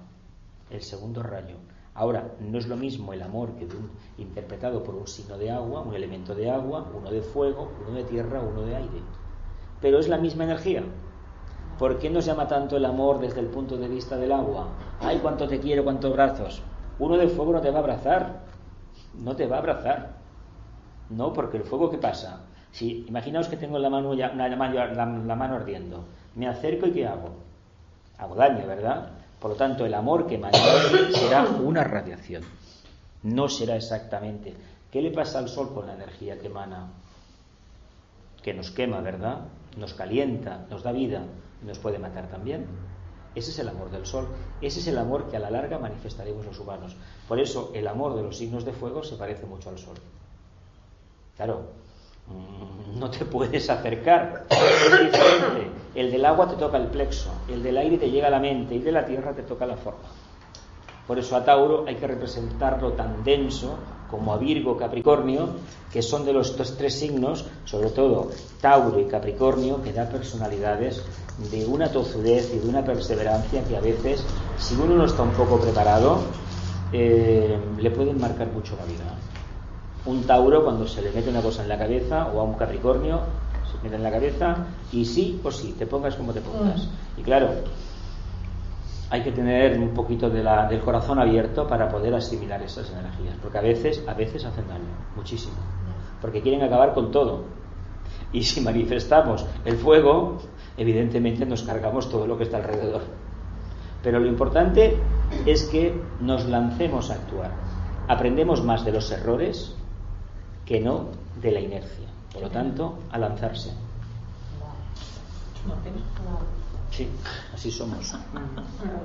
el 0.70 0.82
segundo 0.82 1.22
rayo. 1.22 1.56
Ahora, 1.94 2.32
no 2.40 2.58
es 2.58 2.66
lo 2.66 2.76
mismo 2.76 3.12
el 3.12 3.22
amor 3.22 3.54
que 3.54 3.68
interpretado 4.18 4.82
por 4.82 4.96
un 4.96 5.06
signo 5.06 5.38
de 5.38 5.50
agua, 5.50 5.82
un 5.82 5.94
elemento 5.94 6.34
de 6.34 6.50
agua, 6.50 6.90
uno 6.92 7.10
de 7.10 7.22
fuego, 7.22 7.70
uno 7.86 7.96
de 7.96 8.04
tierra, 8.04 8.40
uno 8.40 8.62
de 8.62 8.74
aire. 8.74 9.02
Pero 9.80 9.98
es 9.98 10.08
la 10.08 10.18
misma 10.18 10.44
energía. 10.44 10.82
¿Por 11.78 11.98
qué 11.98 12.10
nos 12.10 12.24
llama 12.24 12.48
tanto 12.48 12.76
el 12.76 12.84
amor 12.84 13.20
desde 13.20 13.40
el 13.40 13.46
punto 13.46 13.76
de 13.76 13.88
vista 13.88 14.16
del 14.16 14.32
agua? 14.32 14.68
Ay, 15.00 15.18
cuánto 15.20 15.46
te 15.46 15.60
quiero, 15.60 15.84
cuántos 15.84 16.12
brazos. 16.12 16.62
Uno 16.98 17.16
de 17.16 17.28
fuego 17.28 17.52
no 17.52 17.60
te 17.60 17.70
va 17.70 17.78
a 17.78 17.80
abrazar. 17.80 18.40
No 19.14 19.36
te 19.36 19.46
va 19.46 19.56
a 19.56 19.58
abrazar. 19.60 20.16
No, 21.10 21.32
porque 21.32 21.58
el 21.58 21.64
fuego, 21.64 21.90
¿qué 21.90 21.98
pasa? 21.98 22.40
Si 22.70 23.04
imaginaos 23.06 23.48
que 23.48 23.56
tengo 23.56 23.78
la 23.78 23.90
mano, 23.90 24.14
ya, 24.14 24.32
la, 24.34 24.56
mano 24.56 25.54
ardiendo, 25.54 26.04
me 26.34 26.48
acerco 26.48 26.86
y 26.86 26.92
¿qué 26.92 27.06
hago? 27.06 27.30
Hago 28.18 28.34
daño, 28.34 28.66
¿verdad? 28.66 29.10
Por 29.44 29.50
lo 29.50 29.56
tanto, 29.58 29.84
el 29.84 29.92
amor 29.92 30.26
que 30.26 30.36
emana 30.36 30.56
será 31.12 31.44
una 31.44 31.84
radiación. 31.84 32.42
No 33.24 33.46
será 33.50 33.76
exactamente. 33.76 34.54
¿Qué 34.90 35.02
le 35.02 35.10
pasa 35.10 35.38
al 35.38 35.50
sol 35.50 35.74
con 35.74 35.86
la 35.86 35.92
energía 35.92 36.38
que 36.38 36.46
emana? 36.46 36.88
Que 38.42 38.54
nos 38.54 38.70
quema, 38.70 39.02
¿verdad? 39.02 39.40
Nos 39.76 39.92
calienta, 39.92 40.64
nos 40.70 40.82
da 40.82 40.92
vida 40.92 41.26
nos 41.62 41.78
puede 41.78 41.98
matar 41.98 42.30
también. 42.30 42.64
Ese 43.34 43.50
es 43.50 43.58
el 43.58 43.68
amor 43.68 43.90
del 43.90 44.06
sol, 44.06 44.28
ese 44.62 44.80
es 44.80 44.86
el 44.86 44.96
amor 44.96 45.28
que 45.28 45.36
a 45.36 45.40
la 45.40 45.50
larga 45.50 45.78
manifestaremos 45.78 46.46
los 46.46 46.58
humanos. 46.58 46.96
Por 47.28 47.38
eso 47.38 47.70
el 47.74 47.86
amor 47.86 48.16
de 48.16 48.22
los 48.22 48.38
signos 48.38 48.64
de 48.64 48.72
fuego 48.72 49.04
se 49.04 49.16
parece 49.16 49.44
mucho 49.44 49.68
al 49.68 49.78
sol. 49.78 49.96
Claro, 51.36 51.66
mm, 52.28 52.98
no 52.98 53.10
te 53.10 53.26
puedes 53.26 53.68
acercar, 53.68 54.46
es 54.48 55.04
diferente. 55.04 55.83
El 55.94 56.10
del 56.10 56.24
agua 56.24 56.48
te 56.48 56.56
toca 56.56 56.76
el 56.76 56.88
plexo, 56.88 57.30
el 57.48 57.62
del 57.62 57.76
aire 57.76 57.98
te 57.98 58.10
llega 58.10 58.26
a 58.26 58.30
la 58.30 58.40
mente 58.40 58.74
y 58.74 58.80
de 58.80 58.90
la 58.90 59.06
tierra 59.06 59.32
te 59.32 59.42
toca 59.42 59.64
la 59.64 59.76
forma. 59.76 60.08
Por 61.06 61.18
eso 61.18 61.36
a 61.36 61.44
Tauro 61.44 61.84
hay 61.86 61.96
que 61.96 62.06
representarlo 62.06 62.92
tan 62.92 63.22
denso 63.22 63.76
como 64.10 64.32
a 64.32 64.38
Virgo, 64.38 64.76
Capricornio, 64.76 65.48
que 65.92 66.02
son 66.02 66.24
de 66.24 66.32
los 66.32 66.56
tres 66.56 66.94
signos, 66.94 67.44
sobre 67.64 67.90
todo 67.90 68.30
Tauro 68.60 68.98
y 68.98 69.04
Capricornio, 69.04 69.82
que 69.82 69.92
da 69.92 70.08
personalidades 70.08 71.04
de 71.50 71.66
una 71.66 71.90
tozudez 71.90 72.52
y 72.54 72.58
de 72.58 72.68
una 72.68 72.84
perseverancia 72.84 73.62
que 73.64 73.76
a 73.76 73.80
veces, 73.80 74.24
si 74.58 74.74
uno 74.74 74.94
no 74.94 75.04
está 75.04 75.22
un 75.22 75.32
poco 75.32 75.60
preparado, 75.60 76.18
eh, 76.92 77.58
le 77.78 77.90
pueden 77.90 78.20
marcar 78.20 78.48
mucho 78.48 78.76
la 78.76 78.84
vida. 78.84 79.04
Un 80.06 80.24
Tauro, 80.24 80.64
cuando 80.64 80.86
se 80.86 81.02
le 81.02 81.10
mete 81.10 81.30
una 81.30 81.42
cosa 81.42 81.62
en 81.62 81.68
la 81.68 81.78
cabeza, 81.78 82.28
o 82.34 82.40
a 82.40 82.44
un 82.44 82.54
Capricornio, 82.54 83.20
en 83.92 84.02
la 84.02 84.10
cabeza, 84.10 84.66
y 84.92 85.04
sí 85.04 85.40
o 85.42 85.50
sí, 85.50 85.74
te 85.78 85.86
pongas 85.86 86.14
como 86.16 86.32
te 86.32 86.40
pongas. 86.40 86.86
Mm. 86.86 87.20
Y 87.20 87.22
claro, 87.22 87.50
hay 89.10 89.22
que 89.22 89.32
tener 89.32 89.78
un 89.78 89.90
poquito 89.90 90.30
de 90.30 90.42
la, 90.42 90.66
del 90.66 90.80
corazón 90.80 91.18
abierto 91.18 91.66
para 91.66 91.88
poder 91.88 92.14
asimilar 92.14 92.62
esas 92.62 92.90
energías, 92.90 93.36
porque 93.42 93.58
a 93.58 93.60
veces, 93.60 94.02
a 94.06 94.14
veces 94.14 94.44
hacen 94.44 94.66
daño, 94.66 94.84
muchísimo, 95.14 95.54
porque 96.20 96.40
quieren 96.40 96.62
acabar 96.62 96.94
con 96.94 97.10
todo. 97.10 97.44
Y 98.32 98.42
si 98.42 98.60
manifestamos 98.60 99.46
el 99.64 99.76
fuego, 99.76 100.38
evidentemente 100.76 101.46
nos 101.46 101.62
cargamos 101.62 102.10
todo 102.10 102.26
lo 102.26 102.36
que 102.36 102.44
está 102.44 102.56
alrededor. 102.56 103.02
Pero 104.02 104.18
lo 104.18 104.26
importante 104.26 104.96
es 105.46 105.64
que 105.64 105.94
nos 106.20 106.46
lancemos 106.46 107.10
a 107.10 107.14
actuar. 107.14 107.52
Aprendemos 108.08 108.62
más 108.62 108.84
de 108.84 108.92
los 108.92 109.10
errores 109.12 109.76
que 110.66 110.80
no 110.80 111.06
de 111.40 111.52
la 111.52 111.60
inercia. 111.60 112.08
Por 112.34 112.42
lo 112.42 112.50
tanto, 112.50 112.98
a 113.10 113.18
lanzarse. 113.18 113.70
Sí, 116.90 117.08
así 117.54 117.70
somos. 117.70 118.12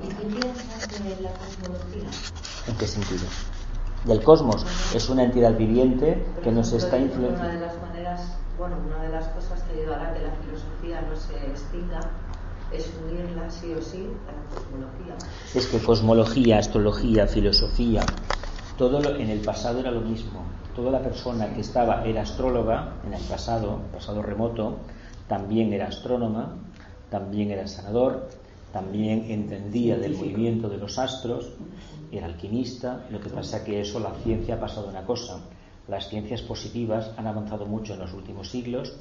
¿Y 0.03 0.07
qué 0.07 0.25
piensas 0.27 1.03
de 1.03 1.21
la 1.21 1.31
cosmología? 1.31 2.09
¿En 2.67 2.75
qué 2.77 2.87
sentido? 2.87 3.23
Del 4.03 4.23
cosmos. 4.23 4.65
Es 4.93 5.09
una 5.09 5.23
entidad 5.23 5.55
viviente 5.57 6.25
que 6.43 6.51
nos 6.51 6.71
está 6.73 6.97
Una 6.97 7.05
influenciando. 7.05 7.53
de 7.53 7.59
las 7.65 7.81
maneras, 7.81 8.21
bueno, 8.57 8.75
una 8.85 9.03
de 9.03 9.09
las 9.09 9.27
cosas 9.29 9.61
que 9.63 9.79
ayudará 9.79 10.09
a 10.09 10.13
que 10.13 10.21
la 10.21 10.31
filosofía 10.43 11.01
no 11.01 11.15
se 11.15 11.35
extinga 11.47 11.99
es 12.71 12.91
unirla 13.03 13.49
sí 13.49 13.73
o 13.73 13.81
sí 13.81 14.07
a 14.27 14.31
la 14.31 14.43
cosmología. 14.55 15.15
Es 15.55 15.65
que 15.67 15.79
cosmología, 15.79 16.59
astrología, 16.59 17.27
filosofía, 17.27 18.01
todo 18.77 19.01
lo- 19.01 19.15
en 19.15 19.29
el 19.29 19.39
pasado 19.39 19.79
era 19.79 19.91
lo 19.91 20.01
mismo. 20.01 20.45
Toda 20.79 20.91
la 20.91 21.03
persona 21.03 21.53
que 21.53 21.59
estaba 21.59 22.05
era 22.05 22.21
astróloga 22.21 22.93
en 23.05 23.13
el 23.13 23.21
pasado, 23.23 23.81
pasado 23.91 24.21
remoto, 24.21 24.77
también 25.27 25.73
era 25.73 25.87
astrónoma, 25.87 26.55
también 27.09 27.51
era 27.51 27.67
sanador, 27.67 28.29
también 28.71 29.25
entendía 29.27 29.97
del 29.97 30.15
movimiento 30.15 30.69
de 30.69 30.77
los 30.77 30.97
astros, 30.97 31.49
era 32.13 32.27
alquimista. 32.27 33.05
Lo 33.09 33.19
que 33.19 33.27
pasa 33.27 33.65
que 33.65 33.81
eso, 33.81 33.99
la 33.99 34.13
ciencia 34.23 34.55
ha 34.55 34.59
pasado 34.61 34.87
una 34.87 35.03
cosa. 35.03 35.41
Las 35.89 36.07
ciencias 36.07 36.41
positivas 36.43 37.11
han 37.17 37.27
avanzado 37.27 37.65
mucho 37.65 37.95
en 37.95 37.99
los 37.99 38.13
últimos 38.13 38.49
siglos, 38.49 38.95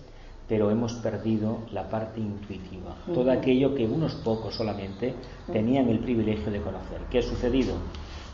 pero 0.49 0.73
hemos 0.73 0.95
perdido 0.95 1.59
la 1.71 1.89
parte 1.89 2.19
intuitiva. 2.19 2.97
Todo 3.15 3.31
aquello 3.31 3.77
que 3.77 3.87
unos 3.87 4.17
pocos 4.17 4.57
solamente 4.57 5.15
tenían 5.53 5.89
el 5.89 6.01
privilegio 6.01 6.51
de 6.51 6.61
conocer. 6.61 7.03
¿Qué 7.09 7.21
ha 7.21 7.23
sucedido? 7.23 7.75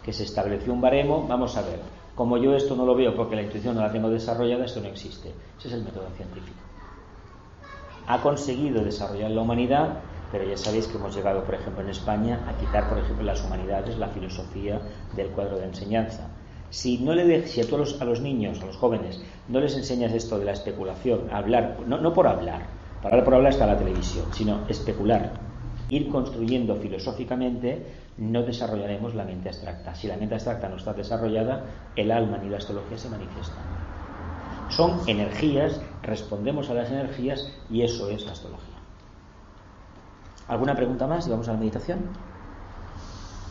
Que 0.03 0.15
se 0.15 0.23
estableció 0.23 0.73
un 0.73 0.81
baremo, 0.81 1.27
vamos 1.29 1.59
a 1.59 1.61
ver, 1.61 1.81
como 2.15 2.37
yo 2.39 2.55
esto 2.55 2.77
no 2.77 2.87
lo 2.87 2.95
veo 2.95 3.15
porque 3.17 3.37
la 3.37 3.43
intuición 3.43 3.75
no 3.75 3.83
la 3.83 3.93
tengo 3.93 4.11
desarrollada, 4.11 4.65
esto 4.65 4.81
no 4.81 4.89
existe. 4.89 5.35
Ese 5.59 5.69
es 5.69 5.75
el 5.75 5.83
método 5.83 6.09
científico. 6.17 6.63
Ha 8.07 8.21
conseguido 8.21 8.85
desarrollar 8.85 9.31
la 9.31 9.41
humanidad, 9.41 10.01
pero 10.31 10.45
ya 10.45 10.57
sabéis 10.57 10.87
que 10.89 10.97
hemos 10.99 11.15
llegado, 11.15 11.45
por 11.45 11.55
ejemplo, 11.55 11.83
en 11.83 11.89
España 11.91 12.45
a 12.47 12.57
quitar, 12.57 12.89
por 12.89 12.99
ejemplo, 12.99 13.25
las 13.25 13.43
humanidades, 13.45 13.99
la 13.99 14.09
filosofía 14.09 14.81
del 15.17 15.29
cuadro 15.29 15.59
de 15.59 15.65
enseñanza. 15.67 16.29
Si 16.71 16.99
no 16.99 17.15
le 17.15 17.25
de- 17.25 17.47
si 17.47 17.61
a 17.61 17.65
los- 17.65 18.01
a 18.01 18.05
los 18.05 18.21
niños, 18.21 18.61
a 18.61 18.67
los 18.67 18.77
jóvenes, 18.77 19.23
no 19.49 19.61
les 19.61 19.77
enseñas 19.77 20.13
esto 20.13 20.39
de 20.39 20.45
la 20.45 20.53
especulación, 20.53 21.31
hablar, 21.33 21.79
no, 21.87 21.99
no 21.99 22.13
por 22.13 22.27
hablar, 22.27 22.67
para 23.01 23.15
hablar 23.15 23.25
por 23.25 23.35
hablar 23.35 23.53
está 23.53 23.67
la 23.67 23.79
televisión, 23.79 24.33
sino 24.33 24.67
especular, 24.69 25.44
ir 25.91 26.09
construyendo 26.11 26.77
filosóficamente, 26.77 27.87
no 28.19 28.43
desarrollaremos 28.43 29.15
la 29.15 29.25
mente 29.25 29.49
abstracta. 29.49 29.95
Si 29.95 30.07
la 30.07 30.17
mente 30.17 30.35
abstracta 30.35 30.69
no 30.69 30.77
está 30.77 30.93
desarrollada, 30.93 31.65
el 31.97 32.11
alma 32.11 32.39
ni 32.39 32.49
la 32.49 32.59
astrología 32.59 32.99
se 32.99 33.09
manifiestan. 33.11 33.63
Son 34.71 35.01
energías, 35.07 35.81
respondemos 36.03 36.71
a 36.71 36.75
las 36.75 36.91
energías 36.91 37.49
y 37.71 37.83
eso 37.83 38.09
es 38.09 38.25
la 38.25 38.33
astrología. 38.33 38.75
¿Alguna 40.49 40.75
pregunta 40.75 41.07
más? 41.07 41.27
Y 41.27 41.31
vamos 41.31 41.49
a 41.49 41.53
la 41.53 41.59
meditación. 41.59 42.01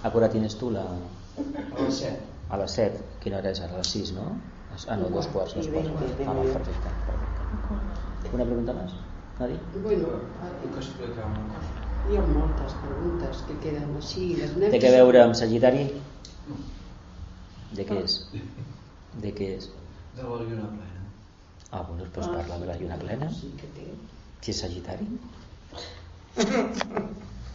¿A 0.04 0.12
qué 0.12 0.18
hora 0.18 0.30
tienes 0.30 0.58
tú 0.58 0.70
la...? 0.72 0.82
A 0.82 1.84
les 1.84 1.94
set. 1.96 2.20
A 2.50 2.58
las 2.58 2.72
7. 2.72 3.00
Quina 3.20 3.38
hora 3.38 3.50
ara? 3.50 3.74
A 3.74 3.78
les 3.78 3.88
6, 3.88 4.14
no? 4.14 4.38
Ah, 4.88 4.96
no, 4.98 5.08
dos 5.10 5.28
quarts, 5.28 5.56
dos 5.56 5.70
veinte, 5.70 5.90
Ah, 6.28 6.34
perfecte, 6.34 6.54
perfecte. 6.54 6.90
¿Alguna 8.26 8.44
pregunta 8.46 8.74
más? 8.74 8.92
¿Nadie? 9.40 9.58
Bueno, 9.84 10.08
Puc 10.64 10.78
explicar 10.78 11.26
una 11.26 11.54
cosa? 11.54 11.83
Hi 12.10 12.18
ha 12.20 12.24
moltes 12.28 12.74
preguntes 12.84 13.44
que 13.48 13.56
queden 13.64 13.96
així. 14.00 14.26
Les 14.40 14.56
Té 14.74 14.80
que 14.84 14.92
veure 14.96 15.22
amb 15.24 15.38
Sagitari? 15.40 15.86
De 17.78 17.86
què 17.90 18.00
és? 18.04 18.18
De 19.24 19.32
què 19.38 19.48
és? 19.58 19.70
De 20.18 20.24
la 20.28 20.42
lluna 20.42 20.68
plena. 20.74 21.06
Ah, 21.72 21.82
bueno, 21.88 22.06
doncs 22.16 22.28
parla 22.36 22.60
de 22.62 22.68
la 22.70 22.76
lluna 22.82 22.98
plena. 23.02 23.30
Sí 23.40 23.54
que 23.62 23.70
té. 23.78 23.88
Si 24.44 24.52
és 24.54 24.60
Sagitari. 24.66 25.08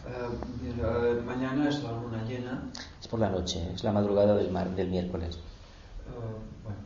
Eh, 0.09 0.29
mira, 0.63 0.89
eh, 1.07 1.21
mañana 1.25 1.69
es 1.69 1.83
la 1.83 1.91
luna 1.91 2.23
llena. 2.27 2.57
Es 3.01 3.07
por 3.07 3.19
la 3.19 3.29
noche, 3.29 3.61
es 3.75 3.83
la 3.83 3.91
madrugada 3.91 4.35
del, 4.35 4.49
mar, 4.51 4.67
del 4.75 4.89
miércoles. 4.89 5.35
eh, 5.35 6.35
bueno, 6.63 6.79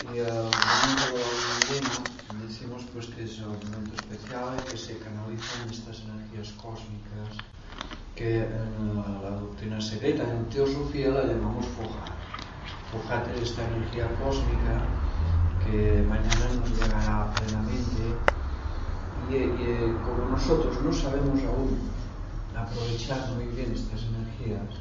y 0.00 0.18
el 0.18 0.26
momento 0.26 1.06
de 1.14 2.46
decimos 2.46 2.82
pues 2.92 3.06
que 3.06 3.24
es 3.24 3.38
un 3.38 3.48
momento 3.48 3.94
especial 3.94 4.56
que 4.68 4.76
se 4.76 4.98
canalizan 4.98 5.70
estas 5.70 6.00
energías 6.00 6.52
cósmicas 6.52 7.38
que 8.16 8.40
en 8.40 8.96
la, 8.96 9.30
la 9.30 9.36
doctrina 9.36 9.80
secreta, 9.80 10.24
en 10.24 10.44
teosofía 10.46 11.10
la 11.10 11.24
llamamos 11.24 11.66
Fojar. 11.66 12.12
Fojar 12.90 13.30
es 13.36 13.50
esta 13.50 13.62
energía 13.68 14.08
cósmica 14.22 14.74
que 15.64 16.02
mañana 16.08 16.46
nos 16.58 16.70
llegará 16.70 17.32
plenamente 17.34 18.02
y, 19.30 19.36
y 19.36 19.96
como 20.04 20.30
nosotros 20.30 20.82
no 20.82 20.92
sabemos 20.92 21.40
aún 21.44 21.78
aprovechar 22.56 23.30
muy 23.32 23.46
bien 23.46 23.72
estas 23.72 24.02
energías, 24.02 24.76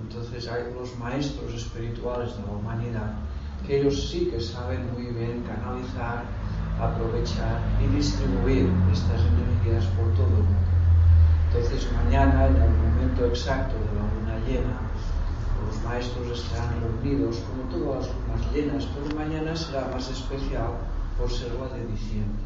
entonces 0.00 0.48
hay 0.48 0.72
los 0.72 0.96
maestros 0.98 1.52
espirituales 1.54 2.36
de 2.36 2.42
la 2.42 2.52
humanidad 2.52 3.12
que 3.66 3.80
ellos 3.80 4.08
sí 4.10 4.26
que 4.26 4.40
saben 4.40 4.92
muy 4.92 5.06
bien 5.06 5.42
canalizar, 5.42 6.24
aprovechar 6.80 7.60
y 7.82 7.96
distribuir 7.96 8.68
estas 8.92 9.20
energías 9.20 9.84
por 9.96 10.12
todo 10.14 10.26
el 10.26 10.44
mundo. 10.44 10.76
Entonces 11.48 11.88
mañana, 11.92 12.46
en 12.46 12.56
el 12.56 12.70
momento 12.70 13.26
exacto 13.26 13.74
de 13.74 13.90
la 13.96 14.06
luna 14.14 14.46
llena, 14.46 14.80
los 15.66 15.82
maestros 15.82 16.38
estarán 16.38 16.74
reunidos 16.80 17.42
como 17.46 17.62
todas 17.70 18.06
las 18.06 18.16
lunas 18.16 18.52
llenas, 18.52 18.88
pero 18.94 19.16
mañana 19.16 19.56
será 19.56 19.88
más 19.92 20.10
especial 20.10 20.70
por 21.18 21.30
ser 21.30 21.50
la 21.54 21.76
de 21.76 21.86
diciembre. 21.86 22.44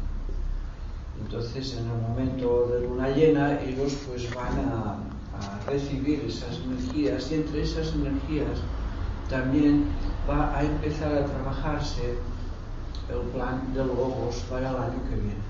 Entonces, 1.21 1.77
en 1.77 1.85
el 1.89 2.01
momento 2.01 2.67
de 2.71 2.87
luna 2.87 3.09
llena, 3.09 3.61
ellos 3.61 3.95
pues 4.07 4.33
van 4.33 4.57
a, 4.59 4.97
a 5.37 5.69
recibir 5.69 6.23
esas 6.25 6.57
energías 6.65 7.31
y 7.31 7.35
entre 7.35 7.61
esas 7.61 7.93
energías 7.93 8.59
también 9.31 9.85
va 10.29 10.55
a 10.55 10.61
empezar 10.61 11.13
a 11.13 11.25
trabajarse 11.25 12.17
el 13.09 13.19
plan 13.33 13.73
del 13.73 13.87
Logos 13.87 14.43
para 14.49 14.69
el 14.69 14.75
año 14.75 14.99
que 15.09 15.15
viene. 15.15 15.41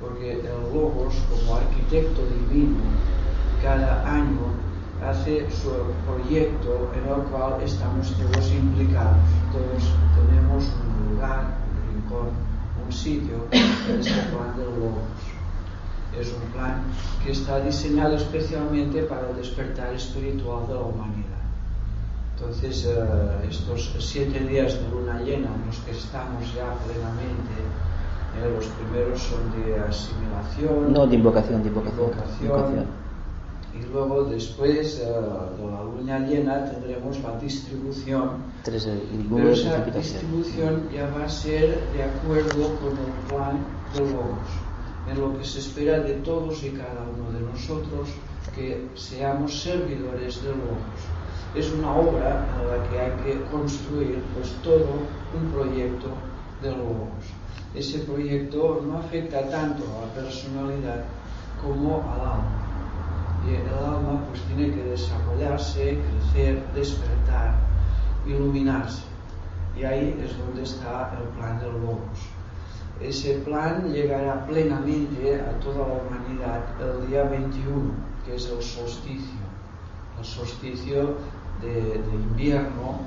Porque 0.00 0.40
el 0.40 0.72
Logos, 0.72 1.14
como 1.28 1.56
arquitecto 1.56 2.22
divino, 2.26 2.78
cada 3.60 4.08
año 4.08 4.54
hace 5.04 5.50
su 5.50 5.70
proyecto 6.06 6.92
en 6.94 7.08
el 7.08 7.22
cual 7.30 7.60
estamos 7.62 8.14
todos 8.16 8.52
implicados. 8.52 9.16
Todos 9.52 9.92
tenemos 10.14 10.64
un 10.64 11.14
lugar, 11.14 11.58
un 11.68 11.94
rincón, 11.94 12.28
un 12.84 12.92
sitio 12.92 13.46
en 13.50 14.00
este 14.00 14.22
plan 14.30 14.56
del 14.56 14.66
Logos. 14.66 15.02
Es 16.16 16.32
un 16.32 16.48
plan 16.52 16.84
que 17.24 17.32
está 17.32 17.58
diseñado 17.58 18.14
especialmente 18.14 19.02
para 19.02 19.30
el 19.30 19.36
despertar 19.36 19.92
espiritual 19.92 20.68
de 20.68 20.74
la 20.74 20.80
humanidad. 20.80 21.33
Entonces, 22.44 22.84
eh, 22.84 23.48
estos 23.48 23.94
siete 23.98 24.38
días 24.40 24.74
de 24.74 24.88
luna 24.90 25.18
llena 25.22 25.48
en 25.54 25.66
los 25.66 25.78
que 25.78 25.92
estamos 25.92 26.42
ya 26.54 26.74
plenamente, 26.84 27.56
eh, 28.36 28.52
los 28.54 28.66
primeros 28.66 29.22
son 29.22 29.50
de 29.56 29.80
asimilación, 29.80 30.92
No, 30.92 31.06
de 31.06 31.16
invocación, 31.16 31.62
de 31.62 31.68
invocación. 31.70 32.04
invocación, 32.04 32.44
invocación. 32.44 32.86
y 33.74 33.92
luego 33.92 34.24
después 34.24 35.00
eh, 35.00 35.06
de 35.06 35.70
la 35.70 35.82
luna 35.84 36.18
llena 36.18 36.70
tendremos 36.70 37.18
la 37.20 37.38
distribución 37.38 38.30
Tres, 38.62 38.88
pero 39.34 39.50
esa 39.50 39.78
distribución 39.86 40.88
ya 40.92 41.08
va 41.16 41.24
a 41.24 41.28
ser 41.28 41.78
de 41.94 42.02
acuerdo 42.02 42.76
con 42.76 42.90
el 42.92 43.12
plan 43.26 43.58
de 43.94 44.00
Logos, 44.00 44.50
en 45.10 45.18
lo 45.18 45.38
que 45.38 45.44
se 45.44 45.60
espera 45.60 46.00
de 46.00 46.12
todos 46.16 46.62
y 46.62 46.70
cada 46.72 47.08
uno 47.08 47.32
de 47.32 47.40
nosotros 47.40 48.10
que 48.54 48.86
seamos 48.94 49.62
servidores 49.62 50.42
de 50.42 50.50
Logos. 50.50 51.23
Es 51.54 51.72
una 51.72 51.94
obra 51.94 52.44
en 52.60 52.68
la 52.68 52.88
que 52.88 52.98
hay 52.98 53.12
que 53.22 53.40
construir 53.44 54.20
pues 54.34 54.50
todo 54.64 54.88
un 55.32 55.52
proyecto 55.52 56.08
de 56.60 56.70
Logos. 56.72 57.30
Ese 57.76 58.00
proyecto 58.00 58.82
no 58.84 58.98
afecta 58.98 59.48
tanto 59.48 59.84
a 59.84 60.06
la 60.06 60.12
personalidad 60.14 61.04
como 61.62 62.02
al 62.10 62.20
alma. 62.20 62.60
Y 63.46 63.54
el 63.54 63.68
alma 63.68 64.24
pues 64.28 64.42
tiene 64.42 64.74
que 64.74 64.82
desarrollarse, 64.82 65.98
crecer, 66.32 66.60
despertar, 66.74 67.54
iluminarse. 68.26 69.04
Y 69.78 69.84
ahí 69.84 70.20
es 70.24 70.36
donde 70.36 70.64
está 70.64 71.16
el 71.20 71.28
plan 71.38 71.60
del 71.60 71.72
Logos. 71.72 72.18
Ese 73.00 73.34
plan 73.38 73.92
llegará 73.92 74.44
plenamente 74.46 75.40
a 75.40 75.58
toda 75.60 75.86
la 75.86 75.94
humanidad 76.02 76.64
el 76.80 77.06
día 77.08 77.22
21, 77.24 77.92
que 78.26 78.34
es 78.34 78.48
el 78.48 78.60
solsticio. 78.60 79.44
El 80.18 80.24
solsticio 80.24 81.16
de, 81.64 81.74
de 81.74 82.14
invierno, 82.14 83.00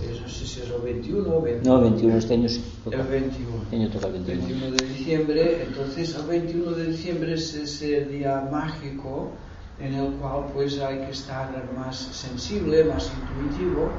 es, 0.00 0.20
no 0.20 0.28
sé 0.28 0.46
si 0.46 0.60
es 0.60 0.70
el 0.70 0.82
21 0.82 1.36
o 1.36 1.40
21. 1.42 1.74
No, 1.74 1.80
21 1.82 2.16
este 2.16 2.34
año 2.34 2.48
sí. 2.48 2.64
toca. 2.84 2.96
El 2.96 3.06
21. 3.06 3.62
Este 3.62 3.76
año 3.76 3.90
toca 3.90 4.06
el 4.08 4.12
21. 4.12 4.46
21 4.46 4.76
de 4.76 4.86
diciembre, 4.86 5.62
entonces 5.64 6.14
el 6.16 6.26
21 6.26 6.70
de 6.72 6.86
diciembre 6.86 7.34
es 7.34 7.54
ese 7.54 8.04
día 8.06 8.48
mágico 8.50 9.30
en 9.78 9.94
el 9.94 10.12
cual 10.14 10.46
pues 10.52 10.78
hay 10.80 10.98
que 10.98 11.10
estar 11.10 11.50
más 11.74 11.96
sensible, 11.96 12.84
más 12.84 13.10
intuitivo 13.10 13.90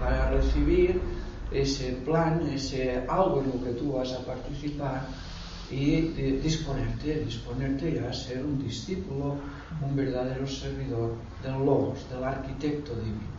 para 0.00 0.30
recibir 0.30 1.00
ese 1.50 1.92
plan, 2.04 2.42
ese 2.52 3.04
algo 3.08 3.42
en 3.42 3.48
lo 3.48 3.64
que 3.64 3.72
tú 3.78 3.92
vas 3.92 4.12
a 4.12 4.24
participar 4.24 5.06
y 5.70 6.02
de 6.12 6.32
disponerte, 6.32 7.24
disponerte 7.24 8.00
a 8.00 8.12
ser 8.12 8.44
un 8.44 8.62
discípulo, 8.62 9.36
un 9.80 9.96
verdadero 9.96 10.46
servidor 10.46 11.14
del 11.42 11.64
Logos, 11.64 11.98
del 12.10 12.24
arquitecto 12.24 12.94
divino. 12.96 13.31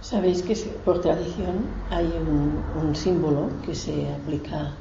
Sabéis 0.00 0.42
que 0.42 0.54
por 0.84 1.00
tradición 1.00 1.56
hay 1.90 2.06
un, 2.06 2.62
un 2.82 2.94
símbolo 2.94 3.48
que 3.64 3.74
se 3.74 4.12
aplica 4.12 4.72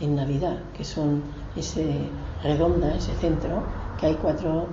en 0.00 0.16
Navidad, 0.16 0.58
que 0.76 0.84
son 0.84 1.22
ese 1.56 2.10
redonda, 2.42 2.94
ese 2.94 3.14
centro, 3.14 3.62
que 3.98 4.06
hay 4.06 4.14
cuatro 4.16 4.66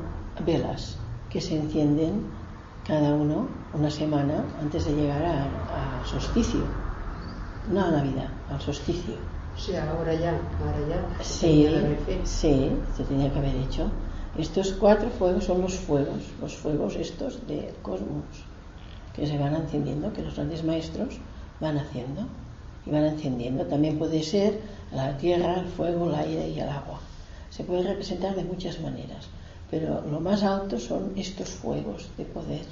velas 0.46 0.98
que 1.30 1.40
se 1.42 1.56
encienden 1.56 2.32
cada 2.88 3.14
uno 3.14 3.48
una 3.74 3.92
semana 3.92 4.44
antes 4.60 4.86
de 4.86 4.94
llegar 4.94 5.24
al 5.24 6.06
solsticio, 6.08 6.62
no 7.72 7.84
a 7.84 7.92
Navidad, 7.92 8.30
al 8.50 8.60
solsticio. 8.62 9.14
Sea, 9.56 9.92
ahora 9.92 10.14
ya, 10.16 10.32
ahora 10.32 10.80
ya. 10.90 11.24
Sí, 11.24 11.68
sí, 12.24 12.72
se 12.96 13.04
tenía 13.04 13.32
que 13.32 13.40
haber 13.40 13.56
hecho. 13.56 13.92
Estos 14.38 14.72
cuatro 14.74 15.10
fuegos 15.10 15.44
son 15.44 15.62
los 15.62 15.76
fuegos, 15.76 16.22
los 16.42 16.56
fuegos 16.56 16.96
estos 16.96 17.46
del 17.46 17.74
cosmos, 17.82 18.49
que 19.20 19.28
se 19.28 19.38
van 19.38 19.56
encendiendo, 19.56 20.14
que 20.14 20.22
los 20.22 20.36
grandes 20.36 20.64
maestros 20.64 21.18
van 21.60 21.78
haciendo 21.78 22.26
y 22.86 22.92
van 22.92 23.06
encendiendo. 23.06 23.66
También 23.66 23.98
puede 23.98 24.24
ser 24.24 24.60
la 24.92 25.18
tierra, 25.18 25.60
el 25.60 25.68
fuego, 25.68 26.10
el 26.10 26.16
aire 26.16 26.50
y 26.50 26.60
el 26.60 26.70
agua. 26.70 27.00
Se 27.50 27.64
puede 27.64 27.84
representar 27.84 28.36
de 28.36 28.44
muchas 28.44 28.80
maneras, 28.80 29.28
pero 29.70 30.02
lo 30.10 30.20
más 30.20 30.44
alto 30.44 30.80
son 30.80 31.14
estos 31.16 31.50
fuegos 31.50 32.10
de 32.18 32.26
poder, 32.26 32.66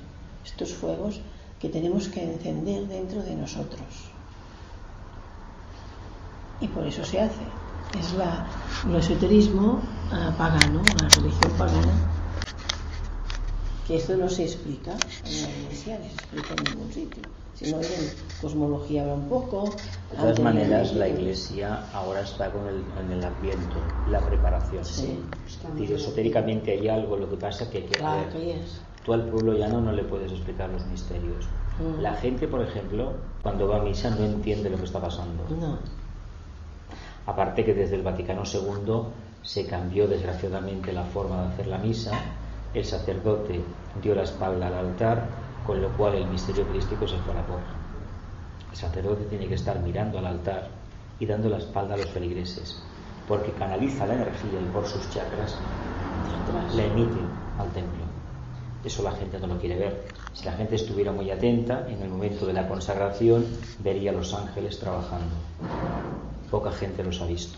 estos 0.45 0.73
fuegos 0.73 1.19
que 1.59 1.69
tenemos 1.69 2.07
que 2.07 2.23
encender 2.23 2.87
dentro 2.87 3.21
de 3.23 3.35
nosotros 3.35 4.11
y 6.59 6.67
por 6.67 6.85
eso 6.85 7.03
se 7.03 7.21
hace. 7.21 7.41
Es 7.99 8.13
la, 8.13 8.45
el 8.87 8.95
esoterismo 8.95 9.79
uh, 10.11 10.37
pagano, 10.37 10.81
la 11.01 11.09
religión 11.09 11.51
pagana, 11.57 11.93
que 13.88 13.95
esto 13.95 14.17
no 14.17 14.27
se 14.27 14.43
explica 14.43 14.91
en 14.91 15.41
la 15.43 15.49
iglesia, 15.49 15.99
ni 15.99 16.09
se 16.09 16.15
explica 16.15 16.49
en 16.57 16.63
ningún 16.75 16.93
sitio. 16.93 17.23
Si 17.55 17.71
no, 17.71 17.77
en 17.79 18.11
cosmología 18.41 19.01
habla 19.01 19.15
un 19.15 19.29
poco. 19.29 19.71
De 20.11 20.17
todas 20.17 20.39
maneras, 20.39 20.93
la 20.93 21.07
iglesia 21.07 21.85
ahora 21.93 22.21
está 22.21 22.51
con 22.51 22.67
el, 22.67 22.83
en 23.03 23.11
el 23.13 23.23
ambiente, 23.23 23.75
la 24.11 24.19
preparación. 24.19 24.85
Sí. 24.85 25.19
Y 25.79 25.91
esotéricamente 25.91 26.71
hay 26.71 26.88
algo, 26.88 27.17
lo 27.17 27.29
que 27.29 27.38
pasa 27.38 27.69
que, 27.69 27.85
que 27.85 27.97
Claro 27.97 28.29
que 28.31 28.57
es. 28.57 28.81
tú 29.03 29.13
al 29.13 29.27
pueblo 29.29 29.53
llano 29.53 29.81
no 29.81 29.91
le 29.91 30.03
puedes 30.03 30.31
explicar 30.31 30.69
los 30.69 30.85
misterios. 30.85 31.45
Mm. 31.79 32.01
La 32.01 32.13
gente, 32.15 32.47
por 32.47 32.61
ejemplo, 32.61 33.13
cuando 33.41 33.67
va 33.67 33.77
a 33.77 33.83
misa 33.83 34.11
no 34.11 34.23
entiende 34.23 34.69
lo 34.69 34.77
que 34.77 34.85
está 34.85 34.99
pasando. 34.99 35.43
No. 35.49 35.79
Aparte 37.25 37.65
que 37.65 37.73
desde 37.73 37.95
el 37.95 38.03
Vaticano 38.03 38.43
II 38.45 39.01
se 39.41 39.65
cambió 39.65 40.07
desgraciadamente 40.07 40.93
la 40.93 41.05
forma 41.05 41.41
de 41.41 41.47
hacer 41.47 41.67
la 41.67 41.77
misa, 41.77 42.11
el 42.74 42.86
sacerdote 42.86 43.61
dio 44.01 44.15
la 44.15 44.24
espalda 44.24 44.68
al 44.68 44.74
altar, 44.74 45.26
con 45.65 45.82
lo 45.82 45.89
cual 45.97 46.15
el 46.15 46.28
misterio 46.28 46.68
crístico 46.68 47.07
se 47.07 47.18
fue 47.18 47.34
a 47.34 47.38
la 47.38 47.45
porra. 47.45 47.76
El 48.72 48.78
sacerdote 48.78 49.26
tiene 49.26 49.47
que 49.47 49.55
estar 49.55 49.80
mirando 49.80 50.20
al 50.20 50.28
altar 50.28 50.70
y 51.20 51.26
dando 51.26 51.49
la 51.49 51.57
espalda 51.57 51.95
a 51.95 51.97
los 51.97 52.09
feligreses, 52.09 52.82
porque 53.28 53.51
canaliza 53.51 54.05
la 54.05 54.15
energía 54.15 54.61
y 54.61 54.74
por 54.74 54.86
sus 54.86 55.09
chakras 55.09 55.57
la 56.76 56.84
emite 56.84 57.20
al 57.59 57.70
templo. 57.72 58.03
Eso 58.84 59.03
la 59.03 59.11
gente 59.11 59.39
no 59.39 59.47
lo 59.47 59.59
quiere 59.59 59.78
ver. 59.78 60.05
Si 60.34 60.45
la 60.45 60.53
gente 60.53 60.76
estuviera 60.76 61.11
muy 61.11 61.30
atenta, 61.32 61.88
en 61.89 62.01
el 62.01 62.09
momento 62.09 62.45
de 62.45 62.53
la 62.53 62.68
consagración 62.68 63.45
vería 63.80 64.11
a 64.11 64.13
los 64.13 64.34
ángeles 64.34 64.80
trabajando. 64.80 65.36
Poca 66.51 66.72
gente 66.72 67.03
los 67.03 67.20
ha 67.22 67.26
visto. 67.26 67.57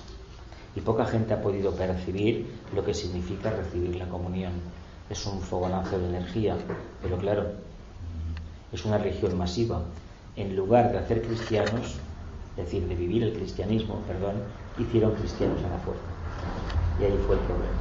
Y 0.75 0.81
poca 0.81 1.05
gente 1.05 1.33
ha 1.33 1.41
podido 1.41 1.71
percibir 1.73 2.49
lo 2.73 2.83
que 2.85 2.93
significa 2.93 3.51
recibir 3.51 3.95
la 3.95 4.07
comunión. 4.07 4.53
Es 5.09 5.25
un 5.25 5.41
fogonazo 5.41 5.97
de 5.97 6.07
energía, 6.07 6.55
pero 7.01 7.17
claro, 7.17 7.45
es 8.71 8.85
una 8.85 8.97
religión 8.97 9.37
masiva. 9.37 9.81
En 10.35 10.55
lugar 10.55 10.91
de 10.91 10.99
hacer 10.99 11.21
cristianos, 11.23 11.95
es 12.57 12.65
decir, 12.65 12.87
de 12.87 12.95
vivir 12.95 13.23
el 13.23 13.33
cristianismo, 13.33 14.01
perdón, 14.07 14.35
hicieron 14.77 15.13
cristianos 15.15 15.57
a 15.63 15.69
la 15.69 15.79
fuerza. 15.79 16.01
Y 16.99 17.05
ahí 17.05 17.19
fue 17.25 17.35
el 17.35 17.41
problema. 17.41 17.71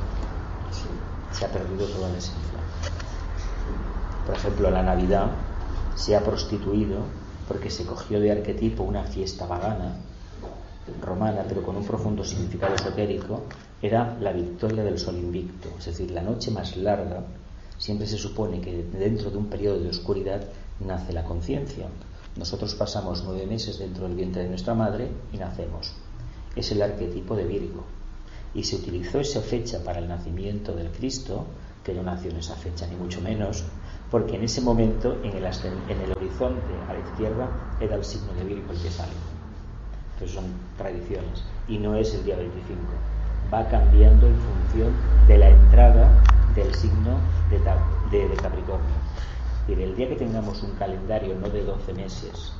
Se 1.32 1.44
ha 1.44 1.48
perdido 1.48 1.86
toda 1.86 2.08
la 2.08 2.18
esencia. 2.18 2.58
Por 4.26 4.34
ejemplo, 4.34 4.70
la 4.70 4.82
Navidad 4.82 5.30
se 5.94 6.16
ha 6.16 6.20
prostituido 6.20 6.98
porque 7.46 7.70
se 7.70 7.84
cogió 7.84 8.20
de 8.20 8.32
arquetipo 8.32 8.82
una 8.82 9.04
fiesta 9.04 9.46
pagana 9.46 9.96
romana, 11.02 11.44
pero 11.48 11.62
con 11.62 11.76
un 11.76 11.84
profundo 11.84 12.24
significado 12.24 12.74
esotérico, 12.74 13.42
era 13.80 14.16
la 14.20 14.32
victoria 14.32 14.82
del 14.82 14.98
sol 14.98 15.16
invicto, 15.16 15.68
es 15.78 15.86
decir, 15.86 16.10
la 16.10 16.22
noche 16.22 16.50
más 16.50 16.76
larga. 16.76 17.22
Siempre 17.78 18.08
se 18.08 18.18
supone 18.18 18.60
que 18.60 18.84
dentro 18.84 19.30
de 19.30 19.36
un 19.36 19.46
periodo 19.46 19.78
de 19.78 19.90
oscuridad 19.90 20.42
nace 20.80 21.12
la 21.12 21.22
conciencia. 21.22 21.86
Nosotros 22.36 22.74
pasamos 22.74 23.22
nueve 23.24 23.46
meses 23.46 23.78
dentro 23.78 24.08
del 24.08 24.16
vientre 24.16 24.42
de 24.42 24.48
nuestra 24.48 24.74
madre 24.74 25.08
y 25.32 25.36
nacemos. 25.36 25.92
Es 26.56 26.72
el 26.72 26.82
arquetipo 26.82 27.36
de 27.36 27.44
Virgo. 27.44 27.84
Y 28.52 28.64
se 28.64 28.76
utilizó 28.76 29.20
esa 29.20 29.42
fecha 29.42 29.84
para 29.84 30.00
el 30.00 30.08
nacimiento 30.08 30.74
del 30.74 30.90
Cristo, 30.90 31.46
que 31.84 31.94
no 31.94 32.02
nació 32.02 32.32
en 32.32 32.38
esa 32.38 32.56
fecha, 32.56 32.86
ni 32.88 32.96
mucho 32.96 33.20
menos, 33.20 33.62
porque 34.10 34.34
en 34.36 34.42
ese 34.42 34.60
momento, 34.60 35.18
en 35.22 35.36
el, 35.36 35.44
en 35.44 36.00
el 36.00 36.12
horizonte 36.16 36.74
a 36.88 36.94
la 36.94 36.98
izquierda, 36.98 37.76
era 37.80 37.94
el 37.94 38.04
signo 38.04 38.32
de 38.34 38.42
Virgo 38.42 38.72
el 38.72 38.80
que 38.80 38.90
sale. 38.90 39.12
Entonces 40.14 40.34
son 40.34 40.46
tradiciones. 40.76 41.44
Y 41.68 41.78
no 41.78 41.94
es 41.94 42.12
el 42.14 42.24
día 42.24 42.36
25. 42.36 42.80
Va 43.52 43.66
cambiando 43.68 44.26
en 44.26 44.36
función 44.36 44.92
de 45.26 45.38
la 45.38 45.48
entrada 45.48 46.10
del 46.54 46.74
signo 46.74 47.18
de, 47.50 47.58
de, 48.10 48.28
de 48.28 48.36
Capricornio. 48.36 48.96
Es 49.62 49.68
decir, 49.68 49.82
el 49.82 49.96
día 49.96 50.08
que 50.08 50.16
tengamos 50.16 50.62
un 50.62 50.72
calendario 50.72 51.34
no 51.34 51.48
de 51.48 51.62
12 51.64 51.92
meses, 51.94 52.52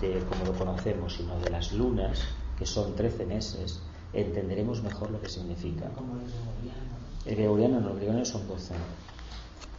de 0.00 0.22
como 0.28 0.44
lo 0.44 0.52
conocemos, 0.58 1.14
sino 1.14 1.38
de 1.40 1.50
las 1.50 1.72
lunas, 1.72 2.22
que 2.58 2.66
son 2.66 2.94
13 2.94 3.26
meses, 3.26 3.82
entenderemos 4.12 4.82
mejor 4.82 5.10
lo 5.10 5.20
que 5.20 5.28
significa. 5.28 5.90
El 7.26 7.36
gregoriano 7.36 7.80
no, 7.80 7.90
el 7.90 7.96
gregoriano 7.96 8.24
son 8.24 8.46
12. 8.48 8.74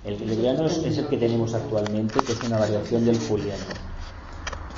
El 0.03 0.17
gregoriano 0.17 0.65
es, 0.65 0.77
es 0.77 0.97
el 0.97 1.07
que 1.07 1.17
tenemos 1.17 1.53
actualmente, 1.53 2.19
que 2.21 2.31
es 2.31 2.43
una 2.43 2.57
variación 2.57 3.05
del 3.05 3.19
juliano. 3.19 3.65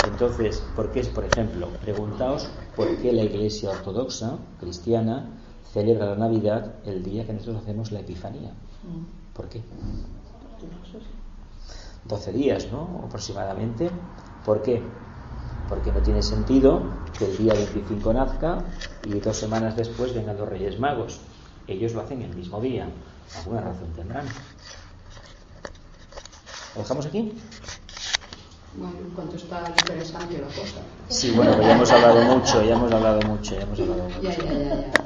Entonces, 0.07 0.61
¿por 0.75 0.91
qué 0.91 0.99
es, 0.99 1.07
por 1.07 1.23
ejemplo, 1.23 1.69
preguntaos 1.81 2.49
por 2.75 2.97
qué 2.97 3.13
la 3.13 3.23
Iglesia 3.23 3.69
Ortodoxa 3.69 4.37
cristiana 4.59 5.42
celebra 5.73 6.05
la 6.05 6.15
Navidad 6.15 6.73
el 6.85 7.03
día 7.03 7.25
que 7.25 7.33
nosotros 7.33 7.63
hacemos 7.63 7.91
la 7.91 7.99
Epifanía? 8.01 8.51
¿Por 9.33 9.49
qué? 9.49 9.61
12 12.05 12.31
días, 12.31 12.67
¿no? 12.71 13.01
Aproximadamente. 13.05 13.89
¿Por 14.45 14.61
qué? 14.61 14.81
Porque 15.69 15.91
no 15.91 15.99
tiene 16.01 16.21
sentido 16.21 16.81
que 17.17 17.25
el 17.25 17.37
día 17.37 17.53
25 17.53 18.13
nazca 18.13 18.63
y 19.05 19.19
dos 19.19 19.37
semanas 19.37 19.75
después 19.75 20.13
vengan 20.13 20.37
los 20.37 20.47
Reyes 20.47 20.79
Magos. 20.79 21.19
Ellos 21.67 21.93
lo 21.93 22.01
hacen 22.01 22.21
el 22.21 22.35
mismo 22.35 22.59
día. 22.61 22.87
Alguna 23.39 23.61
razón 23.61 23.87
tendrán. 23.95 24.25
¿Lo 26.75 26.81
dejamos 26.81 27.05
aquí? 27.05 27.33
Bueno, 28.75 28.97
en 28.99 29.09
cuanto 29.11 29.35
está 29.37 29.63
interesante 29.69 30.37
la 30.39 30.47
cosa. 30.47 30.81
Sí, 31.07 31.31
bueno, 31.31 31.61
ya 31.61 31.73
hemos 31.73 31.91
hablado 31.91 32.21
mucho, 32.23 32.63
ya 32.63 32.73
hemos 32.73 32.91
hablado 32.91 33.21
mucho, 33.21 33.55
ya 33.55 33.61
hemos 33.61 33.79
hablado 33.79 34.03
mucho. 34.09 34.21
Ya, 34.21 34.35
ya, 34.35 34.51
ya. 34.51 35.03